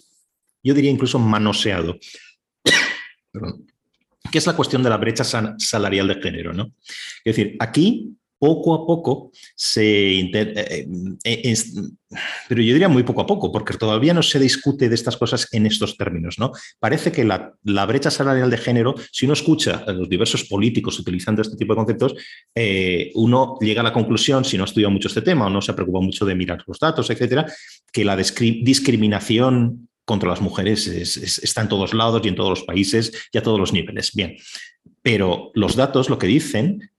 yo 0.63 0.75
diría 0.75 0.91
incluso 0.91 1.19
manoseado. 1.19 1.97
Perdón 3.33 3.67
que 4.35 4.39
es 4.39 4.49
la 4.49 4.57
cuestión 4.57 4.83
de 4.83 4.91
la 4.91 4.97
brecha 4.97 5.23
salarial 5.23 6.09
de 6.09 6.17
género. 6.17 6.53
¿no? 6.53 6.73
Es 7.25 7.37
decir, 7.37 7.55
aquí 7.61 8.17
poco 8.37 8.75
a 8.75 8.85
poco 8.85 9.31
se... 9.55 10.23
Eh, 10.23 10.89
eh, 11.23 11.55
pero 12.49 12.61
yo 12.61 12.73
diría 12.73 12.89
muy 12.89 13.05
poco 13.05 13.21
a 13.21 13.27
poco, 13.27 13.53
porque 13.53 13.79
todavía 13.79 14.13
no 14.13 14.25
se 14.25 14.41
discute 14.41 14.89
de 14.89 14.95
estas 14.97 15.17
cosas 15.17 15.47
en 15.53 15.67
estos 15.67 15.97
términos. 15.97 16.41
¿no? 16.41 16.51
Parece 16.81 17.13
que 17.13 17.23
la, 17.23 17.55
brecha 17.87 18.11
salarial 18.11 18.51
de 18.51 18.59
género, 18.59 18.97
si 19.13 19.27
uno 19.27 19.35
escucha 19.35 19.85
a 19.87 19.93
los 19.93 20.09
diversos 20.09 20.43
políticos 20.43 20.99
utilizando 20.99 21.41
este 21.41 21.57
tipo 21.57 21.75
de 21.75 21.77
conceptos, 21.77 22.15
eh, 22.57 23.13
uno 23.15 23.57
llega 23.61 23.83
a 23.83 23.85
la 23.85 23.93
conclusión, 23.93 24.45
si 24.45 24.57
no 24.57 24.65
ha 24.65 24.67
estudiado 24.67 24.91
mucho 24.91 25.07
este 25.07 25.23
tema 25.23 25.47
o 25.47 25.51
no 25.51 25.63
se 25.63 25.71
ha 25.71 25.77
mucho 25.77 26.27
de 26.27 26.35
mirar 26.35 26.65
los 26.67 26.81
datos, 26.81 27.09
etcétera, 27.09 27.47
que 27.93 28.05
la 28.05 28.17
discriminación 28.17 29.89
contra 30.05 30.31
las 30.31 30.41
mujeres 30.41 30.87
está 30.87 31.63
en 31.63 31.69
todos 31.69 31.95
lados 31.95 32.23
y 32.25 32.29
en 32.29 32.35
todos 32.35 32.51
los 32.51 32.63
países 32.63 33.29
y 33.33 33.39
a 33.39 33.43
todos 33.43 33.59
los 33.59 33.73
niveles. 33.73 34.13
Bien, 34.15 34.37
pero 35.03 35.51
los 35.55 35.77
datos 35.77 36.11
lo 36.11 36.19
que 36.19 36.27
dicen 36.27 36.91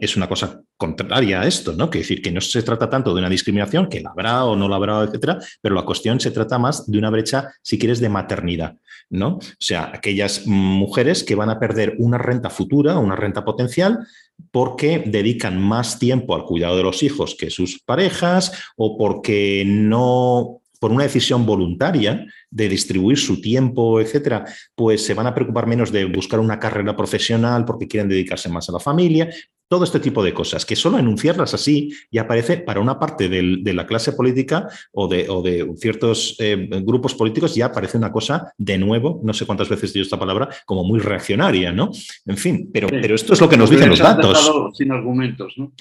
es 0.00 0.16
una 0.16 0.28
cosa 0.28 0.60
contraria 0.76 1.40
a 1.40 1.46
esto, 1.46 1.72
¿no? 1.72 1.88
Que 1.88 2.00
decir 2.00 2.20
que 2.20 2.30
no 2.30 2.40
se 2.40 2.62
trata 2.62 2.90
tanto 2.90 3.14
de 3.14 3.20
una 3.20 3.30
discriminación, 3.30 3.88
que 3.88 4.00
la 4.00 4.10
habrá 4.10 4.44
o 4.44 4.54
no 4.54 4.68
la 4.68 4.76
habrá, 4.76 5.02
etcétera, 5.02 5.38
pero 5.60 5.74
la 5.74 5.82
cuestión 5.82 6.20
se 6.20 6.30
trata 6.30 6.58
más 6.58 6.90
de 6.90 6.98
una 6.98 7.10
brecha, 7.10 7.50
si 7.62 7.78
quieres, 7.78 8.00
de 8.00 8.10
maternidad, 8.10 8.76
¿no? 9.08 9.36
O 9.36 9.40
sea, 9.58 9.90
aquellas 9.94 10.46
mujeres 10.46 11.24
que 11.24 11.34
van 11.34 11.48
a 11.48 11.58
perder 11.58 11.94
una 11.98 12.18
renta 12.18 12.50
futura, 12.50 12.98
una 12.98 13.16
renta 13.16 13.44
potencial, 13.44 14.06
porque 14.50 15.02
dedican 15.06 15.60
más 15.60 15.98
tiempo 15.98 16.34
al 16.34 16.44
cuidado 16.44 16.76
de 16.76 16.82
los 16.82 17.02
hijos 17.02 17.34
que 17.34 17.50
sus 17.50 17.80
parejas 17.80 18.52
o 18.76 18.98
porque 18.98 19.64
no 19.66 20.60
por 20.84 20.92
una 20.92 21.04
decisión 21.04 21.46
voluntaria 21.46 22.26
de 22.50 22.68
distribuir 22.68 23.16
su 23.16 23.40
tiempo, 23.40 24.02
etcétera, 24.02 24.44
pues 24.74 25.02
se 25.02 25.14
van 25.14 25.26
a 25.26 25.34
preocupar 25.34 25.66
menos 25.66 25.90
de 25.90 26.04
buscar 26.04 26.40
una 26.40 26.58
carrera 26.58 26.94
profesional 26.94 27.64
porque 27.64 27.88
quieren 27.88 28.10
dedicarse 28.10 28.50
más 28.50 28.68
a 28.68 28.72
la 28.72 28.80
familia. 28.80 29.30
todo 29.66 29.84
este 29.84 29.98
tipo 29.98 30.22
de 30.22 30.34
cosas, 30.34 30.66
que 30.66 30.76
solo 30.76 30.98
enunciarlas 30.98 31.54
así 31.54 31.90
ya 32.12 32.28
parece 32.28 32.58
para 32.58 32.80
una 32.80 32.98
parte 32.98 33.30
de 33.30 33.72
la 33.72 33.86
clase 33.86 34.12
política 34.12 34.68
o 34.92 35.08
de, 35.08 35.26
de 35.42 35.74
ciertos 35.78 36.36
eh, 36.38 36.68
grupos 36.82 37.14
políticos 37.14 37.54
ya 37.54 37.72
parece 37.72 37.96
una 37.96 38.12
cosa, 38.12 38.52
de 38.58 38.76
nuevo, 38.76 39.20
no 39.24 39.32
sé 39.32 39.46
cuántas 39.46 39.70
veces 39.70 39.94
digo 39.94 40.04
esta 40.04 40.18
palabra, 40.18 40.50
como 40.66 40.84
muy 40.84 41.00
reaccionaria, 41.00 41.72
¿no? 41.72 41.90
En 42.26 42.36
fin, 42.36 42.70
pero, 42.72 42.88
pero 42.88 43.14
esto 43.14 43.32
es 43.32 43.40
lo 43.40 43.48
que 43.48 43.56
nos 43.56 43.70
dicen 43.70 43.88
los 43.88 44.00
datos. 44.00 44.52
Sin 44.74 44.92
argumentos, 44.92 45.54
¿no? 45.56 45.72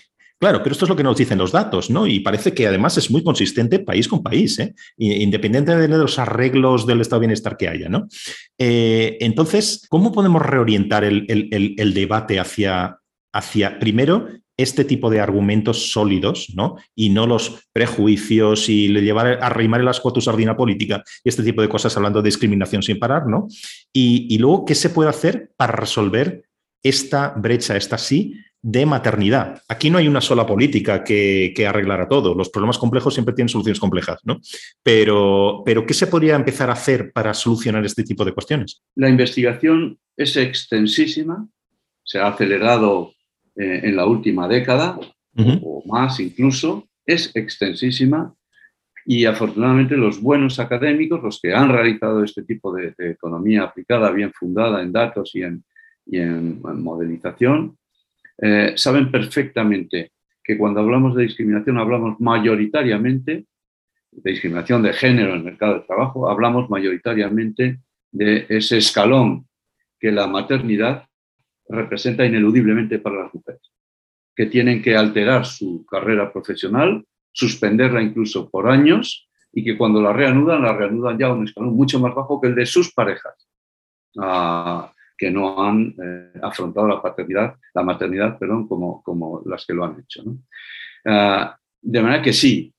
Claro, 0.44 0.62
pero 0.62 0.74
esto 0.74 0.84
es 0.84 0.90
lo 0.90 0.98
que 0.98 1.04
nos 1.04 1.16
dicen 1.16 1.38
los 1.38 1.54
datos, 1.54 1.90
¿no? 1.90 2.06
Y 2.06 2.20
parece 2.20 2.54
que 2.54 2.68
además 2.68 2.98
es 2.98 3.10
muy 3.10 3.24
consistente 3.24 3.80
país 3.80 4.10
con 4.10 4.22
país, 4.22 4.60
¿eh? 4.60 4.76
independientemente 4.98 5.88
de 5.88 5.98
los 5.98 6.20
arreglos 6.20 6.86
del 6.86 7.00
estado 7.00 7.22
de 7.22 7.28
bienestar 7.28 7.56
que 7.56 7.70
haya, 7.70 7.88
¿no? 7.88 8.10
Eh, 8.58 9.16
entonces, 9.22 9.88
¿cómo 9.88 10.12
podemos 10.12 10.42
reorientar 10.42 11.06
el, 11.06 11.94
debate 11.94 12.42
hacia, 12.42 12.98
hacia, 13.34 13.80
primero, 13.80 14.28
este 14.58 14.84
tipo 14.84 15.10
de 15.10 15.22
argumentos 15.22 15.94
sólidos, 15.94 16.52
¿no? 16.54 16.76
Y 16.94 17.12
no 17.12 17.26
los 17.26 17.70
prejuicios 17.72 18.68
y 18.68 18.90
le 18.90 19.02
llevar 19.02 19.42
a 19.42 19.48
arrimar 19.48 19.80
el 19.80 19.88
asco 19.88 20.10
a 20.10 20.14
tu 20.14 20.20
sardina 20.20 20.58
política 20.58 21.06
y 21.24 21.30
este 21.30 21.44
tipo 21.44 21.62
de 21.62 21.70
cosas 21.70 21.96
hablando 21.96 22.22
de 22.22 22.28
discriminación 22.28 22.84
sin 22.84 23.00
parar, 23.00 23.28
¿no? 23.28 23.48
Y 23.94 24.38
luego, 24.40 24.66
¿qué 24.66 24.76
se 24.76 24.90
puede 24.90 25.10
hacer 25.10 25.52
para 25.56 25.72
resolver 25.72 26.44
esta 26.84 27.30
brecha, 27.30 27.78
esta 27.78 27.98
sí, 27.98 28.34
de 28.64 28.86
maternidad. 28.86 29.62
Aquí 29.68 29.90
no 29.90 29.98
hay 29.98 30.08
una 30.08 30.22
sola 30.22 30.48
política 30.48 31.04
que, 31.04 31.54
que 31.54 31.68
arreglara 31.68 32.08
todo. 32.08 32.34
Los 32.34 32.50
problemas 32.50 32.78
complejos 32.78 33.14
siempre 33.14 33.36
tienen 33.36 33.50
soluciones 33.50 33.80
complejas, 33.80 34.22
¿no? 34.24 34.40
Pero, 34.82 35.64
pero, 35.66 35.86
¿qué 35.86 35.94
se 35.94 36.08
podría 36.08 36.36
empezar 36.36 36.70
a 36.70 36.74
hacer 36.74 37.12
para 37.12 37.34
solucionar 37.34 37.86
este 37.86 38.04
tipo 38.04 38.24
de 38.24 38.32
cuestiones? 38.32 38.82
La 38.96 39.10
investigación 39.10 40.00
es 40.16 40.38
extensísima, 40.38 41.46
se 42.04 42.20
ha 42.20 42.28
acelerado 42.28 43.12
eh, 43.58 43.82
en 43.84 43.98
la 43.98 44.06
última 44.06 44.48
década 44.48 44.98
o 45.36 45.84
más 45.88 46.20
incluso, 46.20 46.88
es 47.06 47.36
extensísima 47.36 48.34
y 49.06 49.26
afortunadamente 49.26 49.98
los 49.98 50.22
buenos 50.22 50.60
académicos, 50.60 51.22
los 51.22 51.42
que 51.42 51.54
han 51.54 51.70
realizado 51.70 52.24
este 52.24 52.44
tipo 52.44 52.74
de, 52.74 52.94
economía 52.98 53.64
aplicada, 53.64 54.12
bien 54.12 54.32
fundada 54.32 54.82
en 54.82 54.92
datos 54.94 55.32
y 55.34 55.42
en, 55.42 55.64
y 56.06 56.20
en 56.20 56.62
modelización, 56.62 57.78
eh, 58.38 58.74
saben 58.76 59.12
perfectamente 59.12 60.12
que 60.44 60.58
cuando 60.58 60.82
hablamos 60.82 61.16
de 61.16 61.24
discriminación 61.24 61.78
hablamos 61.78 62.20
mayoritariamente 62.20 63.46
de 64.16 64.32
discriminación 64.32 64.84
de 64.84 64.94
género 64.94 65.30
en 65.30 65.38
el 65.38 65.44
mercado 65.44 65.76
de 65.76 65.82
trabajo, 65.82 66.30
hablamos 66.30 66.70
mayoritariamente 66.70 67.80
de 68.12 68.46
ese 68.50 68.78
escalón 68.78 69.48
que 70.00 70.12
la 70.12 70.28
maternidad 70.28 71.08
representa 71.68 72.26
ineludiblemente 72.26 73.00
para 73.00 73.24
las 73.24 73.34
mujeres, 73.34 73.62
que 74.36 74.46
tienen 74.46 74.82
que 74.82 74.96
alterar 74.96 75.46
su 75.46 75.86
carrera 75.86 76.32
profesional, 76.32 77.06
suspenderla 77.32 78.02
incluso 78.02 78.50
por 78.50 78.70
años 78.70 79.28
y 79.52 79.64
que 79.64 79.78
cuando 79.78 80.02
la 80.02 80.14
reanudan, 80.14 80.62
la 80.62 80.74
reanudan 80.74 81.18
ya 81.18 81.28
a 81.28 81.34
un 81.34 81.46
escalón 81.46 81.76
mucho 81.76 82.00
más 82.00 82.14
bajo 82.14 82.40
que 82.42 82.48
el 82.48 82.56
de 82.56 82.66
sus 82.66 82.94
parejas. 82.94 83.48
Ah, 84.20 84.93
que 85.24 85.32
no 85.32 85.64
han 85.64 85.96
eh, 86.04 86.34
afrontado 86.42 86.86
la 86.86 87.02
paternidad, 87.02 87.56
la 87.74 87.82
maternidad, 87.82 88.38
perdón, 88.38 88.68
como, 88.68 89.02
como 89.04 89.42
las 89.46 89.66
que 89.66 89.74
lo 89.74 89.86
han 89.86 90.02
hecho. 90.02 90.22
Ah, 91.06 91.58
de 91.82 92.02
manera 92.02 92.22
que 92.22 92.34
sí, 92.34 92.74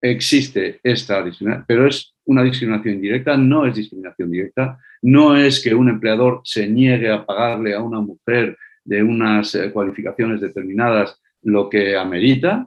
existe 0.00 0.80
esta 0.82 1.22
discriminación, 1.22 1.66
pero 1.68 1.86
es 1.86 2.14
una 2.24 2.42
discriminación 2.42 2.94
indirecta, 2.94 3.36
no 3.36 3.66
es 3.66 3.74
discriminación 3.74 4.30
directa, 4.30 4.78
no 5.02 5.36
es 5.36 5.62
que 5.62 5.74
un 5.74 5.90
empleador 5.90 6.40
se 6.42 6.66
niegue 6.66 7.10
a 7.10 7.26
pagarle 7.26 7.74
a 7.74 7.82
una 7.82 8.00
mujer 8.00 8.56
de 8.82 9.02
unas 9.02 9.54
eh, 9.54 9.70
cualificaciones 9.70 10.40
determinadas 10.40 11.20
lo 11.42 11.68
que 11.68 11.98
amerita 11.98 12.66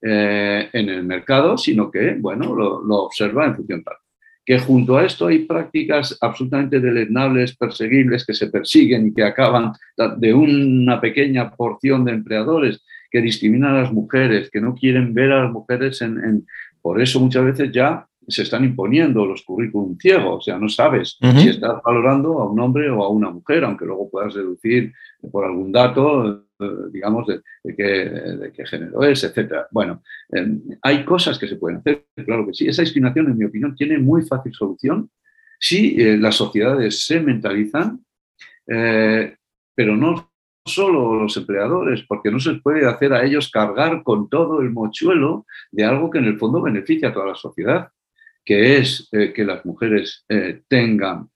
eh, 0.00 0.70
en 0.72 0.88
el 0.88 1.04
mercado, 1.04 1.58
sino 1.58 1.90
que, 1.90 2.14
bueno, 2.18 2.54
lo, 2.54 2.82
lo 2.82 2.96
observa 3.02 3.44
en 3.44 3.56
función 3.56 3.84
tal 3.84 3.96
que 4.50 4.58
junto 4.58 4.98
a 4.98 5.04
esto 5.04 5.28
hay 5.28 5.44
prácticas 5.44 6.18
absolutamente 6.20 6.80
deleznables, 6.80 7.56
perseguibles, 7.56 8.26
que 8.26 8.34
se 8.34 8.48
persiguen 8.48 9.06
y 9.06 9.14
que 9.14 9.22
acaban 9.22 9.74
de 10.16 10.34
una 10.34 11.00
pequeña 11.00 11.52
porción 11.52 12.04
de 12.04 12.10
empleadores 12.10 12.84
que 13.12 13.20
discriminan 13.20 13.76
a 13.76 13.82
las 13.82 13.92
mujeres, 13.92 14.50
que 14.50 14.60
no 14.60 14.74
quieren 14.74 15.14
ver 15.14 15.30
a 15.30 15.44
las 15.44 15.52
mujeres 15.52 16.02
en... 16.02 16.44
por 16.82 17.00
eso 17.00 17.20
muchas 17.20 17.44
veces 17.44 17.70
ya 17.70 18.08
se 18.28 18.42
están 18.42 18.64
imponiendo 18.64 19.26
los 19.26 19.42
currículum 19.42 19.96
ciegos, 19.98 20.38
o 20.38 20.40
sea, 20.40 20.58
no 20.58 20.68
sabes 20.68 21.18
si 21.20 21.48
estás 21.48 21.82
valorando 21.84 22.40
a 22.40 22.50
un 22.50 22.60
hombre 22.60 22.90
o 22.90 23.02
a 23.02 23.08
una 23.08 23.30
mujer, 23.30 23.64
aunque 23.64 23.86
luego 23.86 24.10
puedas 24.10 24.34
deducir 24.34 24.92
por 25.32 25.44
algún 25.44 25.72
dato 25.72 26.44
digamos, 26.92 27.26
de, 27.26 27.42
qué, 27.74 28.66
género 28.66 29.02
es, 29.02 29.24
etc. 29.24 29.66
Bueno, 29.70 30.02
em, 30.30 30.60
hay 30.82 31.04
cosas 31.04 31.38
que 31.38 31.48
se 31.48 31.56
pueden 31.56 31.78
hacer, 31.78 32.06
claro 32.24 32.46
que 32.46 32.54
sí. 32.54 32.68
Esa 32.68 32.82
discriminación, 32.82 33.26
en 33.26 33.38
mi 33.38 33.44
opinión, 33.44 33.74
tiene 33.74 33.98
muy 33.98 34.22
fácil 34.22 34.52
solución 34.54 35.10
si 35.58 36.00
eh, 36.00 36.16
las 36.16 36.36
sociedades 36.36 37.04
se 37.04 37.20
mentalizan, 37.20 38.04
eh, 38.66 39.36
pero 39.74 39.96
no 39.96 40.32
solo 40.64 41.14
los 41.14 41.36
empleadores, 41.36 42.04
porque 42.06 42.30
no 42.30 42.38
se 42.38 42.54
puede 42.54 42.86
hacer 42.86 43.12
a 43.12 43.24
ellos 43.24 43.50
cargar 43.50 44.02
con 44.02 44.28
todo 44.28 44.60
el 44.60 44.70
mochuelo 44.70 45.46
de 45.72 45.84
algo 45.84 46.10
que 46.10 46.18
en 46.18 46.26
el 46.26 46.38
fondo 46.38 46.60
beneficia 46.60 47.08
a 47.08 47.12
toda 47.12 47.26
la 47.26 47.34
sociedad, 47.34 47.88
que 48.50 48.78
es 48.78 49.08
eh, 49.12 49.32
que 49.32 49.44
las 49.44 49.64
mujeres 49.64 50.26
tengan 50.66 51.28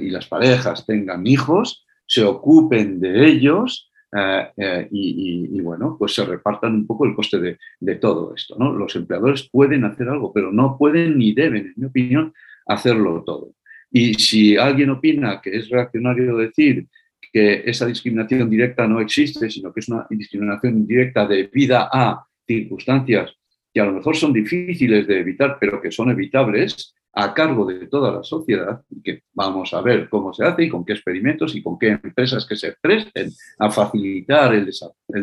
y 0.00 0.10
las 0.10 0.26
parejas 0.26 0.84
tengan 0.84 1.26
hijos, 1.26 1.86
se 2.04 2.22
ocupen 2.24 3.00
de 3.00 3.26
ellos 3.26 3.90
eh, 4.14 4.48
eh, 4.58 4.88
y, 4.90 5.60
bueno, 5.62 5.96
pues 5.98 6.14
se 6.14 6.26
repartan 6.26 6.74
un 6.74 6.86
poco 6.86 7.06
el 7.06 7.14
coste 7.14 7.38
de, 7.38 7.58
de, 7.80 7.94
todo 7.96 8.34
esto. 8.34 8.54
¿no? 8.58 8.70
Los 8.74 8.94
empleadores 8.96 9.48
pueden 9.50 9.84
hacer 9.84 10.10
algo, 10.10 10.30
pero 10.30 10.52
no 10.52 10.76
pueden 10.76 11.16
ni 11.16 11.32
deben, 11.32 11.68
en 11.68 11.74
mi 11.76 11.86
opinión, 11.86 12.34
hacerlo 12.66 13.22
todo. 13.24 13.54
Y 13.90 14.12
si 14.14 14.58
alguien 14.58 14.90
opina 14.90 15.40
que 15.40 15.56
es 15.56 15.70
reaccionario 15.70 16.36
decir 16.36 16.86
que 17.32 17.62
esa 17.64 17.86
discriminación 17.86 18.50
directa 18.50 18.86
no 18.86 19.00
existe, 19.00 19.48
sino 19.48 19.72
que 19.72 19.80
es 19.80 19.88
una 19.88 20.06
discriminación 20.10 20.74
indirecta 20.74 21.26
debida 21.26 21.88
a 21.90 22.26
circunstancias 22.46 23.34
que 23.72 23.80
a 23.80 23.84
lo 23.84 23.92
mejor 23.92 24.16
son 24.16 24.32
difíciles 24.32 25.06
de 25.06 25.20
evitar, 25.20 25.58
pero 25.60 25.80
que 25.80 25.90
son 25.90 26.10
evitables, 26.10 26.94
a 27.14 27.34
cargo 27.34 27.66
de 27.66 27.86
toda 27.86 28.10
la 28.10 28.22
sociedad 28.22 28.82
y 28.90 29.02
que 29.02 29.22
vamos 29.34 29.74
a 29.74 29.82
ver 29.82 30.08
cómo 30.08 30.32
se 30.32 30.44
hace 30.44 30.64
y 30.64 30.68
con 30.68 30.84
qué 30.84 30.94
experimentos 30.94 31.54
y 31.54 31.62
con 31.62 31.78
qué 31.78 31.88
empresas 31.88 32.46
que 32.46 32.56
se 32.56 32.74
presten 32.80 33.30
a 33.58 33.70
facilitar 33.70 34.54
el, 34.54 34.70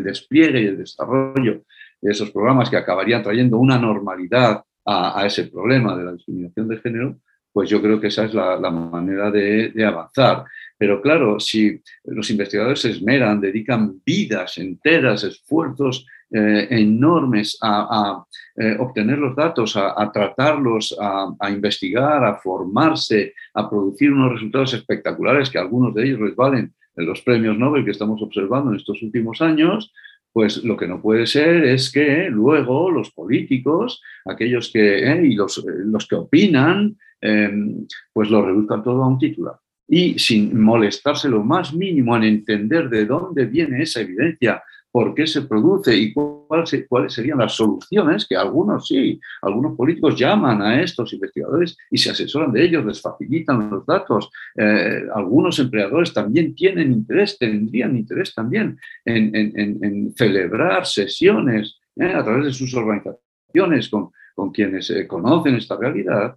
despliegue 0.03 0.61
y 0.61 0.67
el 0.67 0.77
desarrollo 0.77 1.63
de 2.01 2.11
esos 2.11 2.29
programas 2.31 2.69
que 2.69 2.77
acabarían 2.77 3.23
trayendo 3.23 3.57
una 3.57 3.79
normalidad 3.79 4.63
a, 4.85 5.25
ese 5.25 5.45
problema 5.47 5.95
de 5.95 6.03
la 6.03 6.13
discriminación 6.13 6.67
de 6.67 6.77
género, 6.77 7.17
pues 7.51 7.69
yo 7.69 7.81
creo 7.81 7.99
que 7.99 8.07
esa 8.07 8.25
es 8.25 8.33
la, 8.33 8.57
manera 8.71 9.29
de, 9.29 9.71
avanzar. 9.85 10.45
Pero 10.77 11.01
claro, 11.01 11.39
si 11.39 11.79
los 12.05 12.29
investigadores 12.29 12.79
se 12.81 12.91
esmeran, 12.91 13.41
dedican 13.41 14.01
vidas 14.03 14.57
enteras, 14.57 15.23
esfuerzos 15.23 16.05
eh, 16.31 16.67
enormes 16.71 17.57
a, 17.61 18.23
eh, 18.61 18.75
obtener 18.77 19.17
los 19.17 19.37
datos, 19.37 19.77
a, 19.77 20.11
tratarlos, 20.11 20.93
a, 20.99 21.49
investigar, 21.49 22.25
a 22.25 22.35
formarse, 22.35 23.33
a 23.53 23.69
producir 23.69 24.11
unos 24.11 24.33
resultados 24.33 24.73
espectaculares 24.73 25.49
que 25.49 25.57
algunos 25.57 25.95
de 25.95 26.03
ellos 26.03 26.19
les 26.19 26.35
valen 26.35 26.73
en 26.97 27.05
los 27.05 27.21
premios 27.21 27.57
Nobel 27.57 27.85
que 27.85 27.91
estamos 27.91 28.21
observando 28.21 28.71
en 28.71 28.75
estos 28.75 29.01
últimos 29.01 29.41
años, 29.41 29.93
pues 30.33 30.61
lo 30.61 30.75
que 30.75 30.89
no 30.89 31.01
puede 31.01 31.25
ser 31.25 31.63
es 31.63 31.89
que 31.89 32.27
luego 32.29 32.91
los 32.91 33.11
políticos, 33.11 34.01
aquellos 34.25 34.69
que, 34.73 35.09
eh, 35.09 35.25
y 35.25 35.35
los, 35.35 35.65
los, 35.65 36.05
que 36.05 36.15
opinan, 36.15 36.97
em, 37.21 37.87
pues 38.11 38.29
lo 38.29 38.45
reduzcan 38.45 38.83
todo 38.83 39.03
a 39.03 39.07
un 39.07 39.19
titular. 39.19 39.55
Y 39.87 40.19
sin 40.19 40.59
molestarse 40.59 41.29
lo 41.29 41.45
más 41.45 41.73
mínimo 41.73 42.17
en 42.17 42.23
entender 42.23 42.89
de 42.89 43.05
dónde 43.05 43.45
viene 43.45 43.83
esa 43.83 44.01
evidencia, 44.01 44.61
por 44.91 45.13
qué 45.13 45.27
se 45.27 45.43
produce 45.43 45.95
y 45.95 46.13
cuáles 46.13 47.13
serían 47.13 47.37
las 47.37 47.53
soluciones, 47.53 48.25
que 48.27 48.35
algunos 48.35 48.87
sí, 48.87 49.19
algunos 49.41 49.75
políticos 49.75 50.15
llaman 50.19 50.61
a 50.61 50.81
estos 50.81 51.13
investigadores 51.13 51.77
y 51.91 51.97
se 51.97 52.09
asesoran 52.09 52.51
de 52.51 52.63
ellos, 52.63 52.85
les 52.85 53.01
facilitan 53.01 53.69
los 53.69 53.85
datos. 53.85 54.31
Eh, 54.55 55.03
algunos 55.13 55.59
empleadores 55.59 56.13
también 56.13 56.55
tienen 56.55 56.91
interés, 56.91 57.37
tendrían 57.37 57.95
interés 57.95 58.33
también 58.33 58.77
en, 59.05 60.13
celebrar 60.15 60.85
sesiones 60.85 61.79
eh, 61.95 62.13
a 62.13 62.23
través 62.23 62.45
de 62.45 62.53
sus 62.53 62.73
organizaciones 62.73 63.89
con, 63.89 64.11
quienes 64.53 64.89
eh, 64.89 65.05
conocen 65.05 65.55
esta 65.55 65.75
realidad. 65.75 66.35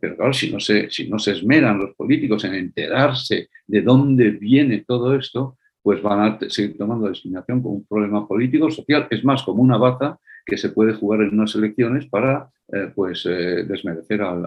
pero 0.00 0.16
claro, 0.16 0.32
si 0.32 0.50
no, 0.50 0.58
se, 0.58 0.88
si 0.90 1.08
no 1.08 1.18
se 1.18 1.32
esmeran 1.32 1.78
los 1.78 1.94
políticos 1.94 2.42
en 2.44 2.54
enterarse 2.54 3.50
de 3.66 3.82
dónde 3.82 4.30
viene 4.30 4.84
todo 4.86 5.14
esto, 5.14 5.58
pues 5.84 6.00
van 6.00 6.20
a 6.20 6.38
seguir 6.48 6.78
tomando 6.78 7.04
la 7.04 7.10
discriminación 7.10 7.60
como 7.60 7.74
un 7.74 7.84
problema 7.84 8.26
político, 8.26 8.70
social, 8.70 9.06
es 9.10 9.22
más 9.22 9.42
como 9.42 9.62
una 9.62 9.76
baza 9.76 10.18
que 10.46 10.56
se 10.56 10.70
puede 10.70 10.94
jugar 10.94 11.20
en 11.20 11.34
unas 11.34 11.54
elecciones 11.56 12.06
para 12.06 12.48
eh, 12.72 12.90
pues, 12.94 13.26
eh, 13.26 13.64
desmerecer 13.68 14.22
al, 14.22 14.46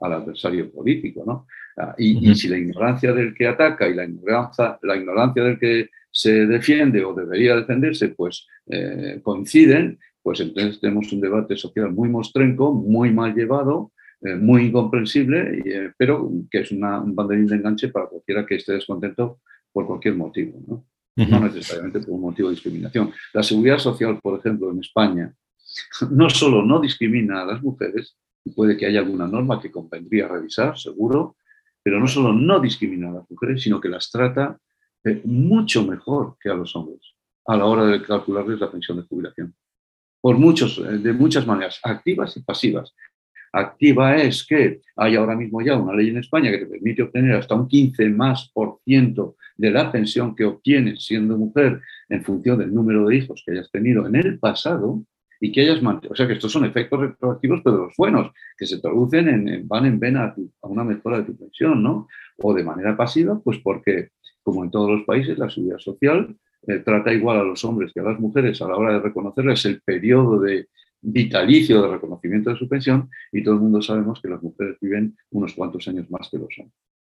adversario 0.00 0.72
político. 0.72 1.22
¿no? 1.24 1.46
Ah, 1.76 1.94
y, 1.96 2.34
si 2.34 2.48
la 2.48 2.58
ignorancia 2.58 3.12
del 3.12 3.34
que 3.34 3.46
ataca 3.46 3.88
y 3.88 3.94
la 3.94 4.04
ignorancia, 4.04 4.76
la 4.82 4.96
ignorancia 4.96 5.44
del 5.44 5.60
que 5.60 5.90
se 6.10 6.44
defiende 6.44 7.04
o 7.04 7.14
debería 7.14 7.54
defenderse, 7.54 8.08
pues 8.08 8.44
eh, 8.66 9.20
coinciden, 9.22 10.00
pues 10.24 10.40
entonces 10.40 10.80
tenemos 10.80 11.12
un 11.12 11.20
debate 11.20 11.56
social 11.56 11.92
muy 11.92 12.08
mostrenco, 12.08 12.74
muy 12.74 13.12
mal 13.12 13.32
llevado, 13.32 13.92
eh, 14.22 14.34
muy 14.34 14.64
incomprensible, 14.64 15.92
pero 15.96 16.32
que 16.50 16.62
es 16.62 16.72
una, 16.72 17.00
un 17.00 17.14
banderín 17.14 17.46
de 17.46 17.56
enganche 17.56 17.88
para 17.90 18.06
cualquiera 18.06 18.44
que 18.44 18.56
esté 18.56 18.72
descontento 18.72 19.38
por 19.74 19.86
cualquier 19.86 20.14
motivo, 20.14 20.58
¿no? 20.66 20.86
no 21.16 21.40
necesariamente 21.40 22.00
por 22.00 22.14
un 22.14 22.22
motivo 22.22 22.48
de 22.48 22.54
discriminación. 22.54 23.12
La 23.34 23.42
seguridad 23.42 23.78
social, 23.78 24.18
por 24.22 24.38
ejemplo, 24.38 24.70
en 24.70 24.78
España, 24.78 25.34
no 26.10 26.30
solo 26.30 26.62
no 26.62 26.80
discrimina 26.80 27.42
a 27.42 27.44
las 27.44 27.62
mujeres, 27.62 28.16
y 28.44 28.52
puede 28.52 28.76
que 28.76 28.86
haya 28.86 29.00
alguna 29.00 29.26
norma 29.26 29.60
que 29.60 29.70
convendría 29.70 30.28
revisar, 30.28 30.78
seguro, 30.78 31.36
pero 31.82 32.00
no 32.00 32.06
solo 32.06 32.32
no 32.32 32.60
discrimina 32.60 33.10
a 33.10 33.14
las 33.14 33.30
mujeres, 33.30 33.62
sino 33.62 33.80
que 33.80 33.88
las 33.88 34.10
trata 34.10 34.58
eh, 35.04 35.20
mucho 35.24 35.86
mejor 35.86 36.36
que 36.40 36.48
a 36.48 36.54
los 36.54 36.74
hombres 36.76 37.14
a 37.46 37.56
la 37.56 37.66
hora 37.66 37.84
de 37.86 38.02
calcularles 38.02 38.60
la 38.60 38.70
pensión 38.70 38.98
de 38.98 39.04
jubilación. 39.04 39.54
Por 40.20 40.38
muchos, 40.38 40.78
eh, 40.78 40.98
de 40.98 41.12
muchas 41.12 41.46
maneras, 41.46 41.78
activas 41.82 42.36
y 42.36 42.40
pasivas. 42.40 42.94
Activa 43.56 44.16
es 44.16 44.44
que 44.44 44.80
hay 44.96 45.14
ahora 45.14 45.36
mismo 45.36 45.62
ya 45.62 45.76
una 45.76 45.94
ley 45.94 46.08
en 46.08 46.18
España 46.18 46.50
que 46.50 46.58
te 46.58 46.66
permite 46.66 47.04
obtener 47.04 47.36
hasta 47.36 47.54
un 47.54 47.68
15 47.68 48.10
más 48.10 48.50
por 48.52 48.80
ciento 48.84 49.36
de 49.56 49.70
la 49.70 49.92
pensión 49.92 50.34
que 50.34 50.44
obtienes 50.44 51.04
siendo 51.04 51.38
mujer 51.38 51.80
en 52.08 52.24
función 52.24 52.58
del 52.58 52.74
número 52.74 53.06
de 53.06 53.14
hijos 53.14 53.44
que 53.46 53.52
hayas 53.52 53.70
tenido 53.70 54.08
en 54.08 54.16
el 54.16 54.40
pasado 54.40 55.04
y 55.40 55.52
que 55.52 55.60
hayas 55.60 55.80
mantenido. 55.82 56.14
O 56.14 56.16
sea 56.16 56.26
que 56.26 56.32
estos 56.32 56.50
son 56.50 56.64
efectos 56.64 56.98
retroactivos, 56.98 57.60
pero 57.62 57.84
los 57.84 57.94
buenos, 57.96 58.32
que 58.58 58.66
se 58.66 58.80
traducen 58.80 59.28
en, 59.28 59.68
van 59.68 59.86
en 59.86 60.00
vena 60.00 60.34
a, 60.60 60.66
una 60.66 60.82
mejora 60.82 61.18
de 61.18 61.24
tu 61.24 61.36
pensión, 61.36 61.80
¿no? 61.80 62.08
O 62.38 62.54
de 62.54 62.64
manera 62.64 62.96
pasiva, 62.96 63.38
pues 63.38 63.58
porque, 63.58 64.08
como 64.42 64.64
en 64.64 64.72
todos 64.72 64.90
los 64.90 65.04
países, 65.04 65.38
la 65.38 65.48
seguridad 65.48 65.78
social 65.78 66.34
eh, 66.66 66.80
trata 66.80 67.12
igual 67.12 67.38
a 67.38 67.44
los 67.44 67.64
hombres 67.64 67.92
que 67.92 68.00
a 68.00 68.04
las 68.04 68.18
mujeres 68.18 68.60
a 68.60 68.66
la 68.66 68.76
hora 68.76 68.94
de 68.94 69.00
reconocerles 69.00 69.64
el 69.66 69.80
periodo 69.80 70.40
de 70.40 70.66
vitalicio 71.04 71.82
de 71.82 71.88
reconocimiento 71.88 72.50
de 72.50 72.56
su 72.56 72.68
pensión 72.68 73.10
y 73.32 73.42
todo 73.42 73.54
el 73.54 73.60
mundo 73.60 73.82
sabemos 73.82 74.20
que 74.20 74.28
las 74.28 74.42
mujeres 74.42 74.76
viven 74.80 75.16
unos 75.30 75.54
cuantos 75.54 75.86
años 75.88 76.10
más 76.10 76.28
que 76.30 76.38
los 76.38 76.48
hombres. 76.58 76.78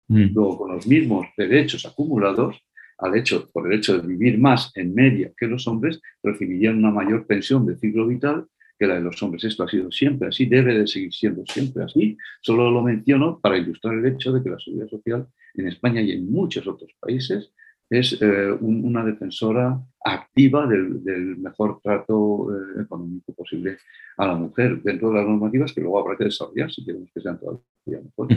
Mm. 0.08 0.34
Luego, 0.34 0.58
con 0.58 0.72
los 0.74 0.86
mismos 0.86 1.26
derechos 1.36 1.86
acumulados, 1.86 2.56
al 2.98 3.16
hecho, 3.16 3.50
por 3.52 3.66
el 3.66 3.78
hecho 3.78 3.98
de 3.98 4.06
vivir 4.06 4.38
más 4.38 4.70
en 4.74 4.94
media 4.94 5.32
que 5.36 5.46
los 5.46 5.66
hombres, 5.66 6.00
recibirían 6.22 6.78
una 6.78 6.90
mayor 6.90 7.26
pensión 7.26 7.66
de 7.66 7.76
ciclo 7.76 8.06
vital 8.06 8.46
que 8.78 8.86
la 8.86 8.94
de 8.94 9.02
los 9.02 9.22
hombres. 9.22 9.44
Esto 9.44 9.64
ha 9.64 9.68
sido 9.68 9.90
siempre 9.90 10.28
así, 10.28 10.46
debe 10.46 10.78
de 10.78 10.86
seguir 10.86 11.12
siendo 11.12 11.44
siempre 11.46 11.84
así. 11.84 12.16
Solo 12.40 12.70
lo 12.70 12.82
menciono 12.82 13.40
para 13.40 13.58
ilustrar 13.58 13.94
el 13.94 14.06
hecho 14.06 14.32
de 14.32 14.42
que 14.42 14.50
la 14.50 14.58
seguridad 14.58 14.88
social 14.88 15.26
en 15.54 15.68
España 15.68 16.00
y 16.00 16.12
en 16.12 16.30
muchos 16.30 16.66
otros 16.66 16.90
países 17.00 17.52
es 17.90 18.18
eh, 18.20 18.50
una 18.60 19.04
defensora 19.04 19.80
activa 20.04 20.66
del, 20.66 21.36
mejor 21.38 21.80
trato 21.82 22.48
eh, 22.50 22.82
económico 22.82 23.32
posible 23.32 23.78
a 24.18 24.26
la 24.26 24.34
mujer 24.34 24.82
dentro 24.82 25.08
de 25.08 25.16
las 25.16 25.26
normativas 25.26 25.72
que 25.72 25.80
luego 25.80 25.98
habrá 25.98 26.16
que 26.16 26.24
desarrollar 26.24 26.70
si 26.70 26.84
queremos 26.84 27.08
que 27.12 27.22
sean 27.22 27.40
todavía 27.40 27.62
mejor. 27.86 28.28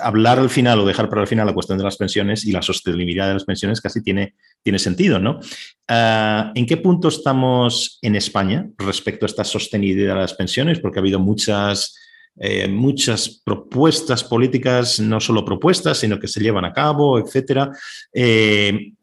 Hablar 0.00 0.38
al 0.38 0.48
final 0.48 0.78
o 0.78 0.86
dejar 0.86 1.08
para 1.08 1.22
el 1.22 1.26
final 1.26 1.46
la 1.46 1.52
cuestión 1.52 1.78
de 1.78 1.84
las 1.84 1.96
pensiones 1.96 2.46
y 2.46 2.52
la 2.52 2.62
sostenibilidad 2.62 3.26
de 3.26 3.34
las 3.34 3.44
pensiones 3.44 3.80
casi 3.80 4.02
tiene, 4.02 4.34
tiene 4.62 4.78
sentido, 4.78 5.18
¿no? 5.18 5.40
Ah, 5.88 6.52
¿En 6.54 6.64
qué 6.64 6.76
punto 6.76 7.08
estamos 7.08 7.98
en 8.02 8.14
España 8.14 8.70
respecto 8.78 9.26
a 9.26 9.28
esta 9.28 9.42
sostenibilidad 9.42 10.14
de 10.14 10.20
las 10.20 10.34
pensiones? 10.34 10.78
Porque 10.78 11.00
ha 11.00 11.02
habido 11.02 11.18
muchas... 11.18 12.02
Eh, 12.38 12.68
muchas 12.68 13.40
propuestas 13.42 14.22
políticas, 14.22 15.00
no 15.00 15.20
solo 15.20 15.42
propuestas, 15.42 15.96
sino 15.96 16.20
que 16.20 16.28
se 16.28 16.40
llevan 16.40 16.66
a 16.66 16.72
cabo, 16.74 17.18
etcétera. 17.18 17.70
¿en, 18.12 18.94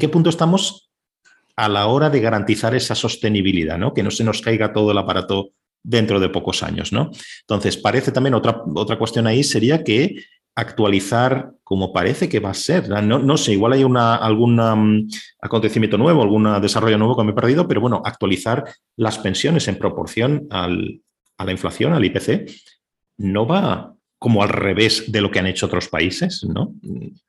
qué 0.00 0.08
punto 0.08 0.30
estamos 0.30 0.91
a 1.56 1.68
la 1.68 1.86
hora 1.86 2.10
de 2.10 2.20
garantizar 2.20 2.74
esa 2.74 2.94
sostenibilidad, 2.94 3.78
¿no? 3.78 3.92
que 3.92 4.02
no 4.02 4.10
se 4.10 4.24
nos 4.24 4.40
caiga 4.40 4.72
todo 4.72 4.92
el 4.92 4.98
aparato 4.98 5.50
dentro 5.82 6.20
de 6.20 6.28
pocos 6.28 6.62
años. 6.62 6.92
¿no? 6.92 7.10
Entonces, 7.40 7.76
parece 7.76 8.12
también 8.12 8.34
otra, 8.34 8.62
otra 8.74 8.98
cuestión 8.98 9.26
ahí 9.26 9.42
sería 9.42 9.82
que 9.84 10.16
actualizar 10.54 11.52
como 11.64 11.92
parece 11.92 12.28
que 12.28 12.40
va 12.40 12.50
a 12.50 12.54
ser. 12.54 12.88
No, 12.88 13.18
no 13.18 13.36
sé, 13.36 13.52
igual 13.52 13.72
hay 13.72 13.84
una, 13.84 14.16
algún 14.16 15.08
acontecimiento 15.40 15.96
nuevo, 15.96 16.22
algún 16.22 16.60
desarrollo 16.60 16.98
nuevo 16.98 17.16
que 17.16 17.24
me 17.24 17.32
he 17.32 17.34
perdido, 17.34 17.66
pero 17.66 17.80
bueno, 17.80 18.02
actualizar 18.04 18.64
las 18.96 19.18
pensiones 19.18 19.68
en 19.68 19.78
proporción 19.78 20.46
a 20.50 20.68
la 20.68 21.52
inflación, 21.52 21.94
al 21.94 22.04
IPC, 22.04 22.50
no 23.18 23.46
va 23.46 23.94
como 24.22 24.42
al 24.42 24.50
revés 24.50 25.10
de 25.10 25.20
lo 25.20 25.32
que 25.32 25.40
han 25.40 25.48
hecho 25.48 25.66
otros 25.66 25.88
países, 25.88 26.44
¿no? 26.44 26.74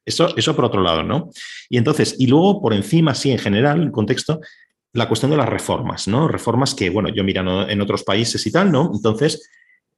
Eso, 0.06 0.38
eso 0.38 0.56
por 0.56 0.66
otro 0.66 0.80
lado, 0.80 1.02
¿no? 1.02 1.32
Y 1.68 1.78
entonces, 1.78 2.16
y 2.20 2.28
luego 2.28 2.62
por 2.62 2.72
encima, 2.72 3.16
sí, 3.16 3.32
en 3.32 3.40
general, 3.40 3.82
el 3.82 3.92
contexto, 3.92 4.40
la 4.94 5.08
cuestión 5.08 5.32
de 5.32 5.38
las 5.38 5.50
reformas, 5.50 6.08
¿no? 6.08 6.28
Reformas 6.28 6.76
que, 6.76 6.92
bueno, 6.92 7.10
yo 7.10 7.24
mirando 7.24 7.68
en 7.68 7.82
otros 7.82 8.04
países 8.04 8.46
y 8.46 8.52
tal, 8.52 8.72
¿no? 8.72 8.92
Entonces, 8.94 9.50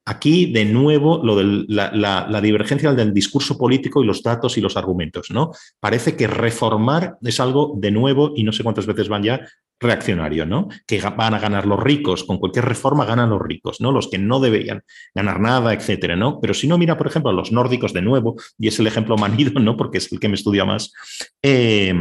aquí 0.05 0.53
de 0.53 0.63
nuevo 0.63 1.21
lo 1.21 1.35
de 1.35 1.65
la, 1.67 1.91
la, 1.91 2.41
divergencia 2.41 2.93
del 2.93 3.13
discurso 3.13 3.57
político 3.57 4.01
y 4.01 4.05
los 4.05 4.23
datos 4.23 4.57
y 4.57 4.61
los 4.61 4.77
argumentos, 4.77 5.31
¿no? 5.31 5.51
Parece 5.81 6.15
que 6.15 6.27
reformar 6.27 7.17
es 7.21 7.41
algo 7.41 7.73
de 7.75 7.91
nuevo 7.91 8.31
y 8.37 8.43
no 8.43 8.53
sé 8.53 8.63
cuántas 8.63 8.85
veces 8.85 9.09
van 9.09 9.23
ya 9.23 9.45
reaccionario, 9.80 10.45
¿no? 10.45 10.69
Que 10.88 11.01
van 11.01 11.34
a 11.34 11.39
ganar 11.39 11.65
los 11.65 11.80
ricos, 11.80 12.23
con 12.23 12.38
cualquier 12.38 12.65
reforma 12.65 13.05
ganan 13.05 13.30
los 13.30 13.41
ricos, 13.41 13.82
¿no? 13.82 13.91
Los 13.91 14.09
que 14.09 14.17
no 14.17 14.39
deberían 14.39 14.84
ganar 15.13 15.39
nada, 15.39 15.73
etcétera, 15.73 16.15
¿no? 16.15 16.39
Pero 16.39 16.53
si 16.53 16.67
no 16.67 16.78
mira, 16.78 16.97
por 16.97 17.07
ejemplo, 17.07 17.32
a 17.32 17.34
los 17.34 17.51
nórdicos 17.51 17.93
de 17.93 18.01
nuevo, 18.01 18.36
y 18.57 18.67
es 18.67 18.80
el 18.80 18.88
ejemplo 18.88 19.17
manido, 19.17 19.59
¿no? 19.59 19.78
Porque 19.78 19.97
es 19.97 20.11
el 20.11 20.19
que 20.19 20.30
me 20.30 20.36
estudia 20.36 20.65
más, 20.65 20.93
eh, 21.41 21.93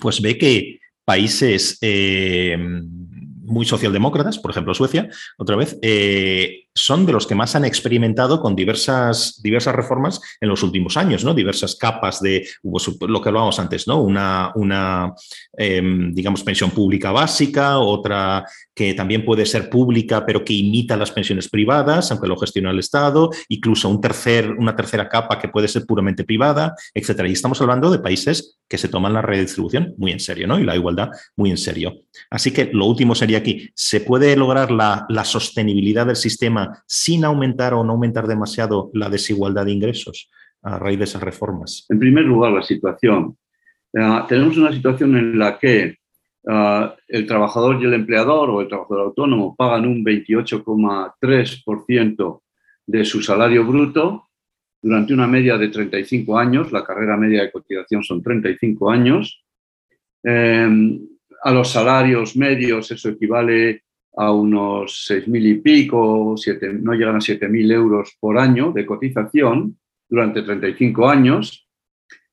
pues 0.00 0.20
ve 0.20 0.38
que 0.38 0.80
países 1.04 1.78
eh, 1.80 2.56
muy 3.44 3.64
socialdemócratas, 3.64 4.38
por 4.38 4.50
ejemplo 4.50 4.74
Suecia, 4.74 5.08
otra 5.36 5.56
vez, 5.56 5.78
eh, 5.82 6.63
son 6.74 7.06
de 7.06 7.12
los 7.12 7.26
que 7.26 7.36
más 7.36 7.54
han 7.54 7.64
experimentado 7.64 8.40
con 8.40 8.56
diversas, 8.56 9.40
diversas 9.42 9.74
reformas 9.74 10.20
en 10.40 10.48
los 10.48 10.62
últimos 10.62 10.96
años, 10.96 11.24
¿no? 11.24 11.32
Diversas 11.32 11.76
capas 11.76 12.20
de 12.20 12.48
lo 12.62 13.20
que 13.22 13.28
hablábamos 13.28 13.60
antes, 13.60 13.86
¿no? 13.86 14.02
Una, 14.02 14.50
una 14.56 15.14
em, 15.56 16.12
digamos, 16.12 16.42
pensión 16.42 16.72
pública 16.72 17.12
básica, 17.12 17.78
otra 17.78 18.44
que 18.74 18.92
también 18.94 19.24
puede 19.24 19.46
ser 19.46 19.70
pública, 19.70 20.26
pero 20.26 20.44
que 20.44 20.52
imita 20.52 20.96
las 20.96 21.12
pensiones 21.12 21.48
privadas, 21.48 22.10
aunque 22.10 22.26
lo 22.26 22.36
gestiona 22.36 22.72
el 22.72 22.80
Estado, 22.80 23.30
incluso 23.48 23.88
un 23.88 24.00
tercer, 24.00 24.50
una 24.50 24.74
tercera 24.74 25.08
capa 25.08 25.38
que 25.38 25.48
puede 25.48 25.68
ser 25.68 25.86
puramente 25.86 26.24
privada, 26.24 26.74
etcétera. 26.92 27.28
Y 27.28 27.32
estamos 27.32 27.60
hablando 27.60 27.90
de 27.90 28.00
países 28.00 28.58
que 28.68 28.78
se 28.78 28.88
toman 28.88 29.12
la 29.12 29.22
redistribución 29.22 29.94
muy 29.96 30.10
en 30.10 30.18
serio, 30.18 30.48
¿no? 30.48 30.58
Y 30.58 30.64
la 30.64 30.74
igualdad 30.74 31.10
muy 31.36 31.50
en 31.50 31.58
serio. 31.58 32.00
Así 32.30 32.50
que 32.50 32.70
lo 32.72 32.86
último 32.86 33.14
sería 33.14 33.38
aquí, 33.38 33.70
¿se 33.74 34.00
puede 34.00 34.34
lograr 34.34 34.72
la, 34.72 35.06
la 35.08 35.24
sostenibilidad 35.24 36.06
del 36.06 36.16
sistema 36.16 36.63
sin 36.86 37.24
aumentar 37.24 37.74
o 37.74 37.84
no 37.84 37.92
aumentar 37.92 38.26
demasiado 38.26 38.90
la 38.92 39.08
desigualdad 39.08 39.64
de 39.64 39.72
ingresos 39.72 40.30
a 40.62 40.78
raíz 40.78 40.98
de 40.98 41.04
esas 41.04 41.22
reformas? 41.22 41.86
En 41.88 41.98
primer 41.98 42.24
lugar, 42.24 42.52
la 42.52 42.62
situación. 42.62 43.36
Eh, 43.92 44.20
tenemos 44.28 44.56
una 44.56 44.72
situación 44.72 45.16
en 45.16 45.38
la 45.38 45.58
que 45.58 45.98
eh, 46.46 46.90
el 47.08 47.26
trabajador 47.26 47.80
y 47.80 47.84
el 47.84 47.94
empleador 47.94 48.50
o 48.50 48.60
el 48.60 48.68
trabajador 48.68 49.06
autónomo 49.06 49.56
pagan 49.56 49.86
un 49.86 50.04
28,3% 50.04 52.40
de 52.86 53.04
su 53.04 53.22
salario 53.22 53.64
bruto 53.64 54.28
durante 54.84 55.14
una 55.14 55.26
media 55.26 55.56
de 55.56 55.68
35 55.68 56.38
años, 56.38 56.70
la 56.70 56.84
carrera 56.84 57.16
media 57.16 57.42
de 57.42 57.50
cotización 57.50 58.02
son 58.02 58.22
35 58.22 58.90
años. 58.90 59.42
Eh, 60.22 60.68
a 61.42 61.50
los 61.52 61.70
salarios 61.70 62.36
medios 62.36 62.90
eso 62.90 63.08
equivale 63.08 63.84
a 64.16 64.32
unos 64.32 65.06
6.000 65.10 65.46
y 65.46 65.54
pico, 65.56 66.36
siete, 66.36 66.72
no 66.72 66.92
llegan 66.92 67.16
a 67.16 67.20
7.000 67.20 67.72
euros 67.72 68.16
por 68.20 68.38
año 68.38 68.72
de 68.72 68.86
cotización 68.86 69.78
durante 70.08 70.42
35 70.42 71.08
años, 71.08 71.68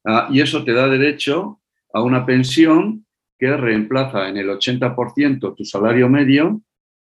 ah, 0.05 0.27
y 0.32 0.41
eso 0.41 0.63
te 0.63 0.73
da 0.73 0.88
derecho 0.88 1.61
a 1.93 2.01
una 2.01 2.25
pensión 2.25 3.05
que 3.38 3.57
reemplaza 3.57 4.29
en 4.29 4.38
el 4.38 4.49
80% 4.49 5.55
tu 5.55 5.65
salario 5.65 6.07
medio 6.09 6.61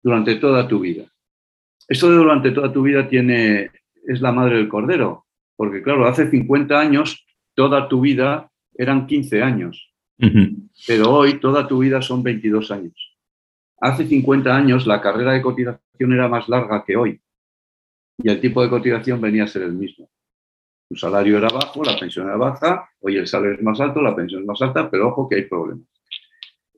durante 0.03 0.35
toda 0.35 0.67
tu 0.67 0.81
vida. 0.81 1.05
Esto 1.87 2.09
de 2.09 2.17
durante 2.17 2.51
toda 2.51 2.71
tu 2.73 2.81
vida 2.81 3.07
tiene, 3.07 3.71
es 4.05 4.19
la 4.19 4.33
madre 4.33 4.57
del 4.57 4.67
cordero, 4.67 5.25
porque 5.55 5.81
claro, 5.81 6.05
hace 6.05 6.29
50 6.29 6.77
años 6.77 7.25
toda 7.55 7.87
tu 7.87 8.01
vida 8.01 8.51
eran 8.75 9.07
15 9.07 9.41
años, 9.41 9.93
pero 10.85 11.11
hoy 11.11 11.39
toda 11.39 11.67
tu 11.67 11.79
vida 11.79 12.01
son 12.01 12.21
22 12.23 12.71
años. 12.71 13.16
Hace 13.79 14.07
50 14.07 14.55
años 14.55 14.87
la 14.87 15.01
carrera 15.01 15.33
de 15.33 15.41
cotización 15.41 16.13
era 16.13 16.27
más 16.27 16.49
larga 16.49 16.83
que 16.85 16.95
hoy 16.95 17.21
y 18.17 18.29
el 18.29 18.39
tipo 18.39 18.63
de 18.63 18.69
cotización 18.69 19.21
venía 19.21 19.43
a 19.43 19.47
ser 19.47 19.63
el 19.63 19.73
mismo. 19.73 20.09
Tu 20.89 20.95
salario 20.95 21.37
era 21.37 21.49
bajo, 21.49 21.83
la 21.83 21.97
pensión 21.99 22.27
era 22.27 22.37
baja, 22.37 22.89
hoy 23.01 23.17
el 23.17 23.27
salario 23.27 23.55
es 23.55 23.61
más 23.61 23.79
alto, 23.79 24.01
la 24.01 24.15
pensión 24.15 24.41
es 24.41 24.47
más 24.47 24.61
alta, 24.61 24.89
pero 24.89 25.09
ojo 25.09 25.27
que 25.29 25.35
hay 25.35 25.43
problemas. 25.43 25.85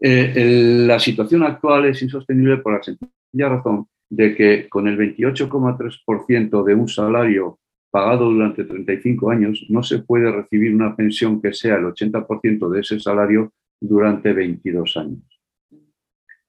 Eh, 0.02 0.86
la 0.88 1.00
situación 1.00 1.44
actual 1.44 1.86
es 1.86 2.02
insostenible 2.02 2.58
por 2.58 2.74
la 2.74 2.84
sencilla 2.84 3.50
razón 3.50 3.88
de 4.10 4.36
que 4.36 4.68
con 4.68 4.88
el 4.88 4.98
28,3% 4.98 6.64
de 6.64 6.76
un 6.76 6.88
salario 6.88 7.60
pagado 7.92 8.26
durante 8.26 8.64
35 8.64 9.32
años, 9.32 9.66
no 9.70 9.84
se 9.84 10.00
puede 10.00 10.32
recibir 10.32 10.74
una 10.74 10.96
pensión 10.96 11.42
que 11.42 11.54
sea 11.54 11.76
el 11.76 11.86
80% 11.86 12.70
de 12.70 12.80
ese 12.82 13.00
salario 13.00 13.54
durante 13.80 14.34
22 14.34 14.98
años. 14.98 15.24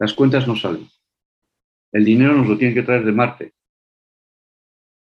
Las 0.01 0.14
cuentas 0.14 0.48
no 0.48 0.57
salen. 0.57 0.88
El 1.92 2.07
dinero 2.07 2.32
nos 2.34 2.48
lo 2.48 2.57
tienen 2.57 2.74
que 2.74 2.82
traer 2.82 3.05
de 3.05 3.12
Marte, 3.12 3.53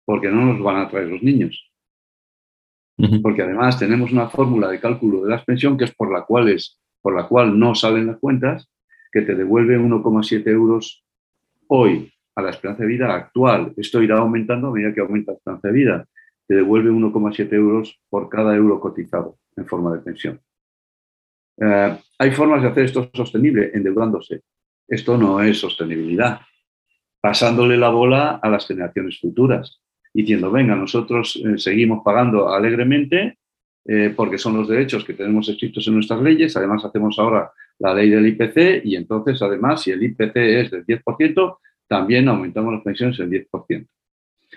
porque 0.03 0.29
no 0.29 0.45
nos 0.45 0.61
van 0.61 0.77
a 0.77 0.89
traer 0.89 1.07
los 1.07 1.23
niños. 1.23 1.71
Porque 3.23 3.41
además 3.41 3.79
tenemos 3.79 4.11
una 4.11 4.29
fórmula 4.29 4.67
de 4.67 4.79
cálculo 4.79 5.23
de 5.23 5.29
la 5.29 5.43
pensión 5.43 5.77
que 5.77 5.85
es 5.85 5.95
por 5.95 6.11
la 6.11 6.23
cual, 6.23 6.49
es, 6.49 6.79
por 7.01 7.15
la 7.15 7.27
cual 7.27 7.57
no 7.57 7.73
salen 7.73 8.07
las 8.07 8.19
cuentas, 8.19 8.69
que 9.11 9.21
te 9.21 9.33
devuelve 9.33 9.79
1,7 9.79 10.45
euros 10.47 11.03
hoy 11.67 12.13
a 12.35 12.41
la 12.41 12.49
esperanza 12.49 12.83
de 12.83 12.89
vida 12.89 13.13
actual. 13.13 13.73
Esto 13.77 14.03
irá 14.03 14.19
aumentando 14.19 14.67
a 14.67 14.71
medida 14.71 14.93
que 14.93 15.01
aumenta 15.01 15.31
la 15.31 15.37
esperanza 15.37 15.67
de 15.69 15.73
vida. 15.73 16.07
Te 16.47 16.55
devuelve 16.55 16.91
1,7 16.91 17.53
euros 17.53 17.97
por 18.09 18.27
cada 18.29 18.55
euro 18.55 18.79
cotizado 18.79 19.37
en 19.55 19.65
forma 19.65 19.93
de 19.93 19.99
pensión. 19.99 20.41
Eh, 21.57 21.97
hay 22.19 22.31
formas 22.31 22.61
de 22.61 22.67
hacer 22.67 22.85
esto 22.85 23.09
sostenible 23.13 23.71
endeudándose. 23.73 24.41
Esto 24.91 25.17
no 25.17 25.41
es 25.41 25.57
sostenibilidad. 25.57 26.41
Pasándole 27.21 27.77
la 27.77 27.89
bola 27.89 28.41
a 28.43 28.49
las 28.49 28.67
generaciones 28.67 29.19
futuras 29.19 29.79
diciendo, 30.13 30.51
venga, 30.51 30.75
nosotros 30.75 31.41
eh, 31.45 31.57
seguimos 31.57 32.01
pagando 32.03 32.49
alegremente 32.49 33.37
eh, 33.85 34.13
porque 34.13 34.37
son 34.37 34.57
los 34.57 34.67
derechos 34.67 35.05
que 35.05 35.13
tenemos 35.13 35.47
escritos 35.47 35.87
en 35.87 35.93
nuestras 35.93 36.21
leyes, 36.21 36.55
además 36.57 36.83
hacemos 36.83 37.17
ahora 37.17 37.51
la 37.79 37.93
ley 37.93 38.09
del 38.09 38.27
IPC 38.27 38.85
y 38.85 38.97
entonces 38.97 39.41
además 39.41 39.81
si 39.81 39.91
el 39.91 40.03
IPC 40.03 40.35
es 40.35 40.71
del 40.71 40.85
10%, 40.85 41.57
también 41.87 42.27
aumentamos 42.27 42.73
las 42.73 42.83
pensiones 42.83 43.17
en 43.21 43.31
10%. 43.31 43.87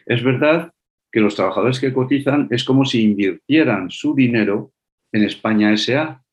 Es 0.05 0.23
verdad 0.25 0.73
que 1.13 1.21
los 1.21 1.37
trabajadores 1.37 1.79
que 1.79 1.93
cotizan 1.93 2.49
es 2.51 2.65
como 2.65 2.85
si 2.85 3.05
invirtieran 3.05 3.89
su 3.89 4.17
dinero 4.17 4.73
en 5.13 5.23
España 5.23 5.75
SA, 5.77 6.25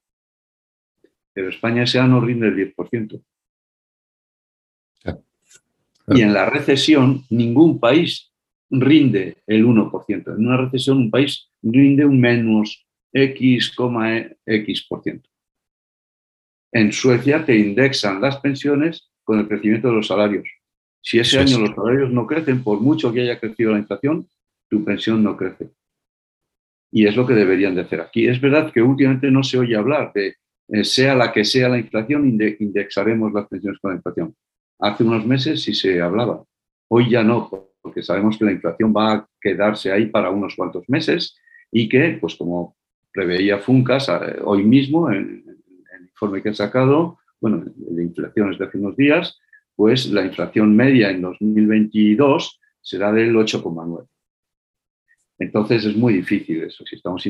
pero 1.33 1.49
España 1.49 1.85
SA 1.85 2.07
no 2.07 2.19
rinde 2.19 2.47
el 2.47 2.75
10%. 2.75 3.21
Y 6.13 6.21
en 6.21 6.33
la 6.33 6.49
recesión, 6.49 7.23
ningún 7.29 7.79
país 7.79 8.31
rinde 8.69 9.37
el 9.47 9.65
1%. 9.65 10.35
En 10.35 10.47
una 10.47 10.57
recesión 10.57 10.97
un 10.97 11.11
país 11.11 11.49
rinde 11.61 12.05
un 12.05 12.19
menos 12.19 12.85
X, 13.13 13.73
X%. 14.45 15.21
En 16.73 16.91
Suecia 16.93 17.45
te 17.45 17.57
indexan 17.57 18.21
las 18.21 18.37
pensiones 18.37 19.11
con 19.23 19.39
el 19.39 19.47
crecimiento 19.47 19.89
de 19.89 19.95
los 19.95 20.07
salarios. 20.07 20.47
Si 21.01 21.19
ese 21.19 21.39
año 21.39 21.59
los 21.59 21.75
salarios 21.75 22.11
no 22.11 22.25
crecen, 22.27 22.63
por 22.63 22.79
mucho 22.79 23.11
que 23.11 23.21
haya 23.21 23.39
crecido 23.39 23.73
la 23.73 23.79
inflación, 23.79 24.27
tu 24.69 24.83
pensión 24.83 25.23
no 25.23 25.35
crece. 25.35 25.71
Y 26.91 27.07
es 27.07 27.15
lo 27.15 27.25
que 27.25 27.33
deberían 27.33 27.75
de 27.75 27.81
hacer 27.81 28.01
aquí. 28.01 28.27
Es 28.27 28.39
verdad 28.39 28.71
que 28.71 28.81
últimamente 28.81 29.31
no 29.31 29.43
se 29.43 29.57
oye 29.57 29.75
hablar 29.75 30.11
de, 30.13 30.35
eh, 30.69 30.83
sea 30.83 31.15
la 31.15 31.31
que 31.33 31.43
sea 31.43 31.69
la 31.69 31.79
inflación, 31.79 32.27
indexaremos 32.27 33.33
las 33.33 33.47
pensiones 33.47 33.79
con 33.79 33.91
la 33.91 33.97
inflación. 33.97 34.35
Hace 34.81 35.03
unos 35.03 35.25
meses 35.25 35.61
sí 35.61 35.73
se 35.73 36.01
hablaba. 36.01 36.43
Hoy 36.87 37.09
ya 37.09 37.23
no, 37.23 37.49
porque 37.81 38.01
sabemos 38.01 38.37
que 38.37 38.45
la 38.45 38.51
inflación 38.51 38.93
va 38.95 39.13
a 39.13 39.29
quedarse 39.39 39.91
ahí 39.91 40.07
para 40.07 40.31
unos 40.31 40.55
cuantos 40.55 40.89
meses 40.89 41.37
y 41.71 41.87
que, 41.87 42.17
pues 42.19 42.35
como 42.35 42.75
preveía 43.13 43.59
Funcas 43.59 44.09
eh, 44.09 44.39
hoy 44.43 44.63
mismo 44.63 45.11
en, 45.11 45.45
el 45.93 46.01
informe 46.01 46.41
que 46.41 46.49
ha 46.49 46.53
sacado, 46.53 47.19
bueno, 47.39 47.63
de 47.75 48.03
inflaciones 48.03 48.57
de 48.57 48.65
hace 48.65 48.77
unos 48.77 48.95
días, 48.95 49.39
pues 49.75 50.07
la 50.11 50.25
inflación 50.25 50.75
media 50.75 51.11
en 51.11 51.21
2022 51.21 52.59
será 52.81 53.11
del 53.11 53.35
8,9. 53.35 54.07
Entonces 55.39 55.85
es 55.85 55.95
muy 55.95 56.13
difícil 56.13 56.63
eso. 56.63 56.85
Si 56.85 56.95
estamos 56.95 57.23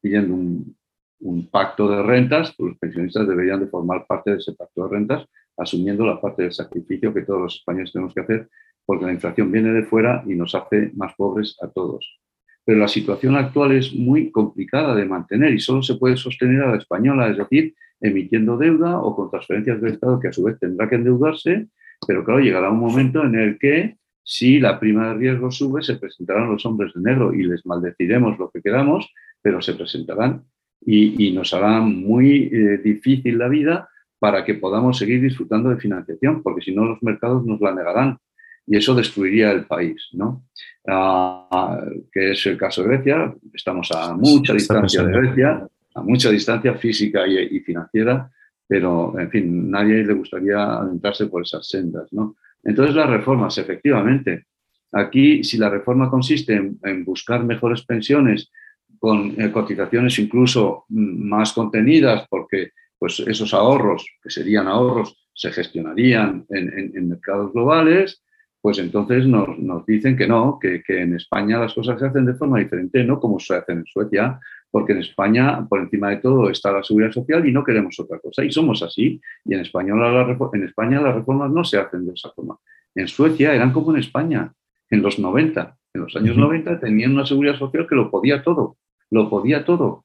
pidiendo 0.00 0.34
un, 0.34 1.48
pacto 1.50 1.88
de 1.88 2.02
rentas, 2.02 2.54
pues 2.56 2.70
los 2.70 2.78
pensionistas 2.78 3.26
deberían 3.26 3.60
de 3.60 3.66
formar 3.66 4.06
parte 4.06 4.30
de 4.30 4.36
ese 4.36 4.52
pacto 4.52 4.84
de 4.84 4.90
rentas, 4.90 5.26
asumiendo 5.58 6.06
la 6.06 6.20
parte 6.20 6.42
del 6.42 6.52
sacrificio 6.52 7.12
que 7.12 7.22
todos 7.22 7.40
los 7.40 7.56
españoles 7.56 7.92
tenemos 7.92 8.14
que 8.14 8.20
hacer 8.20 8.48
porque 8.88 9.04
la 9.04 9.12
inflación 9.12 9.52
viene 9.52 9.70
de 9.72 9.82
fuera 9.82 10.24
y 10.26 10.34
nos 10.34 10.54
hace 10.54 10.92
más 10.96 11.14
pobres 11.14 11.58
a 11.60 11.68
todos. 11.68 12.18
Pero 12.64 12.78
la 12.78 12.88
situación 12.88 13.36
actual 13.36 13.72
es 13.72 13.92
muy 13.92 14.30
complicada 14.30 14.94
de 14.94 15.04
mantener 15.04 15.52
y 15.52 15.60
solo 15.60 15.82
se 15.82 15.96
puede 15.96 16.16
sostener 16.16 16.62
a 16.62 16.70
la 16.70 16.78
española, 16.78 17.28
es 17.28 17.36
decir, 17.36 17.74
emitiendo 18.00 18.56
deuda 18.56 18.98
o 18.98 19.14
con 19.14 19.30
transferencias 19.30 19.82
del 19.82 19.92
Estado 19.92 20.18
que 20.18 20.28
a 20.28 20.32
su 20.32 20.42
vez 20.42 20.58
tendrá 20.58 20.88
que 20.88 20.94
endeudarse, 20.94 21.66
pero 22.06 22.24
claro, 22.24 22.40
llegará 22.40 22.70
un 22.70 22.78
momento 22.78 23.24
en 23.24 23.34
el 23.34 23.58
que 23.58 23.98
si 24.22 24.58
la 24.58 24.80
prima 24.80 25.08
de 25.08 25.14
riesgo 25.14 25.50
sube, 25.50 25.82
se 25.82 25.96
presentarán 25.96 26.50
los 26.50 26.64
hombres 26.64 26.94
de 26.94 27.02
negro 27.02 27.34
y 27.34 27.42
les 27.42 27.66
maldeciremos 27.66 28.38
lo 28.38 28.50
que 28.50 28.62
queramos, 28.62 29.12
pero 29.42 29.60
se 29.60 29.74
presentarán 29.74 30.44
y, 30.80 31.32
nos 31.32 31.52
hará 31.52 31.80
muy 31.80 32.48
eh, 32.52 32.78
difícil 32.82 33.36
la 33.36 33.48
vida 33.48 33.88
para 34.18 34.44
que 34.44 34.54
podamos 34.54 34.98
seguir 34.98 35.20
disfrutando 35.20 35.70
de 35.70 35.76
financiación, 35.76 36.42
porque 36.42 36.62
si 36.62 36.74
no 36.74 36.84
los 36.84 37.02
mercados 37.02 37.44
nos 37.44 37.60
la 37.60 37.74
negarán 37.74 38.18
y 38.66 38.76
eso 38.76 38.94
destruiría 38.94 39.50
el 39.50 39.64
país, 39.64 40.08
¿no? 40.12 40.44
Ah, 40.86 41.80
que 42.12 42.32
es 42.32 42.46
el 42.46 42.58
caso 42.58 42.82
de 42.82 42.88
Grecia, 42.88 43.34
estamos 43.54 43.90
a 43.92 44.14
mucha 44.14 44.52
distancia 44.52 45.02
de 45.02 45.12
Grecia, 45.12 45.66
a 45.94 46.02
mucha 46.02 46.30
distancia 46.30 46.74
física 46.74 47.26
y, 47.26 47.60
financiera, 47.60 48.30
pero, 48.66 49.18
en 49.18 49.30
fin, 49.30 49.70
nadie 49.70 50.04
le 50.04 50.12
gustaría 50.12 50.62
adentrarse 50.62 51.26
por 51.26 51.42
esas 51.42 51.66
sendas, 51.66 52.12
¿no? 52.12 52.36
Entonces, 52.62 52.94
las 52.94 53.08
reformas, 53.08 53.56
efectivamente, 53.56 54.44
aquí, 54.92 55.42
si 55.42 55.56
la 55.56 55.70
reforma 55.70 56.10
consiste 56.10 56.54
en, 56.54 57.04
buscar 57.04 57.44
mejores 57.44 57.82
pensiones 57.82 58.50
con 58.98 59.40
eh, 59.40 59.50
cotizaciones 59.50 60.18
incluso 60.18 60.84
mm, 60.88 61.28
más 61.28 61.52
contenidas, 61.52 62.26
porque 62.28 62.72
pues, 62.98 63.20
esos 63.20 63.54
ahorros, 63.54 64.06
que 64.22 64.30
serían 64.30 64.68
ahorros, 64.68 65.16
se 65.34 65.52
gestionarían 65.52 66.46
en 66.50 67.08
mercados 67.08 67.52
globales, 67.52 68.22
pues 68.60 68.78
entonces 68.78 69.26
nos, 69.26 69.86
dicen 69.86 70.16
que 70.16 70.26
no, 70.26 70.58
que, 70.60 70.82
en 70.88 71.14
España 71.14 71.58
las 71.58 71.74
cosas 71.74 71.98
se 71.98 72.06
hacen 72.06 72.26
de 72.26 72.34
forma 72.34 72.58
diferente, 72.58 73.04
no 73.04 73.20
como 73.20 73.38
se 73.38 73.54
hacen 73.54 73.78
en 73.78 73.86
Suecia, 73.86 74.40
porque 74.70 74.92
en 74.92 74.98
España, 74.98 75.66
por 75.66 75.80
encima 75.80 76.10
de 76.10 76.18
todo, 76.18 76.50
está 76.50 76.72
la 76.72 76.82
seguridad 76.82 77.12
social 77.12 77.46
y 77.46 77.52
no 77.52 77.64
queremos 77.64 77.98
otra 78.00 78.18
cosa. 78.18 78.44
Y 78.44 78.52
somos 78.52 78.82
así. 78.82 79.20
Y 79.44 79.54
en, 79.54 79.60
en 79.60 80.62
España 80.64 81.00
las 81.00 81.14
reformas 81.14 81.50
no 81.50 81.64
se 81.64 81.78
hacen 81.78 82.04
de 82.04 82.12
esa 82.12 82.30
forma. 82.30 82.58
En 82.94 83.08
Suecia 83.08 83.54
eran 83.54 83.72
como 83.72 83.92
en 83.92 84.00
España, 84.00 84.52
en 84.90 85.02
los 85.02 85.18
90. 85.18 85.76
En 85.94 86.00
los 86.02 86.16
años 86.16 86.36
90 86.36 86.80
tenían 86.80 87.12
una 87.12 87.24
seguridad 87.24 87.56
social 87.56 87.86
que 87.88 87.94
lo 87.94 88.10
podía 88.10 88.42
todo, 88.42 88.76
lo 89.10 89.30
podía 89.30 89.64
todo, 89.64 90.04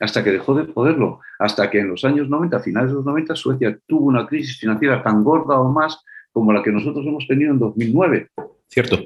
hasta 0.00 0.24
que 0.24 0.32
dejó 0.32 0.54
de 0.54 0.64
poderlo. 0.64 1.20
Hasta 1.38 1.70
que 1.70 1.80
en 1.80 1.88
los 1.88 2.04
años 2.04 2.28
90, 2.28 2.60
finales 2.60 2.90
de 2.90 2.96
los 2.96 3.04
90, 3.04 3.34
Suecia 3.36 3.78
tuvo 3.86 4.06
una 4.06 4.26
crisis 4.26 4.58
financiera 4.58 5.02
tan 5.02 5.22
gorda 5.22 5.58
o 5.58 5.70
más 5.72 6.02
como 6.32 6.52
la 6.52 6.62
que 6.62 6.72
nosotros 6.72 7.06
hemos 7.06 7.26
tenido 7.26 7.52
en 7.52 7.58
2009. 7.58 8.28
Cierto. 8.68 8.98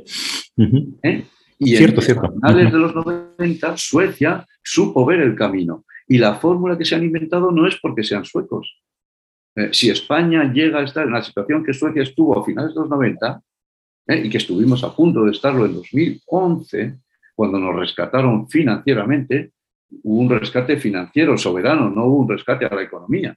¿Eh? 1.03 1.25
Y 1.59 1.77
cierto, 1.77 2.01
en 2.01 2.33
finales 2.33 2.73
de 2.73 2.79
los 2.79 2.95
90, 2.95 3.77
Suecia 3.77 4.47
supo 4.63 5.05
ver 5.05 5.21
el 5.21 5.35
camino. 5.35 5.85
Y 6.07 6.19
la 6.19 6.37
fórmula 6.37 6.79
que 6.79 6.85
se 6.85 6.95
han 6.95 7.05
inventado 7.05 7.51
no 7.51 7.67
es 7.67 7.77
porque 7.81 8.03
sean 8.03 8.25
suecos. 8.25 8.81
Eh, 9.57 9.71
si 9.73 9.91
España 9.91 10.51
llega 10.53 10.79
a 10.79 10.85
estar 10.85 11.07
en 11.07 11.13
la 11.13 11.23
situación 11.23 11.65
que 11.65 11.75
Suecia 11.75 12.03
estuvo 12.03 12.39
a 12.39 12.45
finales 12.45 12.75
de 12.75 12.81
los 12.81 12.89
90, 12.89 13.43
¿eh? 14.07 14.23
y 14.25 14.31
que 14.31 14.39
estuvimos 14.39 14.83
a 14.85 14.95
punto 14.95 15.25
de 15.25 15.33
estarlo 15.33 15.67
en 15.67 15.75
2011, 15.75 16.99
cuando 17.35 17.59
nos 17.59 17.77
rescataron 17.77 18.49
financieramente, 18.49 19.53
hubo 20.03 20.21
un 20.21 20.31
rescate 20.31 20.77
financiero 20.77 21.37
soberano, 21.37 21.91
no 21.91 22.07
hubo 22.07 22.19
un 22.23 22.29
rescate 22.29 22.67
a 22.67 22.75
la 22.75 22.83
economía, 22.83 23.37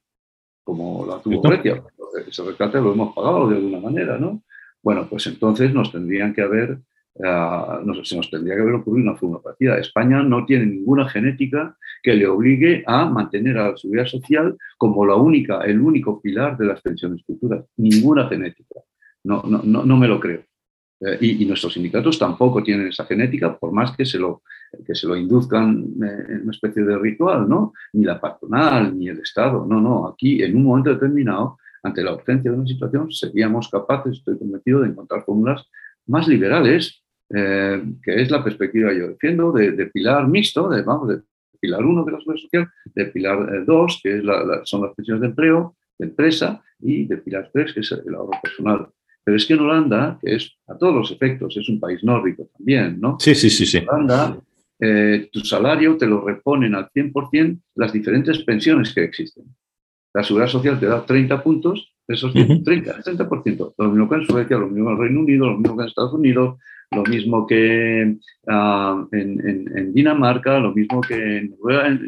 como 0.64 1.06
la 1.06 1.20
tuvo 1.20 1.40
Grecia 1.42 1.82
ese 2.26 2.42
rescate 2.44 2.80
lo 2.80 2.92
hemos 2.92 3.14
pagado 3.14 3.48
de 3.48 3.56
alguna 3.56 3.80
manera, 3.80 4.18
¿no? 4.18 4.42
Bueno, 4.82 5.06
pues 5.08 5.26
entonces 5.26 5.72
nos 5.72 5.92
tendrían 5.92 6.34
que 6.34 6.42
haber, 6.42 6.78
uh, 7.14 8.04
se 8.04 8.16
nos 8.16 8.30
tendría 8.30 8.56
que 8.56 8.62
haber 8.62 8.74
ocurrido 8.74 9.10
una 9.10 9.18
forma 9.18 9.40
parecida. 9.40 9.78
España 9.78 10.22
no 10.22 10.44
tiene 10.44 10.66
ninguna 10.66 11.08
genética 11.08 11.76
que 12.02 12.14
le 12.14 12.26
obligue 12.26 12.82
a 12.86 13.06
mantener 13.06 13.58
a 13.58 13.70
la 13.70 13.76
seguridad 13.76 14.06
social 14.06 14.56
como 14.76 15.06
la 15.06 15.14
única, 15.14 15.60
el 15.60 15.80
único 15.80 16.20
pilar 16.20 16.56
de 16.56 16.66
las 16.66 16.80
pensiones 16.82 17.22
futuras. 17.24 17.64
Ninguna 17.76 18.28
genética. 18.28 18.80
No, 19.24 19.42
no, 19.46 19.60
no, 19.62 19.84
no 19.84 19.96
me 19.96 20.08
lo 20.08 20.18
creo. 20.18 20.42
Eh, 21.04 21.18
y, 21.20 21.44
nuestros 21.46 21.72
sindicatos 21.72 22.16
tampoco 22.16 22.62
tienen 22.62 22.86
esa 22.86 23.04
genética, 23.04 23.58
por 23.58 23.72
más 23.72 23.96
que 23.96 24.04
se 24.04 24.18
lo, 24.18 24.42
que 24.86 24.94
se 24.94 25.08
lo 25.08 25.16
induzcan 25.16 25.84
eh, 26.02 26.24
en 26.28 26.42
una 26.42 26.52
especie 26.52 26.84
de 26.84 26.96
ritual, 26.96 27.48
¿no? 27.48 27.72
Ni 27.92 28.04
la 28.04 28.20
patronal, 28.20 28.96
ni 28.96 29.08
el 29.08 29.18
Estado. 29.18 29.66
No, 29.66 29.80
no. 29.80 30.06
Aquí, 30.06 30.42
en 30.42 30.56
un 30.56 30.64
momento 30.64 30.90
determinado, 30.90 31.58
ante 31.82 32.04
la 32.04 32.14
urgencia 32.14 32.52
de 32.52 32.56
una 32.56 32.68
situación, 32.68 33.10
seríamos 33.10 33.68
capaces, 33.68 34.18
estoy 34.18 34.38
convencido, 34.38 34.80
de 34.80 34.90
encontrar 34.90 35.24
fórmulas 35.24 35.68
más 36.06 36.28
liberales, 36.28 37.02
eh, 37.30 37.82
que 38.02 38.22
es 38.22 38.30
la 38.30 38.44
perspectiva 38.44 38.90
que 38.90 38.98
yo 38.98 39.08
defiendo, 39.08 39.50
de, 39.50 39.86
pilar 39.86 40.28
mixto, 40.28 40.68
de, 40.68 40.82
vamos, 40.82 41.08
de 41.08 41.22
pilar 41.58 41.84
1 41.84 42.04
de 42.04 42.12
la 42.12 42.18
seguridad 42.18 42.42
social, 42.42 42.68
de 42.94 43.06
pilar 43.06 43.64
2, 43.64 44.00
que 44.02 44.18
es 44.18 44.24
son 44.64 44.82
las 44.82 44.94
pensiones 44.94 45.22
de 45.22 45.26
empleo, 45.28 45.74
de 45.98 46.06
empresa, 46.06 46.62
y 46.78 47.06
de 47.06 47.16
pilar 47.16 47.50
3, 47.52 47.72
que 47.72 47.80
es 47.80 47.92
el 47.92 48.14
ahorro 48.14 48.38
personal. 48.40 48.88
Pero 49.24 49.36
es 49.36 49.46
que 49.46 49.54
en 49.54 49.60
Holanda, 49.60 50.18
que 50.20 50.34
es 50.34 50.52
a 50.66 50.76
todos 50.76 50.94
los 50.94 51.10
efectos, 51.10 51.56
es 51.56 51.68
un 51.68 51.78
país 51.78 52.02
nórdico 52.02 52.48
también, 52.56 53.00
¿no? 53.00 53.16
Sí, 53.20 53.34
sí, 53.34 53.50
sí. 53.50 53.66
sí. 53.66 53.78
Holanda 53.78 54.36
eh, 54.84 55.28
tu 55.30 55.38
salario 55.40 55.96
te 55.96 56.06
lo 56.06 56.20
reponen 56.22 56.74
al 56.74 56.90
100% 56.90 57.60
las 57.76 57.92
diferentes 57.92 58.42
pensiones 58.42 58.92
que 58.92 59.04
existen. 59.04 59.44
La 60.12 60.24
seguridad 60.24 60.48
social 60.48 60.80
te 60.80 60.86
da 60.86 61.06
30 61.06 61.40
puntos, 61.40 61.94
esos 62.08 62.32
30, 62.32 62.64
30%. 62.64 63.74
Lo 63.78 63.88
mismo 63.90 64.08
que 64.08 64.14
en 64.16 64.26
Suecia, 64.26 64.58
lo 64.58 64.68
mismo 64.68 64.90
en 64.90 64.98
Reino 64.98 65.20
Unido, 65.20 65.46
lo 65.46 65.58
mismo 65.58 65.76
que 65.76 65.82
en 65.82 65.88
Estados 65.88 66.12
Unidos, 66.14 66.58
lo 66.90 67.04
mismo 67.04 67.46
que 67.46 68.16
ah, 68.48 69.06
en, 69.12 69.92
Dinamarca, 69.94 70.58
lo 70.58 70.74
mismo 70.74 71.00
que 71.00 71.36
en 71.38 71.54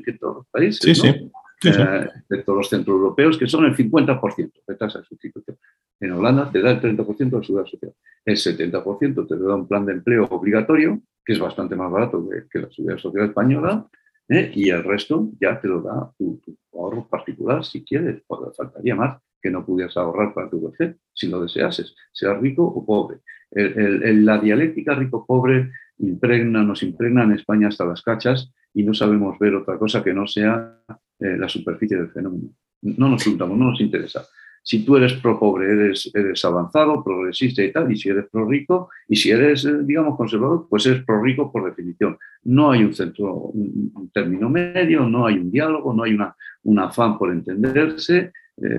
que 0.05 0.11
en 0.11 0.19
todos 0.19 0.37
los 0.39 0.47
países. 0.49 0.81
Sí, 0.83 0.95
sí. 0.97 1.31
Eh, 1.63 2.09
de 2.29 2.43
todos 2.43 2.59
los 2.59 2.69
centros 2.69 2.95
europeos, 2.95 3.39
que 3.39 3.47
son 3.47 3.65
el 3.65 3.75
50% 3.75 4.53
de 4.67 4.75
tasa 4.75 4.99
de 4.99 5.05
sustitución. 5.05 5.57
En 6.01 6.13
Holanda 6.13 6.51
te 6.51 6.61
da 6.61 6.73
el 6.73 6.81
30% 6.81 7.17
de 7.17 7.39
la 7.39 7.43
seguridad 7.43 7.71
social. 7.71 7.93
El 8.25 8.37
70% 8.37 9.27
te 9.27 9.37
da 9.37 9.55
un 9.55 9.67
plan 9.67 9.87
de 9.87 9.93
empleo 9.93 10.25
obligatorio, 10.25 11.01
que 11.25 11.33
es 11.33 11.39
bastante 11.39 11.75
más 11.77 11.91
barato 11.91 12.29
que, 12.51 12.59
la 12.59 12.71
seguridad 12.71 12.99
social 12.99 13.29
española, 13.29 13.87
¿eh? 14.29 14.51
y 14.55 14.69
el 14.69 14.85
resto 14.85 15.31
ya 15.41 15.59
te 15.61 15.69
lo 15.69 15.81
da 15.81 16.11
tu, 16.19 16.41
ahorro 16.73 17.09
particular 17.09 17.65
si 17.65 17.83
quieres. 17.83 18.23
Pues 18.27 18.57
faltaría 18.57 18.95
más 18.95 19.21
que 19.41 19.51
no 19.51 19.65
pudieras 19.65 19.97
ahorrar 19.97 20.35
para 20.35 20.51
tu 20.51 20.61
VC, 20.61 20.97
si 21.13 21.29
lo 21.29 21.41
deseases, 21.43 21.95
sea 22.13 22.35
rico 22.35 22.65
o 22.65 22.85
pobre. 22.85 23.19
la 23.53 24.39
dialéctica 24.39 24.95
rico-pobre 24.95 25.71
impregna, 25.99 26.63
nos 26.63 26.83
impregna 26.83 27.25
en 27.25 27.33
España 27.33 27.69
hasta 27.69 27.85
las 27.85 28.03
cachas 28.03 28.53
y 28.73 28.83
no 28.83 28.95
sabemos 28.95 29.39
ver 29.39 29.55
otra 29.55 29.79
cosa 29.79 30.03
que 30.03 30.13
no 30.13 30.27
sea 30.27 30.81
eh, 31.21 31.37
la 31.37 31.49
superficie 31.49 31.97
del 31.97 32.11
fenómeno. 32.11 32.51
No 32.83 33.09
nos 33.09 33.23
preguntamos, 33.23 33.57
no 33.57 33.71
nos 33.71 33.81
interesa. 33.81 34.27
Si 34.67 34.83
tú 34.83 34.97
eres 34.97 35.13
pro 35.15 35.39
pobre, 35.39 35.71
eres, 35.71 36.11
eres 36.15 36.43
avanzado, 36.43 37.05
progresista 37.05 37.63
y 37.63 37.71
tal, 37.71 37.93
y 37.93 37.97
si 37.97 38.09
eres 38.09 38.25
pro 38.33 38.49
rico, 38.49 38.89
y 39.07 39.15
si 39.15 39.31
eres, 39.31 39.67
eh, 39.67 39.83
digamos, 39.83 40.17
conservador, 40.17 40.67
pues 40.71 40.87
eres 40.87 41.05
pro 41.05 41.23
rico 41.23 41.53
por 41.53 41.67
definición. 41.67 42.17
No 42.45 42.71
hay 42.71 42.83
un 42.83 42.95
centro, 42.95 43.35
un, 43.35 44.11
término 44.13 44.49
medio, 44.49 45.07
no 45.07 45.27
hay 45.27 45.37
un 45.37 45.51
diálogo, 45.51 45.93
no 45.93 46.05
hay 46.05 46.15
una, 46.15 46.35
un 46.63 46.79
afán 46.79 47.19
por 47.19 47.31
entenderse. 47.31 48.33
Eh, 48.57 48.79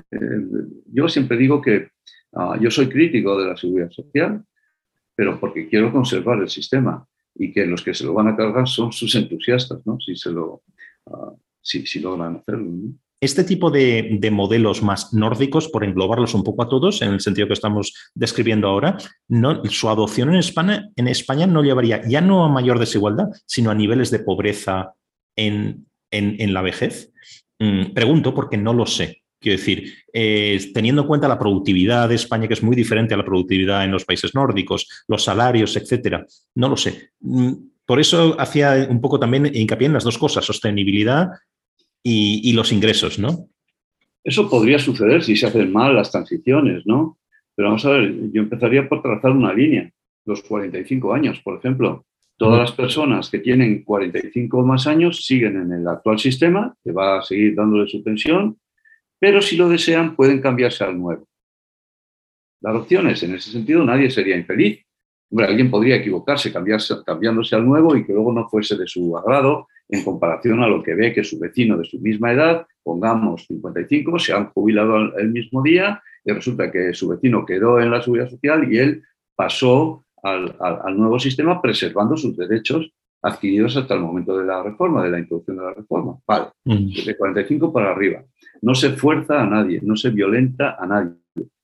yo 0.92 1.08
siempre 1.08 1.36
digo 1.36 1.60
que 1.60 1.90
ah, 2.32 2.58
yo 2.60 2.68
soy 2.68 2.88
crítico 2.88 3.40
de 3.40 3.46
la 3.46 3.56
seguridad 3.56 3.90
social, 3.90 4.44
pero 5.14 5.38
porque 5.38 5.68
quiero 5.68 5.92
conservar 5.92 6.40
el 6.40 6.48
sistema 6.48 7.06
y 7.32 7.52
que 7.52 7.64
los 7.64 7.82
que 7.82 7.94
se 7.94 8.04
lo 8.04 8.12
van 8.12 8.26
a 8.26 8.36
cargar 8.36 8.66
son 8.66 8.92
sus 8.92 9.14
entusiastas, 9.14 9.86
¿no? 9.86 10.00
Si 10.00 10.16
se 10.16 10.32
lo, 10.32 10.62
ah, 11.06 11.32
si, 11.66 12.00
logran 12.00 12.36
hacerlo. 12.36 12.70
Este 13.20 13.44
tipo 13.44 13.70
de, 13.70 14.18
modelos 14.30 14.82
más 14.82 15.12
nórdicos, 15.14 15.68
por 15.68 15.84
englobarlos 15.84 16.34
un 16.34 16.44
poco 16.44 16.62
a 16.62 16.68
todos, 16.68 17.00
en 17.02 17.14
el 17.14 17.20
sentido 17.20 17.46
que 17.46 17.54
estamos 17.54 17.94
describiendo 18.14 18.68
ahora, 18.68 18.98
su 19.70 19.88
adopción 19.88 20.30
en 20.30 20.36
España, 20.36 20.90
en 20.96 21.08
España 21.08 21.46
no 21.46 21.62
llevaría 21.62 22.02
ya 22.06 22.20
no 22.20 22.44
a 22.44 22.48
mayor 22.48 22.78
desigualdad, 22.78 23.28
sino 23.46 23.70
a 23.70 23.74
niveles 23.74 24.10
de 24.10 24.18
pobreza 24.18 24.92
en, 25.34 25.86
en, 26.10 26.54
la 26.54 26.62
vejez. 26.62 27.10
Mm, 27.58 27.94
pregunto 27.94 28.34
porque 28.34 28.58
no 28.58 28.74
lo 28.74 28.86
sé. 28.86 29.22
Quiero 29.40 29.58
decir, 29.58 29.94
eh, 30.12 30.58
teniendo 30.74 31.02
en 31.02 31.08
cuenta 31.08 31.28
la 31.28 31.38
productividad 31.38 32.08
de 32.08 32.14
España, 32.14 32.48
que 32.48 32.54
es 32.54 32.62
muy 32.62 32.76
diferente 32.76 33.14
a 33.14 33.16
la 33.16 33.24
productividad 33.24 33.84
en 33.84 33.92
los 33.92 34.04
países 34.04 34.34
nórdicos, 34.34 35.04
los 35.08 35.24
salarios, 35.24 35.76
etcétera, 35.76 36.26
no 36.54 36.68
lo 36.68 36.76
sé. 36.76 37.10
Mm, 37.20 37.52
por 37.86 38.00
eso 38.00 38.38
hacía 38.38 38.88
un 38.90 39.00
poco 39.00 39.18
también 39.18 39.50
hincapié 39.54 39.86
en 39.86 39.94
las 39.94 40.04
dos 40.04 40.18
cosas, 40.18 40.44
sostenibilidad 40.44 41.28
y, 42.08 42.52
los 42.52 42.70
ingresos, 42.70 43.18
¿no? 43.18 43.48
Eso 44.22 44.48
podría 44.48 44.78
suceder 44.78 45.24
si 45.24 45.34
se 45.34 45.46
hacen 45.46 45.72
mal 45.72 45.96
las 45.96 46.12
transiciones, 46.12 46.86
¿no? 46.86 47.18
Pero 47.56 47.68
vamos 47.68 47.84
a 47.84 47.90
ver, 47.90 48.14
yo 48.32 48.42
empezaría 48.42 48.88
por 48.88 49.02
trazar 49.02 49.32
una 49.32 49.52
línea, 49.52 49.90
los 50.24 50.42
45 50.42 51.12
años, 51.12 51.40
por 51.40 51.58
ejemplo. 51.58 52.04
Todas 52.36 52.60
las 52.60 52.72
personas 52.72 53.28
que 53.28 53.40
tienen 53.40 53.82
45 53.82 54.58
o 54.58 54.64
más 54.64 54.86
años 54.86 55.24
siguen 55.24 55.56
en 55.56 55.72
el 55.72 55.88
actual 55.88 56.18
sistema, 56.18 56.76
que 56.84 56.92
va 56.92 57.18
a 57.18 57.22
seguir 57.22 57.56
dándole 57.56 57.88
su 57.88 58.04
pensión, 58.04 58.56
pero 59.18 59.42
si 59.42 59.56
lo 59.56 59.68
desean 59.68 60.14
pueden 60.14 60.40
cambiarse 60.40 60.84
al 60.84 60.96
nuevo. 60.98 61.26
Dar 62.60 62.76
opciones, 62.76 63.20
en 63.24 63.34
ese 63.34 63.50
sentido 63.50 63.82
nadie 63.84 64.10
sería 64.10 64.36
infeliz. 64.36 64.84
Hombre, 65.30 65.46
alguien 65.46 65.70
podría 65.70 65.96
equivocarse 65.96 66.52
cambiarse, 66.52 66.94
cambiándose 67.04 67.56
al 67.56 67.66
nuevo 67.66 67.96
y 67.96 68.04
que 68.04 68.12
luego 68.12 68.32
no 68.32 68.48
fuese 68.48 68.76
de 68.76 68.86
su 68.86 69.16
agrado 69.16 69.66
en 69.88 70.04
comparación 70.04 70.62
a 70.62 70.68
lo 70.68 70.82
que 70.82 70.94
ve 70.94 71.12
que 71.12 71.24
su 71.24 71.38
vecino 71.38 71.76
de 71.76 71.84
su 71.84 71.98
misma 71.98 72.32
edad, 72.32 72.66
pongamos 72.82 73.46
55, 73.46 74.18
se 74.18 74.32
han 74.32 74.46
jubilado 74.50 75.16
el 75.16 75.30
mismo 75.30 75.62
día 75.62 76.02
y 76.24 76.32
resulta 76.32 76.70
que 76.70 76.92
su 76.92 77.08
vecino 77.08 77.44
quedó 77.44 77.80
en 77.80 77.90
la 77.90 78.02
seguridad 78.02 78.28
social 78.28 78.72
y 78.72 78.78
él 78.78 79.02
pasó 79.34 80.04
al, 80.22 80.96
nuevo 80.96 81.18
sistema 81.20 81.62
preservando 81.62 82.16
sus 82.16 82.36
derechos 82.36 82.90
adquiridos 83.22 83.76
hasta 83.76 83.94
el 83.94 84.00
momento 84.00 84.36
de 84.36 84.44
la 84.44 84.62
reforma, 84.62 85.04
de 85.04 85.10
la 85.10 85.18
introducción 85.18 85.56
de 85.56 85.62
la 85.62 85.74
reforma. 85.74 86.18
Vale, 86.26 86.46
de 86.64 87.16
45 87.16 87.72
para 87.72 87.92
arriba. 87.92 88.24
No 88.62 88.74
se 88.74 88.90
fuerza 88.90 89.40
a 89.40 89.46
nadie, 89.46 89.80
no 89.82 89.94
se 89.96 90.10
violenta 90.10 90.76
a 90.78 90.86
nadie. 90.86 91.14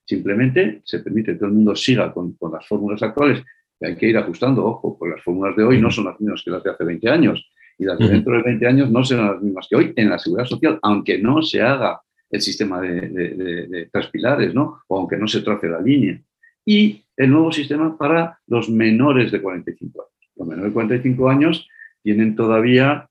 Simplemente 0.04 0.82
se 0.84 1.00
permite 1.00 1.32
que 1.32 1.38
todo 1.38 1.48
el 1.48 1.54
mundo 1.54 1.74
siga 1.74 2.12
con, 2.12 2.32
con 2.34 2.52
las 2.52 2.66
fórmulas 2.66 3.02
actuales, 3.02 3.42
que 3.78 3.86
hay 3.86 3.96
que 3.96 4.08
ir 4.08 4.16
ajustando, 4.16 4.64
ojo, 4.64 4.96
pues 4.98 5.12
las 5.12 5.22
fórmulas 5.22 5.56
de 5.56 5.64
hoy 5.64 5.80
no 5.80 5.90
son 5.90 6.04
las 6.04 6.20
mismas 6.20 6.42
que 6.44 6.50
las 6.50 6.62
de 6.62 6.70
hace 6.70 6.84
20 6.84 7.08
años 7.08 7.51
y 7.82 7.84
las 7.84 7.98
de 7.98 8.08
dentro 8.08 8.36
de 8.36 8.42
20 8.42 8.66
años 8.66 8.90
no 8.90 9.04
serán 9.04 9.32
las 9.32 9.42
mismas 9.42 9.66
que 9.68 9.76
hoy 9.76 9.92
en 9.96 10.08
la 10.08 10.18
seguridad 10.18 10.46
social, 10.46 10.78
aunque 10.82 11.18
no 11.18 11.42
se 11.42 11.60
haga 11.60 12.00
el 12.30 12.40
sistema 12.40 12.80
de, 12.80 13.88
tres 13.92 14.06
pilares, 14.06 14.54
¿no? 14.54 14.82
o 14.86 14.98
aunque 14.98 15.16
no 15.16 15.26
se 15.26 15.42
trace 15.42 15.68
la 15.68 15.80
línea. 15.80 16.20
Y 16.64 17.04
el 17.16 17.30
nuevo 17.30 17.50
sistema 17.50 17.98
para 17.98 18.38
los 18.46 18.70
menores 18.70 19.32
de 19.32 19.42
45 19.42 20.00
años. 20.00 20.30
Los 20.36 20.48
menores 20.48 20.70
de 20.70 20.74
45 20.74 21.28
años 21.28 21.68
tienen 22.02 22.36
todavía, 22.36 23.08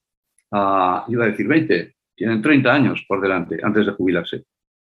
uh, 0.50 1.12
iba 1.12 1.24
a 1.24 1.28
decir 1.28 1.46
20, 1.46 1.94
tienen 2.16 2.42
30 2.42 2.72
años 2.72 3.04
por 3.06 3.20
delante 3.20 3.60
antes 3.62 3.86
de 3.86 3.92
jubilarse. 3.92 4.44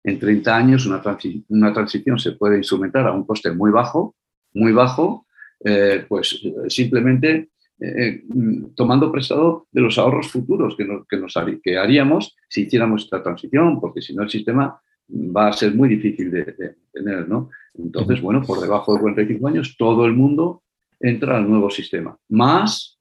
En 0.04 0.18
30 0.18 0.56
años 0.56 0.86
una, 0.86 1.02
una 1.48 1.72
transición 1.72 2.18
se 2.18 2.32
puede 2.32 2.58
instrumentar 2.58 3.06
a 3.06 3.12
un 3.12 3.24
coste 3.24 3.50
muy 3.50 3.70
bajo, 3.70 4.14
muy 4.52 4.72
bajo, 4.72 5.26
eh, 5.64 6.04
pues 6.08 6.40
simplemente 6.68 7.49
eh, 7.80 8.22
mm, 8.28 8.74
tomando 8.74 9.10
prestado 9.10 9.66
de 9.72 9.80
los 9.80 9.98
ahorros 9.98 10.28
futuros 10.28 10.76
que, 10.76 10.84
nos, 10.84 11.06
que, 11.06 11.16
nos, 11.16 11.34
que 11.62 11.78
haríamos 11.78 12.36
si 12.48 12.62
hiciéramos 12.62 13.04
esta 13.04 13.22
transición, 13.22 13.80
porque 13.80 14.02
si 14.02 14.14
no 14.14 14.22
el 14.22 14.30
sistema 14.30 14.80
va 15.08 15.48
a 15.48 15.52
ser 15.52 15.74
muy 15.74 15.88
difícil 15.88 16.30
de, 16.30 16.74
tener, 16.92 17.28
¿no? 17.28 17.50
Entonces, 17.74 18.20
bueno, 18.20 18.42
por 18.42 18.60
debajo 18.60 18.94
de 18.94 19.00
45 19.00 19.48
años, 19.48 19.76
todo 19.78 20.04
el 20.04 20.12
mundo 20.12 20.62
entra 21.00 21.38
al 21.38 21.48
nuevo 21.48 21.70
sistema, 21.70 22.16
más 22.28 22.98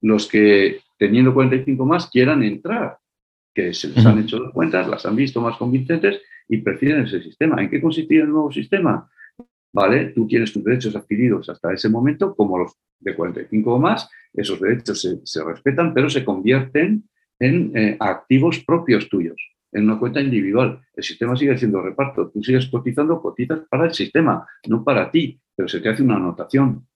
los 0.00 0.28
que 0.28 0.80
teniendo 0.96 1.34
45 1.34 1.84
más 1.84 2.08
quieran 2.08 2.42
entrar, 2.42 2.98
que 3.52 3.74
se 3.74 3.88
les 3.88 4.06
han 4.06 4.18
hecho 4.18 4.38
las 4.38 4.52
cuentas, 4.52 4.86
las 4.86 5.04
han 5.06 5.16
visto 5.16 5.40
más 5.40 5.56
convincentes 5.56 6.20
y 6.48 6.58
prefieren 6.58 7.04
ese 7.04 7.22
sistema. 7.22 7.60
¿En 7.60 7.68
qué 7.68 7.80
consistía 7.80 8.22
el 8.22 8.30
nuevo 8.30 8.52
sistema? 8.52 9.10
¿Vale? 9.72 10.06
Tú 10.06 10.26
tienes 10.26 10.52
tus 10.52 10.64
derechos 10.64 10.94
adquiridos 10.96 11.48
hasta 11.48 11.72
ese 11.72 11.88
momento, 11.88 12.34
como 12.34 12.58
los 12.58 12.72
de 12.98 13.14
45 13.14 13.74
o 13.74 13.78
más, 13.78 14.08
esos 14.32 14.60
derechos 14.60 15.00
se, 15.24 15.44
respetan, 15.44 15.94
pero 15.94 16.08
se 16.08 16.24
convierten 16.24 17.04
en 17.38 17.76
eh, 17.76 17.96
activos 17.98 18.62
propios 18.64 19.08
tuyos, 19.08 19.40
en 19.72 19.84
una 19.84 19.98
cuenta 19.98 20.20
individual. 20.20 20.80
El 20.94 21.02
sistema 21.02 21.36
sigue 21.36 21.56
siendo 21.56 21.80
reparto, 21.80 22.30
tú 22.30 22.42
sigues 22.42 22.66
cotizando, 22.66 23.20
cotizas 23.20 23.60
para 23.68 23.86
el 23.86 23.94
sistema, 23.94 24.46
no 24.68 24.84
para 24.84 25.10
ti, 25.10 25.40
pero 25.56 25.68
se 25.68 25.80
te 25.80 25.88
hace 25.88 26.02
una 26.02 26.16
anotación. 26.16 26.86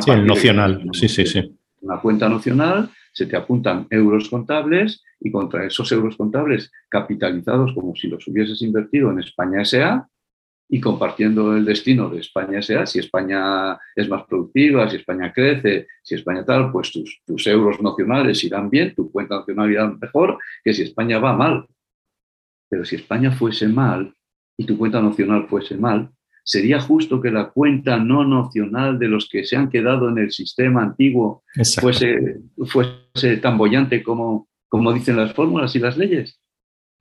Sí, 0.00 0.10
nocional, 0.10 0.84
sí, 0.92 1.08
sí, 1.08 1.24
sí. 1.24 1.56
Una 1.80 2.00
cuenta 2.00 2.28
nocional, 2.28 2.90
se 3.12 3.26
te 3.26 3.36
apuntan 3.36 3.86
euros 3.88 4.28
contables 4.28 5.02
y 5.20 5.30
contra 5.30 5.64
esos 5.64 5.90
euros 5.92 6.16
contables 6.16 6.70
capitalizados 6.88 7.72
como 7.72 7.94
si 7.94 8.08
los 8.08 8.26
hubieses 8.28 8.60
invertido 8.60 9.10
en 9.10 9.20
España 9.20 9.64
SA, 9.64 10.06
y 10.68 10.80
compartiendo 10.80 11.56
el 11.56 11.64
destino 11.64 12.08
de 12.08 12.20
España 12.20 12.60
sea, 12.60 12.86
si 12.86 12.98
España 12.98 13.78
es 13.94 14.08
más 14.08 14.24
productiva, 14.24 14.88
si 14.90 14.96
España 14.96 15.32
crece, 15.32 15.86
si 16.02 16.16
España 16.16 16.44
tal, 16.44 16.72
pues 16.72 16.90
tus, 16.90 17.22
tus 17.24 17.46
euros 17.46 17.80
nacionales 17.80 18.42
irán 18.42 18.68
bien, 18.68 18.94
tu 18.94 19.10
cuenta 19.10 19.36
nacional 19.38 19.70
irá 19.70 19.86
mejor 19.88 20.38
que 20.64 20.74
si 20.74 20.82
España 20.82 21.18
va 21.18 21.36
mal. 21.36 21.66
Pero 22.68 22.84
si 22.84 22.96
España 22.96 23.30
fuese 23.30 23.68
mal 23.68 24.12
y 24.56 24.64
tu 24.64 24.76
cuenta 24.76 25.00
nacional 25.00 25.46
fuese 25.48 25.76
mal, 25.76 26.10
sería 26.42 26.80
justo 26.80 27.20
que 27.20 27.30
la 27.30 27.50
cuenta 27.50 27.98
no 27.98 28.24
nacional 28.24 28.98
de 28.98 29.08
los 29.08 29.28
que 29.28 29.44
se 29.44 29.56
han 29.56 29.68
quedado 29.68 30.08
en 30.08 30.18
el 30.18 30.32
sistema 30.32 30.82
antiguo 30.82 31.42
fuese, 31.80 32.40
fuese 32.66 33.36
tan 33.38 33.56
bollante 33.58 34.02
como, 34.02 34.48
como 34.68 34.92
dicen 34.92 35.16
las 35.16 35.32
fórmulas 35.32 35.76
y 35.76 35.78
las 35.78 35.96
leyes. 35.96 36.40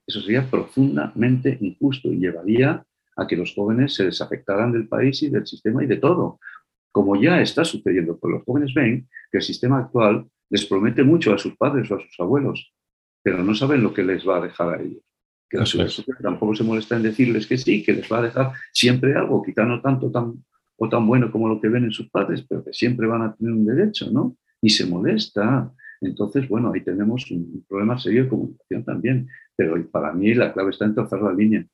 Eso 0.07 0.21
sería 0.21 0.49
profundamente 0.49 1.57
injusto 1.61 2.11
y 2.11 2.17
llevaría 2.17 2.85
a 3.15 3.27
que 3.27 3.35
los 3.35 3.53
jóvenes 3.53 3.93
se 3.93 4.05
desafectaran 4.05 4.71
del 4.71 4.87
país 4.87 5.21
y 5.23 5.29
del 5.29 5.45
sistema 5.45 5.83
y 5.83 5.87
de 5.87 5.97
todo, 5.97 6.39
como 6.91 7.21
ya 7.21 7.41
está 7.41 7.65
sucediendo, 7.65 8.17
porque 8.17 8.37
los 8.37 8.43
jóvenes 8.45 8.73
ven 8.73 9.07
que 9.31 9.39
el 9.39 9.43
sistema 9.43 9.79
actual 9.79 10.27
les 10.49 10.65
promete 10.65 11.03
mucho 11.03 11.33
a 11.33 11.37
sus 11.37 11.55
padres 11.57 11.89
o 11.91 11.95
a 11.95 12.01
sus 12.01 12.19
abuelos, 12.19 12.73
pero 13.23 13.43
no 13.43 13.53
saben 13.55 13.83
lo 13.83 13.93
que 13.93 14.03
les 14.03 14.27
va 14.27 14.37
a 14.37 14.41
dejar 14.41 14.69
a 14.73 14.81
ellos. 14.81 15.01
Que 15.49 15.57
la 15.57 15.65
tampoco 16.21 16.55
se 16.55 16.63
molesta 16.63 16.95
en 16.95 17.03
decirles 17.03 17.47
que 17.47 17.57
sí, 17.57 17.83
que 17.83 17.93
les 17.93 18.11
va 18.11 18.19
a 18.19 18.23
dejar 18.23 18.51
siempre 18.71 19.15
algo, 19.15 19.43
quizá 19.43 19.63
no 19.63 19.81
tanto 19.81 20.11
tan, 20.11 20.43
o 20.77 20.89
tan 20.89 21.07
bueno 21.07 21.31
como 21.31 21.47
lo 21.47 21.61
que 21.61 21.69
ven 21.69 21.85
en 21.85 21.91
sus 21.91 22.09
padres, 22.09 22.45
pero 22.47 22.63
que 22.63 22.73
siempre 22.73 23.07
van 23.07 23.21
a 23.21 23.35
tener 23.35 23.53
un 23.53 23.65
derecho, 23.65 24.09
¿no? 24.11 24.37
Ni 24.61 24.69
se 24.69 24.85
molesta. 24.85 25.71
entonces, 26.01 26.47
bueno, 26.47 26.71
ahí 26.73 26.81
tenemos 26.81 27.29
un 27.31 27.65
problema 27.67 27.97
serio 27.97 28.23
de 28.23 28.29
comunicación 28.29 28.83
también. 28.83 29.27
Pero 29.55 29.75
para 29.89 30.11
mí 30.13 30.33
la 30.33 30.51
clave 30.53 30.71
está 30.71 30.85
en 30.85 30.95
trazar 30.95 31.21
la 31.21 31.33
línea. 31.33 31.65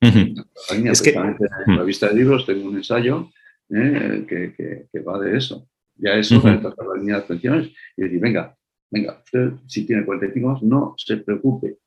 Es 0.00 1.02
que... 1.02 1.10
En 1.10 1.76
la 1.76 1.82
vista 1.82 2.08
de 2.08 2.14
libros 2.14 2.46
tengo 2.46 2.68
un 2.68 2.76
ensayo 2.76 3.30
¿eh? 3.70 4.24
que, 4.28 5.00
va 5.00 5.18
de 5.20 5.36
eso. 5.36 5.68
Ya 5.96 6.14
eso, 6.14 6.40
de 6.40 6.58
trazar 6.58 6.86
la 6.86 7.00
línea 7.00 7.16
de 7.16 7.22
pensiones 7.22 7.70
y 7.96 8.02
decir, 8.02 8.20
venga, 8.20 8.56
venga, 8.90 9.20
usted 9.24 9.52
si 9.66 9.84
tiene 9.84 10.04
45 10.04 10.48
años, 10.48 10.62
no 10.62 10.94
se 10.96 11.16
preocupe, 11.16 11.78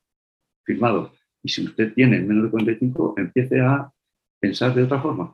firmado. 0.66 1.14
Y 1.44 1.50
si 1.50 1.64
usted 1.64 1.94
tiene 1.94 2.20
menos 2.20 2.46
de 2.46 2.50
45, 2.52 3.16
empiece 3.18 3.60
a 3.62 3.92
pensar 4.40 4.76
de 4.76 4.84
otra 4.84 5.02
forma. 5.02 5.34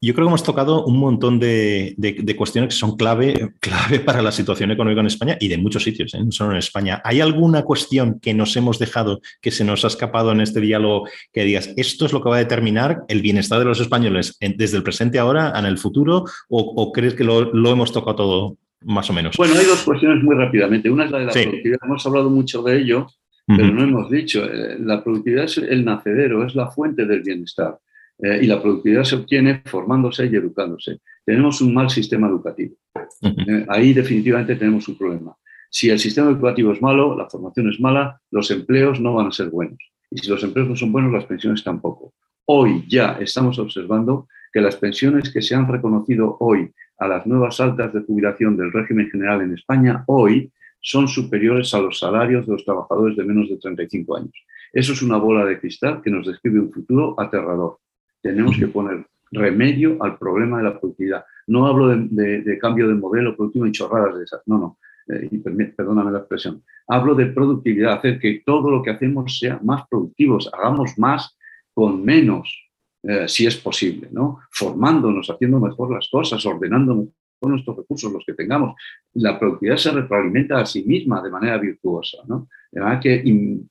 Yo 0.00 0.12
creo 0.12 0.26
que 0.26 0.30
hemos 0.30 0.42
tocado 0.42 0.84
un 0.84 0.98
montón 0.98 1.38
de, 1.38 1.96
cuestiones 2.36 2.74
que 2.74 2.78
son 2.78 2.96
clave, 2.96 3.54
clave 3.60 4.00
para 4.00 4.20
la 4.20 4.30
situación 4.30 4.70
económica 4.70 5.00
en 5.00 5.06
España 5.06 5.36
y 5.40 5.48
de 5.48 5.56
muchos 5.56 5.84
sitios, 5.84 6.12
¿eh? 6.14 6.22
no 6.22 6.30
solo 6.32 6.52
en 6.52 6.58
España. 6.58 7.00
¿Hay 7.04 7.20
alguna 7.20 7.62
cuestión 7.62 8.20
que 8.20 8.34
nos 8.34 8.56
hemos 8.56 8.78
dejado, 8.78 9.20
que 9.40 9.50
se 9.50 9.64
nos 9.64 9.84
ha 9.84 9.88
escapado 9.88 10.32
en 10.32 10.40
este 10.40 10.60
diálogo, 10.60 11.08
que 11.32 11.44
digas, 11.44 11.72
esto 11.76 12.04
es 12.04 12.12
lo 12.12 12.22
que 12.22 12.28
va 12.28 12.36
a 12.36 12.40
determinar 12.40 13.04
el 13.08 13.22
bienestar 13.22 13.58
de 13.58 13.64
los 13.64 13.80
españoles 13.80 14.36
desde 14.40 14.76
el 14.76 14.82
presente 14.82 15.18
ahora, 15.18 15.52
en 15.56 15.64
el 15.64 15.78
futuro, 15.78 16.24
o, 16.48 16.92
crees 16.92 17.14
que 17.14 17.24
lo, 17.24 17.50
hemos 17.70 17.92
tocado 17.92 18.16
todo 18.16 18.56
más 18.82 19.08
o 19.08 19.14
menos? 19.14 19.36
Bueno, 19.36 19.54
hay 19.58 19.64
dos 19.64 19.82
cuestiones 19.82 20.22
muy 20.22 20.36
rápidamente. 20.36 20.90
Una 20.90 21.06
es 21.06 21.10
la 21.10 21.18
de 21.18 21.24
la 21.26 21.32
productividad. 21.32 21.78
Hemos 21.82 22.06
hablado 22.06 22.30
mucho 22.30 22.62
de 22.62 22.78
ello, 22.78 23.06
pero 23.46 23.68
no 23.68 23.82
hemos 23.82 24.10
dicho. 24.10 24.44
Eh, 24.44 24.76
la 24.78 25.02
productividad 25.02 25.44
es 25.44 25.58
el 25.58 25.84
nacedero, 25.84 26.44
es 26.44 26.54
la 26.54 26.70
fuente 26.70 27.06
del 27.06 27.22
bienestar. 27.22 27.78
Eh, 28.18 28.40
y 28.42 28.46
la 28.46 28.60
productividad 28.60 29.04
se 29.04 29.16
obtiene 29.16 29.62
formándose 29.64 30.26
y 30.26 30.34
educándose. 30.34 31.00
Tenemos 31.24 31.60
un 31.60 31.74
mal 31.74 31.90
sistema 31.90 32.28
educativo. 32.28 32.76
Eh, 33.22 33.66
ahí 33.68 33.92
definitivamente 33.92 34.56
tenemos 34.56 34.88
un 34.88 34.96
problema. 34.96 35.36
Si 35.70 35.90
el 35.90 35.98
sistema 35.98 36.30
educativo 36.30 36.72
es 36.72 36.80
malo, 36.80 37.16
la 37.16 37.28
formación 37.28 37.68
es 37.68 37.80
mala, 37.80 38.20
los 38.30 38.50
empleos 38.50 39.00
no 39.00 39.14
van 39.14 39.26
a 39.26 39.32
ser 39.32 39.50
buenos. 39.50 39.78
Y 40.10 40.18
si 40.18 40.30
los 40.30 40.42
empleos 40.42 40.68
no 40.68 40.76
son 40.76 40.92
buenos, 40.92 41.12
las 41.12 41.26
pensiones 41.26 41.62
tampoco. 41.62 42.14
Hoy 42.46 42.84
ya 42.88 43.18
estamos 43.20 43.58
observando 43.58 44.28
que 44.52 44.60
las 44.60 44.76
pensiones 44.76 45.30
que 45.32 45.42
se 45.42 45.54
han 45.54 45.68
reconocido 45.68 46.36
hoy 46.40 46.70
a 46.98 47.08
las 47.08 47.26
nuevas 47.26 47.60
altas 47.60 47.92
de 47.92 48.00
jubilación 48.00 48.56
del 48.56 48.72
régimen 48.72 49.10
general 49.10 49.42
en 49.42 49.52
España, 49.52 50.04
hoy 50.06 50.50
son 50.80 51.08
superiores 51.08 51.74
a 51.74 51.80
los 51.80 51.98
salarios 51.98 52.46
de 52.46 52.52
los 52.52 52.64
trabajadores 52.64 53.16
de 53.16 53.24
menos 53.24 53.48
de 53.48 53.58
35 53.58 54.16
años. 54.16 54.46
Eso 54.72 54.92
es 54.92 55.02
una 55.02 55.16
bola 55.16 55.44
de 55.44 55.58
cristal 55.58 56.00
que 56.00 56.10
nos 56.10 56.26
describe 56.26 56.60
un 56.60 56.72
futuro 56.72 57.14
aterrador. 57.18 57.78
Tenemos 58.26 58.56
que 58.58 58.66
poner 58.66 59.06
remedio 59.30 60.02
al 60.02 60.18
problema 60.18 60.58
de 60.58 60.64
la 60.64 60.80
productividad. 60.80 61.24
No 61.46 61.66
hablo 61.66 61.88
de, 61.88 62.58
cambio 62.60 62.88
de 62.88 62.94
modelo 62.94 63.36
productivo 63.36 63.66
y 63.66 63.72
chorradas 63.72 64.18
de 64.18 64.24
esas, 64.24 64.42
no, 64.46 64.58
no, 64.58 64.78
eh, 65.08 65.30
perdóname 65.76 66.10
la 66.10 66.18
expresión. 66.18 66.62
Hablo 66.88 67.14
de 67.14 67.26
productividad, 67.26 67.94
hacer 67.94 68.18
que 68.18 68.42
todo 68.44 68.68
lo 68.68 68.82
que 68.82 68.90
hacemos 68.90 69.38
sea 69.38 69.60
más 69.62 69.86
productivos, 69.88 70.50
hagamos 70.52 70.98
más 70.98 71.36
con 71.72 72.04
menos, 72.04 72.68
eh, 73.04 73.28
si 73.28 73.46
es 73.46 73.56
posible, 73.56 74.08
¿no? 74.10 74.40
Formándonos, 74.50 75.30
haciendo 75.30 75.60
mejor 75.60 75.92
las 75.92 76.08
cosas, 76.08 76.44
ordenando 76.44 77.06
con 77.38 77.52
nuestros 77.52 77.76
recursos, 77.76 78.12
los 78.12 78.24
que 78.24 78.34
tengamos. 78.34 78.74
La 79.14 79.38
productividad 79.38 79.76
se 79.76 79.92
retroalimenta 79.92 80.58
a 80.58 80.66
sí 80.66 80.82
misma 80.82 81.22
de 81.22 81.30
manera 81.30 81.58
virtuosa, 81.58 82.18
¿no? 82.26 82.48
De 82.72 82.80
manera 82.80 82.98
que 82.98 83.22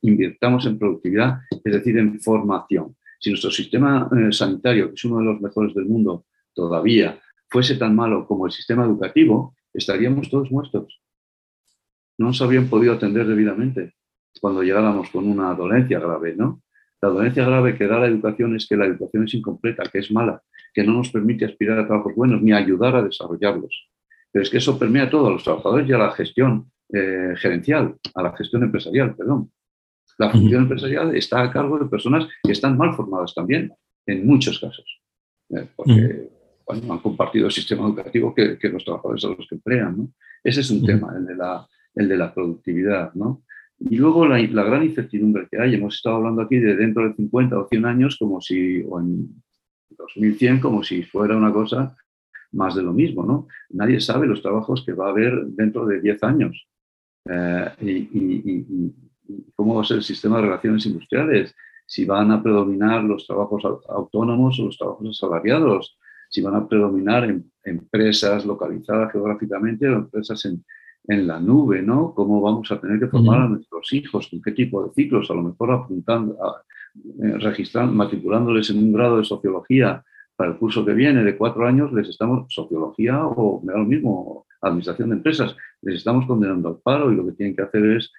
invirtamos 0.01 0.66
en 0.66 0.80
productividad, 0.80 1.39
es 1.51 1.74
decir, 1.74 1.97
en 1.97 2.22
formación. 2.22 2.95
Si 3.26 3.32
nuestro 3.32 3.50
sistema 3.50 4.08
eh, 4.16 4.32
sanitario, 4.32 4.90
que 4.90 4.94
es 4.94 5.04
uno 5.04 5.18
de 5.18 5.26
los 5.26 5.42
mejores 5.42 5.74
del 5.74 5.86
mundo 5.86 6.28
todavía, 6.54 7.20
fuese 7.50 7.76
tan 7.76 7.96
malo 7.96 8.28
como 8.28 8.46
el 8.46 8.52
sistema 8.52 8.86
educativo, 8.86 9.56
estaríamos 9.74 10.30
todos 10.30 10.52
muertos. 10.52 11.02
No 12.20 12.28
nos 12.28 12.42
habrían 12.44 12.68
podido 12.68 12.94
atender 12.94 13.26
debidamente 13.26 13.96
cuando 14.40 14.62
llegáramos 14.62 15.10
con 15.10 15.28
una 15.28 15.56
dolencia 15.56 16.00
grave, 16.00 16.36
¿no? 16.36 16.62
La 17.02 17.10
dolencia 17.10 17.44
grave 17.44 17.76
que 17.76 17.88
da 17.88 17.98
la 17.98 18.06
educación 18.06 18.56
es 18.56 18.68
que 18.68 18.78
la 18.78 18.86
educación 18.86 19.24
es 19.24 19.34
incompleta, 19.34 19.90
que 19.92 19.98
es 19.98 20.12
mala, 20.12 20.44
que 20.72 20.84
no 20.84 20.94
nos 20.94 21.10
permite 21.10 21.46
aspirar 21.46 21.80
a 21.80 21.88
trabajos 21.88 22.14
buenos 22.14 22.44
ni 22.44 22.54
ayudar 22.54 22.96
a 22.96 23.02
desarrollarlos. 23.02 23.90
Pero 24.32 24.44
es 24.44 24.52
que 24.52 24.58
eso 24.58 24.78
permea 24.78 25.10
todo 25.10 25.30
a 25.30 25.32
los 25.32 25.44
trabajadores 25.44 25.90
y 25.90 25.94
a 25.94 25.98
la 25.98 26.12
gestión 26.12 26.72
eh, 26.94 27.34
gerencial, 27.38 27.96
a 28.14 28.22
la 28.22 28.38
gestión 28.38 28.62
empresarial, 28.62 29.16
perdón. 29.16 29.50
La 30.18 30.30
función 30.30 30.63
empresarial 30.63 31.16
está 31.16 31.41
a 31.41 31.51
cargo 31.51 31.78
de 31.78 31.86
personas 31.86 32.28
que 32.43 32.51
están 32.51 32.78
mal 32.78 32.93
formadas 32.93 33.34
también, 33.34 33.74
en 34.05 34.26
muchos 34.26 34.59
casos, 34.59 34.86
eh, 35.49 35.68
porque 35.76 36.30
han 36.68 36.99
compartido 36.99 37.47
el 37.47 37.51
sistema 37.51 37.86
educativo 37.86 38.34
que, 38.34 38.57
los 38.63 38.84
trabajadores 38.84 39.26
a 39.26 39.30
los 39.30 39.47
que 39.47 39.55
emplean. 39.55 40.13
Ese 40.43 40.61
es 40.61 40.72
un 40.72 40.86
tema, 40.86 41.13
el 41.18 41.26
de, 41.26 41.36
la, 41.36 41.68
el 41.95 42.07
de 42.07 42.18
la 42.18 42.34
productividad. 42.34 43.13
¿no? 43.13 43.43
Y 43.80 43.97
luego 43.97 44.26
la, 44.26 44.39
gran 44.39 44.84
incertidumbre 44.84 45.47
que 45.51 45.59
hay. 45.59 45.76
Hemos 45.76 45.95
estado 45.95 46.18
hablando 46.18 46.41
aquí 46.41 46.57
de 46.57 46.76
dentro 46.76 47.07
de 47.07 47.13
50 47.16 47.59
o 47.59 47.68
100 47.68 47.86
años, 47.86 48.18
como 48.18 48.41
si, 48.41 48.84
o 48.88 48.99
en 48.99 49.43
2100, 49.97 50.59
como 50.59 50.84
si 50.84 51.03
fuera 51.03 51.38
una 51.38 51.51
cosa 51.51 51.95
más 52.51 52.76
de 52.76 52.84
lo 52.84 52.93
mismo. 52.93 53.24
¿no? 53.24 53.47
Nadie 53.70 53.99
sabe 53.99 54.28
los 54.28 54.41
trabajos 54.41 54.84
que 54.86 54.93
va 54.93 55.07
a 55.07 55.11
haber 55.11 55.45
dentro 55.47 55.86
de 55.86 56.01
10 56.01 56.24
años. 56.24 56.68
Eh, 57.30 57.76
y, 57.82 59.05
cómo 59.56 59.76
va 59.76 59.82
a 59.82 59.86
ser 59.86 59.98
el 59.98 60.04
sistema 60.04 60.38
de 60.38 60.44
relaciones 60.44 60.86
industriales, 60.86 61.56
si 61.86 62.06
van 62.06 62.32
a 62.32 62.42
predominar 62.42 63.04
los 63.04 63.28
trabajos 63.28 63.64
autónomos 63.90 64.60
o 64.60 64.66
los 64.66 64.78
trabajos 64.78 65.10
asalariados, 65.10 65.98
si 66.30 66.42
van 66.42 66.56
a 66.56 66.68
predominar 66.68 67.26
en, 67.26 67.52
empresas 67.64 68.46
localizadas 68.46 69.12
geográficamente 69.12 69.90
o 69.90 69.96
empresas 69.96 70.46
en, 70.46 70.64
en, 71.08 71.26
la 71.26 71.40
nube, 71.40 71.82
¿no? 71.82 72.14
Cómo 72.14 72.40
vamos 72.40 72.72
a 72.72 72.80
tener 72.80 73.00
que 73.00 73.08
formar 73.08 73.42
a 73.42 73.48
nuestros 73.48 73.92
hijos, 73.92 74.28
con 74.28 74.40
qué 74.40 74.52
tipo 74.52 74.84
de 74.84 74.94
ciclos, 74.94 75.32
a 75.32 75.34
lo 75.34 75.42
mejor 75.42 75.72
apuntando, 75.72 76.38
a, 76.44 76.62
eh, 77.24 77.38
registrando, 77.40 77.92
matriculándoles 77.94 78.70
en 78.70 78.78
un 78.78 78.94
grado 78.94 79.18
de 79.18 79.26
sociología 79.26 80.04
para 80.36 80.52
el 80.52 80.58
curso 80.58 80.86
que 80.86 80.94
viene 80.94 81.24
de 81.24 81.38
cuatro 81.38 81.66
años, 81.66 81.92
les 81.92 82.10
estamos, 82.10 82.54
sociología 82.54 83.26
o 83.26 83.62
me 83.64 83.74
da 83.74 83.80
lo 83.80 83.86
mismo, 83.86 84.46
administración 84.62 85.10
de 85.10 85.16
empresas, 85.16 85.56
les 85.82 85.96
estamos 85.96 86.26
condenando 86.26 86.70
al 86.70 86.78
paro 86.84 87.12
y 87.12 87.16
lo 87.16 87.26
que 87.26 87.32
tienen 87.34 87.56
que 87.56 87.64
hacer 87.64 87.86
es 87.86 88.12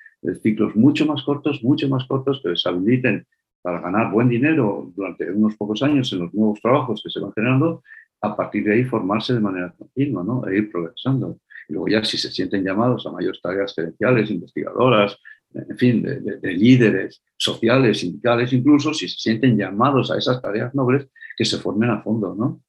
ciclos 0.43 0.75
mucho 0.77 1.07
más 1.07 1.23
cortos, 1.23 1.63
mucho 1.63 1.89
más 1.89 2.05
cortos 2.07 2.41
que 2.43 2.51
les 2.51 2.67
habiliten 2.67 3.27
para 3.63 3.81
ganar 3.81 4.13
buen 4.13 4.29
dinero 4.29 4.93
durante 4.95 5.31
unos 5.31 5.57
pocos 5.57 5.83
años 5.83 6.13
en 6.13 6.21
los 6.21 6.35
nuevos 6.35 6.61
trabajos 6.61 7.03
que 7.03 7.11
se 7.11 7.21
van 7.21 7.33
generando, 7.33 7.83
a 8.21 8.37
partir 8.37 8.65
de 8.65 8.75
ahí 8.75 8.85
formarse 8.85 9.35
de 9.35 9.41
manera 9.41 9.75
continua 9.77 10.23
¿no? 10.23 10.47
e 10.47 10.59
ir 10.59 10.71
progresando. 10.71 11.41
Y 11.69 11.73
luego 11.73 11.89
ya 11.89 12.05
si 12.05 12.17
se 12.17 12.31
sienten 12.31 12.65
llamados 12.65 13.07
a 13.07 13.11
mayores 13.11 13.41
tareas 13.43 13.75
gerenciales, 13.75 14.31
investigadoras, 14.31 15.19
en 15.53 15.77
fin, 15.77 16.03
de, 16.03 16.53
líderes 16.53 17.23
sociales, 17.37 18.01
sindicales, 18.01 18.53
incluso 18.53 18.93
si 18.93 19.09
se 19.09 19.19
sienten 19.19 19.57
llamados 19.57 20.11
a 20.11 20.19
esas 20.19 20.41
tareas 20.41 20.75
nobles, 20.75 21.09
que 21.37 21.45
se 21.45 21.59
formen 21.59 21.91
a 21.91 22.03
fondo, 22.03 22.35
¿no? 22.35 22.61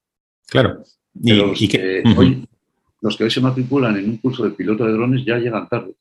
Claro. 0.47 0.81
Y, 1.21 1.33
los, 1.33 1.59
que, 1.59 2.03
hoy, 2.17 2.47
los 3.01 3.17
que 3.17 3.25
hoy 3.25 3.31
se 3.31 3.41
matriculan 3.41 3.97
en 3.97 4.09
un 4.09 4.17
curso 4.17 4.43
de 4.43 4.51
piloto 4.51 4.85
de 4.85 4.93
drones 4.93 5.25
ya 5.25 5.37
llegan 5.37 5.67
tarde 5.67 5.93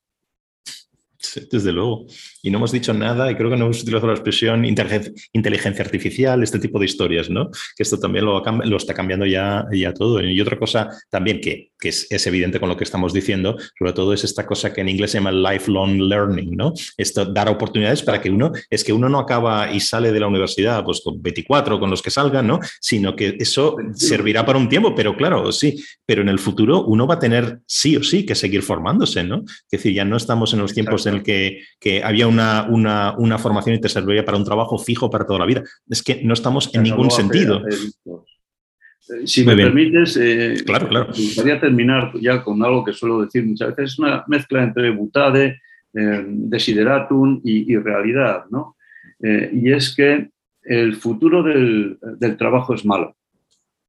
desde 1.51 1.73
luego. 1.73 2.07
Y 2.43 2.51
no 2.51 2.59
hemos 2.59 2.73
dicho 2.73 2.93
nada, 2.93 3.31
y 3.31 3.35
creo 3.35 3.51
que 3.51 3.57
no 3.57 3.67
hemos 3.67 3.83
utilizado 3.83 4.09
la 4.09 4.15
expresión 4.15 4.65
inteligencia 4.65 5.85
artificial, 5.85 6.43
este 6.43 6.59
tipo 6.59 6.79
de 6.79 6.87
historias, 6.87 7.31
¿no? 7.31 7.51
Que 7.77 7.83
esto 7.83 7.99
también 7.99 8.25
lo, 8.25 8.77
está 8.77 8.95
cambiando 8.95 9.27
ya, 9.27 9.67
ya 9.73 9.93
todo. 9.93 10.21
Y 10.23 10.41
otra 10.41 10.59
cosa 10.59 10.89
también 11.11 11.41
que, 11.41 11.73
que 11.79 11.89
es, 11.91 12.07
es, 12.11 12.27
evidente 12.27 12.61
con 12.61 12.69
lo 12.69 12.77
que 12.77 12.85
estamos 12.85 13.13
diciendo, 13.13 13.57
sobre 13.79 13.93
todo 13.93 14.13
es 14.13 14.25
esta 14.25 14.47
cosa 14.47 14.73
que 14.73 14.81
en 14.81 14.89
inglés 14.89 15.13
se 15.13 15.19
llama 15.19 15.33
lifelong 15.33 16.01
learning, 16.01 16.57
¿no? 16.57 16.73
Esto, 16.97 17.25
dar 17.25 17.49
oportunidades 17.49 18.03
para 18.03 18.21
que 18.21 18.31
uno, 18.31 18.53
es 18.71 18.85
que 18.85 18.93
uno 18.93 19.09
no 19.09 19.19
acaba 19.19 19.73
y 19.73 19.81
sale 19.81 20.13
de 20.13 20.21
la 20.21 20.27
universidad 20.27 20.85
pues 20.85 21.01
con 21.03 21.21
24, 21.21 21.79
con 21.79 21.91
los 21.91 22.03
que 22.03 22.11
salgan, 22.11 22.47
¿no? 22.47 22.61
Sino 22.81 23.15
que 23.15 23.37
eso 23.39 23.77
servirá 23.95 24.45
para 24.45 24.59
un 24.59 24.69
tiempo, 24.69 24.95
pero 24.95 25.17
claro, 25.17 25.53
sí, 25.53 25.83
pero 26.05 26.23
en 26.23 26.29
el 26.29 26.39
futuro 26.39 26.85
uno 26.85 27.07
va 27.07 27.15
a 27.15 27.19
tener 27.19 27.61
sí 27.67 27.97
o 27.97 28.03
sí 28.03 28.25
que 28.25 28.35
seguir 28.35 28.63
formándose, 28.63 29.25
¿no? 29.25 29.45
Es 29.47 29.71
decir, 29.71 29.93
ya 29.93 30.05
no 30.05 30.17
estamos 30.17 30.53
en 30.53 30.61
los 30.61 30.75
tiempos 30.75 31.07
en 31.07 31.15
el 31.15 31.23
que, 31.27 31.63
que 31.81 32.05
había 32.05 32.29
una, 32.29 32.67
una, 32.71 33.15
una, 33.19 33.37
formación 33.37 33.75
y 33.75 33.81
te 33.81 33.89
serviría 33.89 34.25
para 34.25 34.39
un 34.39 34.45
trabajo 34.45 34.79
fijo 34.79 35.11
para 35.11 35.27
toda 35.27 35.41
la 35.41 35.47
vida. 35.47 35.65
Es 35.89 36.03
que 36.03 36.23
no 36.23 36.35
estamos 36.35 36.73
en 36.73 36.85
ningún 36.85 37.11
sentido. 37.11 37.63
Eh, 37.67 39.27
si 39.27 39.45
me 39.45 39.57
permites, 39.57 40.17
eh, 40.17 40.55
claro, 40.65 40.89
claro. 40.89 41.07
me 41.07 41.25
gustaría 41.25 41.61
terminar 41.61 42.13
ya 42.21 42.43
con 42.43 42.63
algo 42.65 42.85
que 42.85 42.93
suelo 42.93 43.23
decir 43.23 43.45
muchas 43.45 43.75
veces, 43.75 43.93
es 43.93 43.99
una 43.99 44.25
mezcla 44.29 44.63
entre 44.63 44.91
butade, 44.91 45.61
eh, 45.95 46.25
desideratum 46.27 47.41
y, 47.45 47.77
realidad, 47.77 48.45
¿no? 48.51 48.77
y 49.19 49.73
es 49.73 49.95
que 49.97 50.29
el 50.63 50.97
futuro 50.97 51.43
del, 51.43 51.99
del, 52.19 52.37
trabajo 52.37 52.75
es 52.75 52.85
malo, 52.85 53.17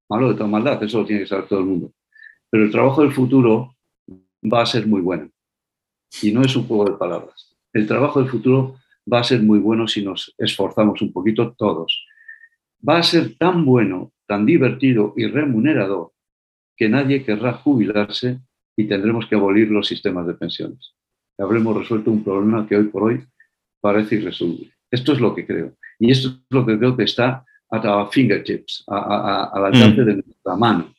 malo 0.10 0.30
de 0.30 0.36
toda 0.36 0.48
maldad, 0.48 0.82
eso 0.82 1.00
lo 1.00 1.06
tiene 1.06 1.24
que 1.24 1.28
saber 1.28 1.48
todo 1.48 1.60
el 1.60 1.66
mundo, 1.66 1.92
pero 2.50 2.64
el 2.64 2.72
trabajo 2.72 3.02
del 3.02 3.12
futuro 3.12 3.76
va 4.42 4.62
a 4.62 4.66
ser 4.66 4.88
muy 4.88 5.02
bueno. 5.02 5.30
Y 6.22 6.32
no 6.32 6.42
es 6.42 6.56
un 6.56 6.68
juego 6.68 6.86
de 6.86 6.98
palabras. 6.98 7.56
El 7.74 7.88
trabajo 7.88 8.20
del 8.20 8.30
futuro 8.30 8.78
va 9.12 9.20
a 9.20 9.24
ser 9.24 9.42
muy 9.42 9.60
bueno 9.60 9.88
si 9.88 10.04
nos 10.04 10.34
esforzamos 10.38 11.02
un 11.02 11.14
poquito 11.14 11.54
todos. 11.54 12.06
Va 12.88 12.98
a 12.98 13.04
ser 13.04 13.38
tan 13.38 13.66
bueno, 13.66 14.12
tan 14.28 14.46
divertido 14.46 15.14
y 15.16 15.28
remunerador 15.28 16.12
que 16.76 16.90
nadie 16.90 17.24
querrá 17.24 17.54
jubilarse 17.54 18.40
y 18.76 18.88
tendremos 18.88 19.26
que 19.26 19.36
abolir 19.36 19.70
los 19.72 19.88
sistemas 19.88 20.28
de 20.28 20.36
pensiones. 20.36 20.94
Habremos 21.38 21.76
resuelto 21.76 22.12
un 22.12 22.24
problema 22.24 22.68
que 22.68 22.78
hoy 22.78 22.86
por 22.86 23.04
hoy 23.04 23.24
parece 23.82 24.16
irresoluble. 24.16 24.72
Esto 24.92 25.14
es 25.14 25.20
lo 25.20 25.34
que 25.36 25.46
creo. 25.46 25.74
Y 26.00 26.12
esto 26.12 26.30
es 26.30 26.36
lo 26.50 26.66
que 26.66 26.78
creo 26.78 26.96
que 26.96 27.04
está 27.04 27.44
a 27.70 28.08
fingertips, 28.08 28.84
al 28.88 29.66
alcance 29.66 30.02
mm. 30.02 30.06
de 30.06 30.14
nuestra 30.14 30.56
mano. 30.56 30.94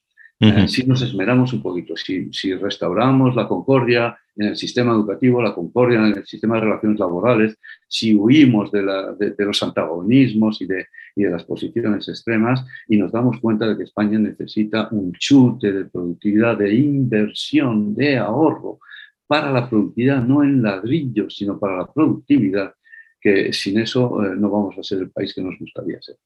Si 0.68 0.84
nos 0.86 1.02
esmeramos 1.02 1.52
un 1.52 1.60
poquito, 1.62 1.96
si, 1.96 2.54
restauramos 2.54 3.34
la 3.34 3.48
concordia 3.48 4.16
en 4.36 4.48
el 4.48 4.56
sistema 4.56 4.92
educativo, 4.92 5.42
la 5.42 5.52
concordia 5.52 5.98
en 5.98 6.16
el 6.16 6.26
sistema 6.26 6.54
de 6.54 6.60
relaciones 6.60 7.00
laborales, 7.00 7.58
si 7.88 8.14
huimos 8.14 8.70
de, 8.70 8.82
los 8.82 9.62
antagonismos 9.64 10.62
y 10.62 10.66
de, 10.66 10.86
y 11.16 11.24
de, 11.24 11.30
las 11.30 11.42
posiciones 11.42 12.08
extremas 12.08 12.64
y 12.86 12.96
nos 12.96 13.10
damos 13.10 13.40
cuenta 13.40 13.66
de 13.66 13.76
que 13.76 13.82
España 13.82 14.16
necesita 14.20 14.86
un 14.92 15.12
chute 15.14 15.72
de 15.72 15.86
productividad, 15.86 16.56
de 16.56 16.72
inversión, 16.72 17.96
de 17.96 18.18
ahorro 18.18 18.78
para 19.26 19.50
la 19.50 19.68
productividad, 19.68 20.22
no 20.22 20.44
en 20.44 20.62
ladrillos, 20.62 21.36
sino 21.36 21.58
para 21.58 21.78
la 21.78 21.92
productividad, 21.92 22.74
que 23.20 23.52
sin 23.52 23.80
eso 23.80 24.24
eh, 24.24 24.36
no 24.36 24.50
vamos 24.50 24.78
a 24.78 24.84
ser 24.84 24.98
el 24.98 25.10
país 25.10 25.34
que 25.34 25.42
nos 25.42 25.58
gustaría 25.58 26.00
ser 26.00 26.16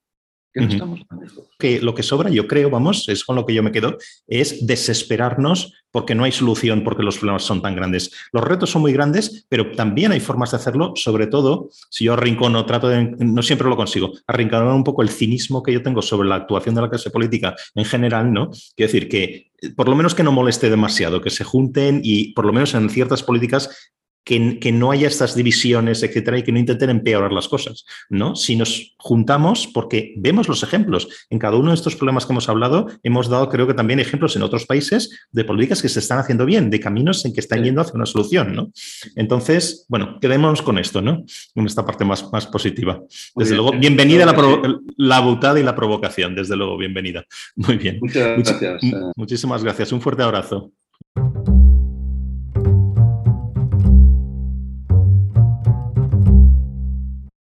que 1.59 1.81
lo 1.81 1.95
que 1.95 2.03
sobra, 2.03 2.31
yo 2.31 2.47
creo, 2.47 2.70
vamos, 2.70 3.09
es 3.09 3.24
con 3.24 3.37
lo 3.37 3.47
que 3.47 3.55
yo 3.55 3.62
me 3.62 3.73
quedo, 3.73 3.97
es 4.27 4.66
desesperarnos 4.66 5.73
porque 5.91 6.15
no 6.15 6.24
hay 6.24 6.33
solución, 6.33 6.85
porque 6.85 7.03
los 7.03 7.19
problemas 7.19 7.43
son 7.43 7.62
tan 7.62 7.77
grandes. 7.77 8.11
Los 8.33 8.45
retos 8.45 8.70
son 8.70 8.83
muy 8.83 8.93
grandes, 8.93 9.47
pero 9.49 9.73
también 9.73 10.12
hay 10.12 10.20
formas 10.20 10.51
de 10.51 10.57
hacerlo, 10.57 10.93
sobre 10.97 11.27
todo 11.27 11.69
si 11.91 12.05
yo 12.05 12.15
arrincono, 12.15 12.66
trato 12.66 12.89
de, 12.89 13.03
no 13.19 13.43
siempre 13.43 13.69
lo 13.69 13.77
consigo, 13.77 14.12
arrinconar 14.27 14.69
un 14.69 14.85
poco 14.85 15.03
el 15.03 15.11
cinismo 15.11 15.62
que 15.62 15.73
yo 15.73 15.83
tengo 15.83 16.03
sobre 16.03 16.29
la 16.29 16.37
actuación 16.37 16.74
de 16.74 16.83
la 16.83 16.91
clase 16.91 17.11
política 17.11 17.55
en 17.74 17.85
general, 17.85 18.33
¿no? 18.33 18.51
Quiero 18.74 18.93
decir 18.93 19.09
que 19.09 19.53
por 19.77 19.89
lo 19.89 19.95
menos 19.95 20.15
que 20.15 20.24
no 20.24 20.33
moleste 20.33 20.70
demasiado, 20.70 21.20
que 21.20 21.31
se 21.31 21.45
junten 21.45 22.01
y 22.03 22.33
por 22.33 22.45
lo 22.45 22.53
menos 22.53 22.74
en 22.74 22.91
ciertas 22.91 23.23
políticas 23.23 23.93
que, 24.24 24.73
no 24.73 24.90
haya 24.90 25.09
estas 25.09 25.35
divisiones, 25.35 26.03
etcétera, 26.03 26.39
y 26.39 26.43
que 26.43 26.53
no 26.53 26.59
intenten 26.59 26.90
empeorar 26.90 27.32
las 27.32 27.49
cosas, 27.49 27.85
¿no? 28.09 28.36
Si 28.36 28.57
nos 28.57 28.94
juntamos, 28.99 29.66
porque 29.66 30.15
vemos 30.16 30.49
los 30.49 30.62
ejemplos. 30.62 31.09
En 31.31 31.39
cada 31.39 31.57
uno 31.57 31.70
de 31.70 31.74
estos 31.74 31.97
problemas 31.97 32.24
que 32.24 32.32
hemos 32.32 32.49
hablado, 32.49 32.86
hemos 33.03 33.28
dado, 33.28 33.49
creo 33.49 33.66
que 33.66 33.74
también 33.74 34.01
ejemplos 34.01 34.36
en 34.36 34.43
otros 34.43 34.66
países 34.66 35.27
de 35.32 35.44
políticas 35.44 35.82
que 35.82 35.89
se 35.89 35.99
están 35.99 36.19
haciendo 36.19 36.47
bien, 36.47 36.70
de 36.70 36.81
caminos 36.81 37.24
en 37.24 37.32
que 37.32 37.40
están 37.40 37.65
yendo 37.65 37.81
hacia 37.81 37.94
una 37.94 38.07
solución, 38.07 38.55
¿no? 38.55 38.73
Entonces, 39.16 39.86
bueno, 39.89 40.19
quedémonos 40.20 40.62
con 40.62 40.78
esto, 40.78 41.03
¿no? 41.03 41.24
En 41.55 41.66
esta 41.66 41.85
parte 41.85 42.05
más, 42.05 42.31
más 42.32 42.47
positiva. 42.47 43.03
Desde 43.35 43.57
luego, 43.57 43.73
bienvenida 43.73 44.24
la, 44.24 44.81
la 44.97 45.20
butada 45.20 45.59
y 45.59 45.62
la 45.62 45.74
provocación, 45.74 46.35
desde 46.35 46.57
luego, 46.57 46.77
bienvenida. 46.77 47.24
Muy 47.57 47.77
bien. 47.77 47.99
Muchas 48.01 48.61
gracias. 48.61 48.82
Muchísimas 49.16 49.65
gracias. 49.65 49.93
Un 49.93 50.01
fuerte 50.01 50.23
abrazo. 50.23 50.73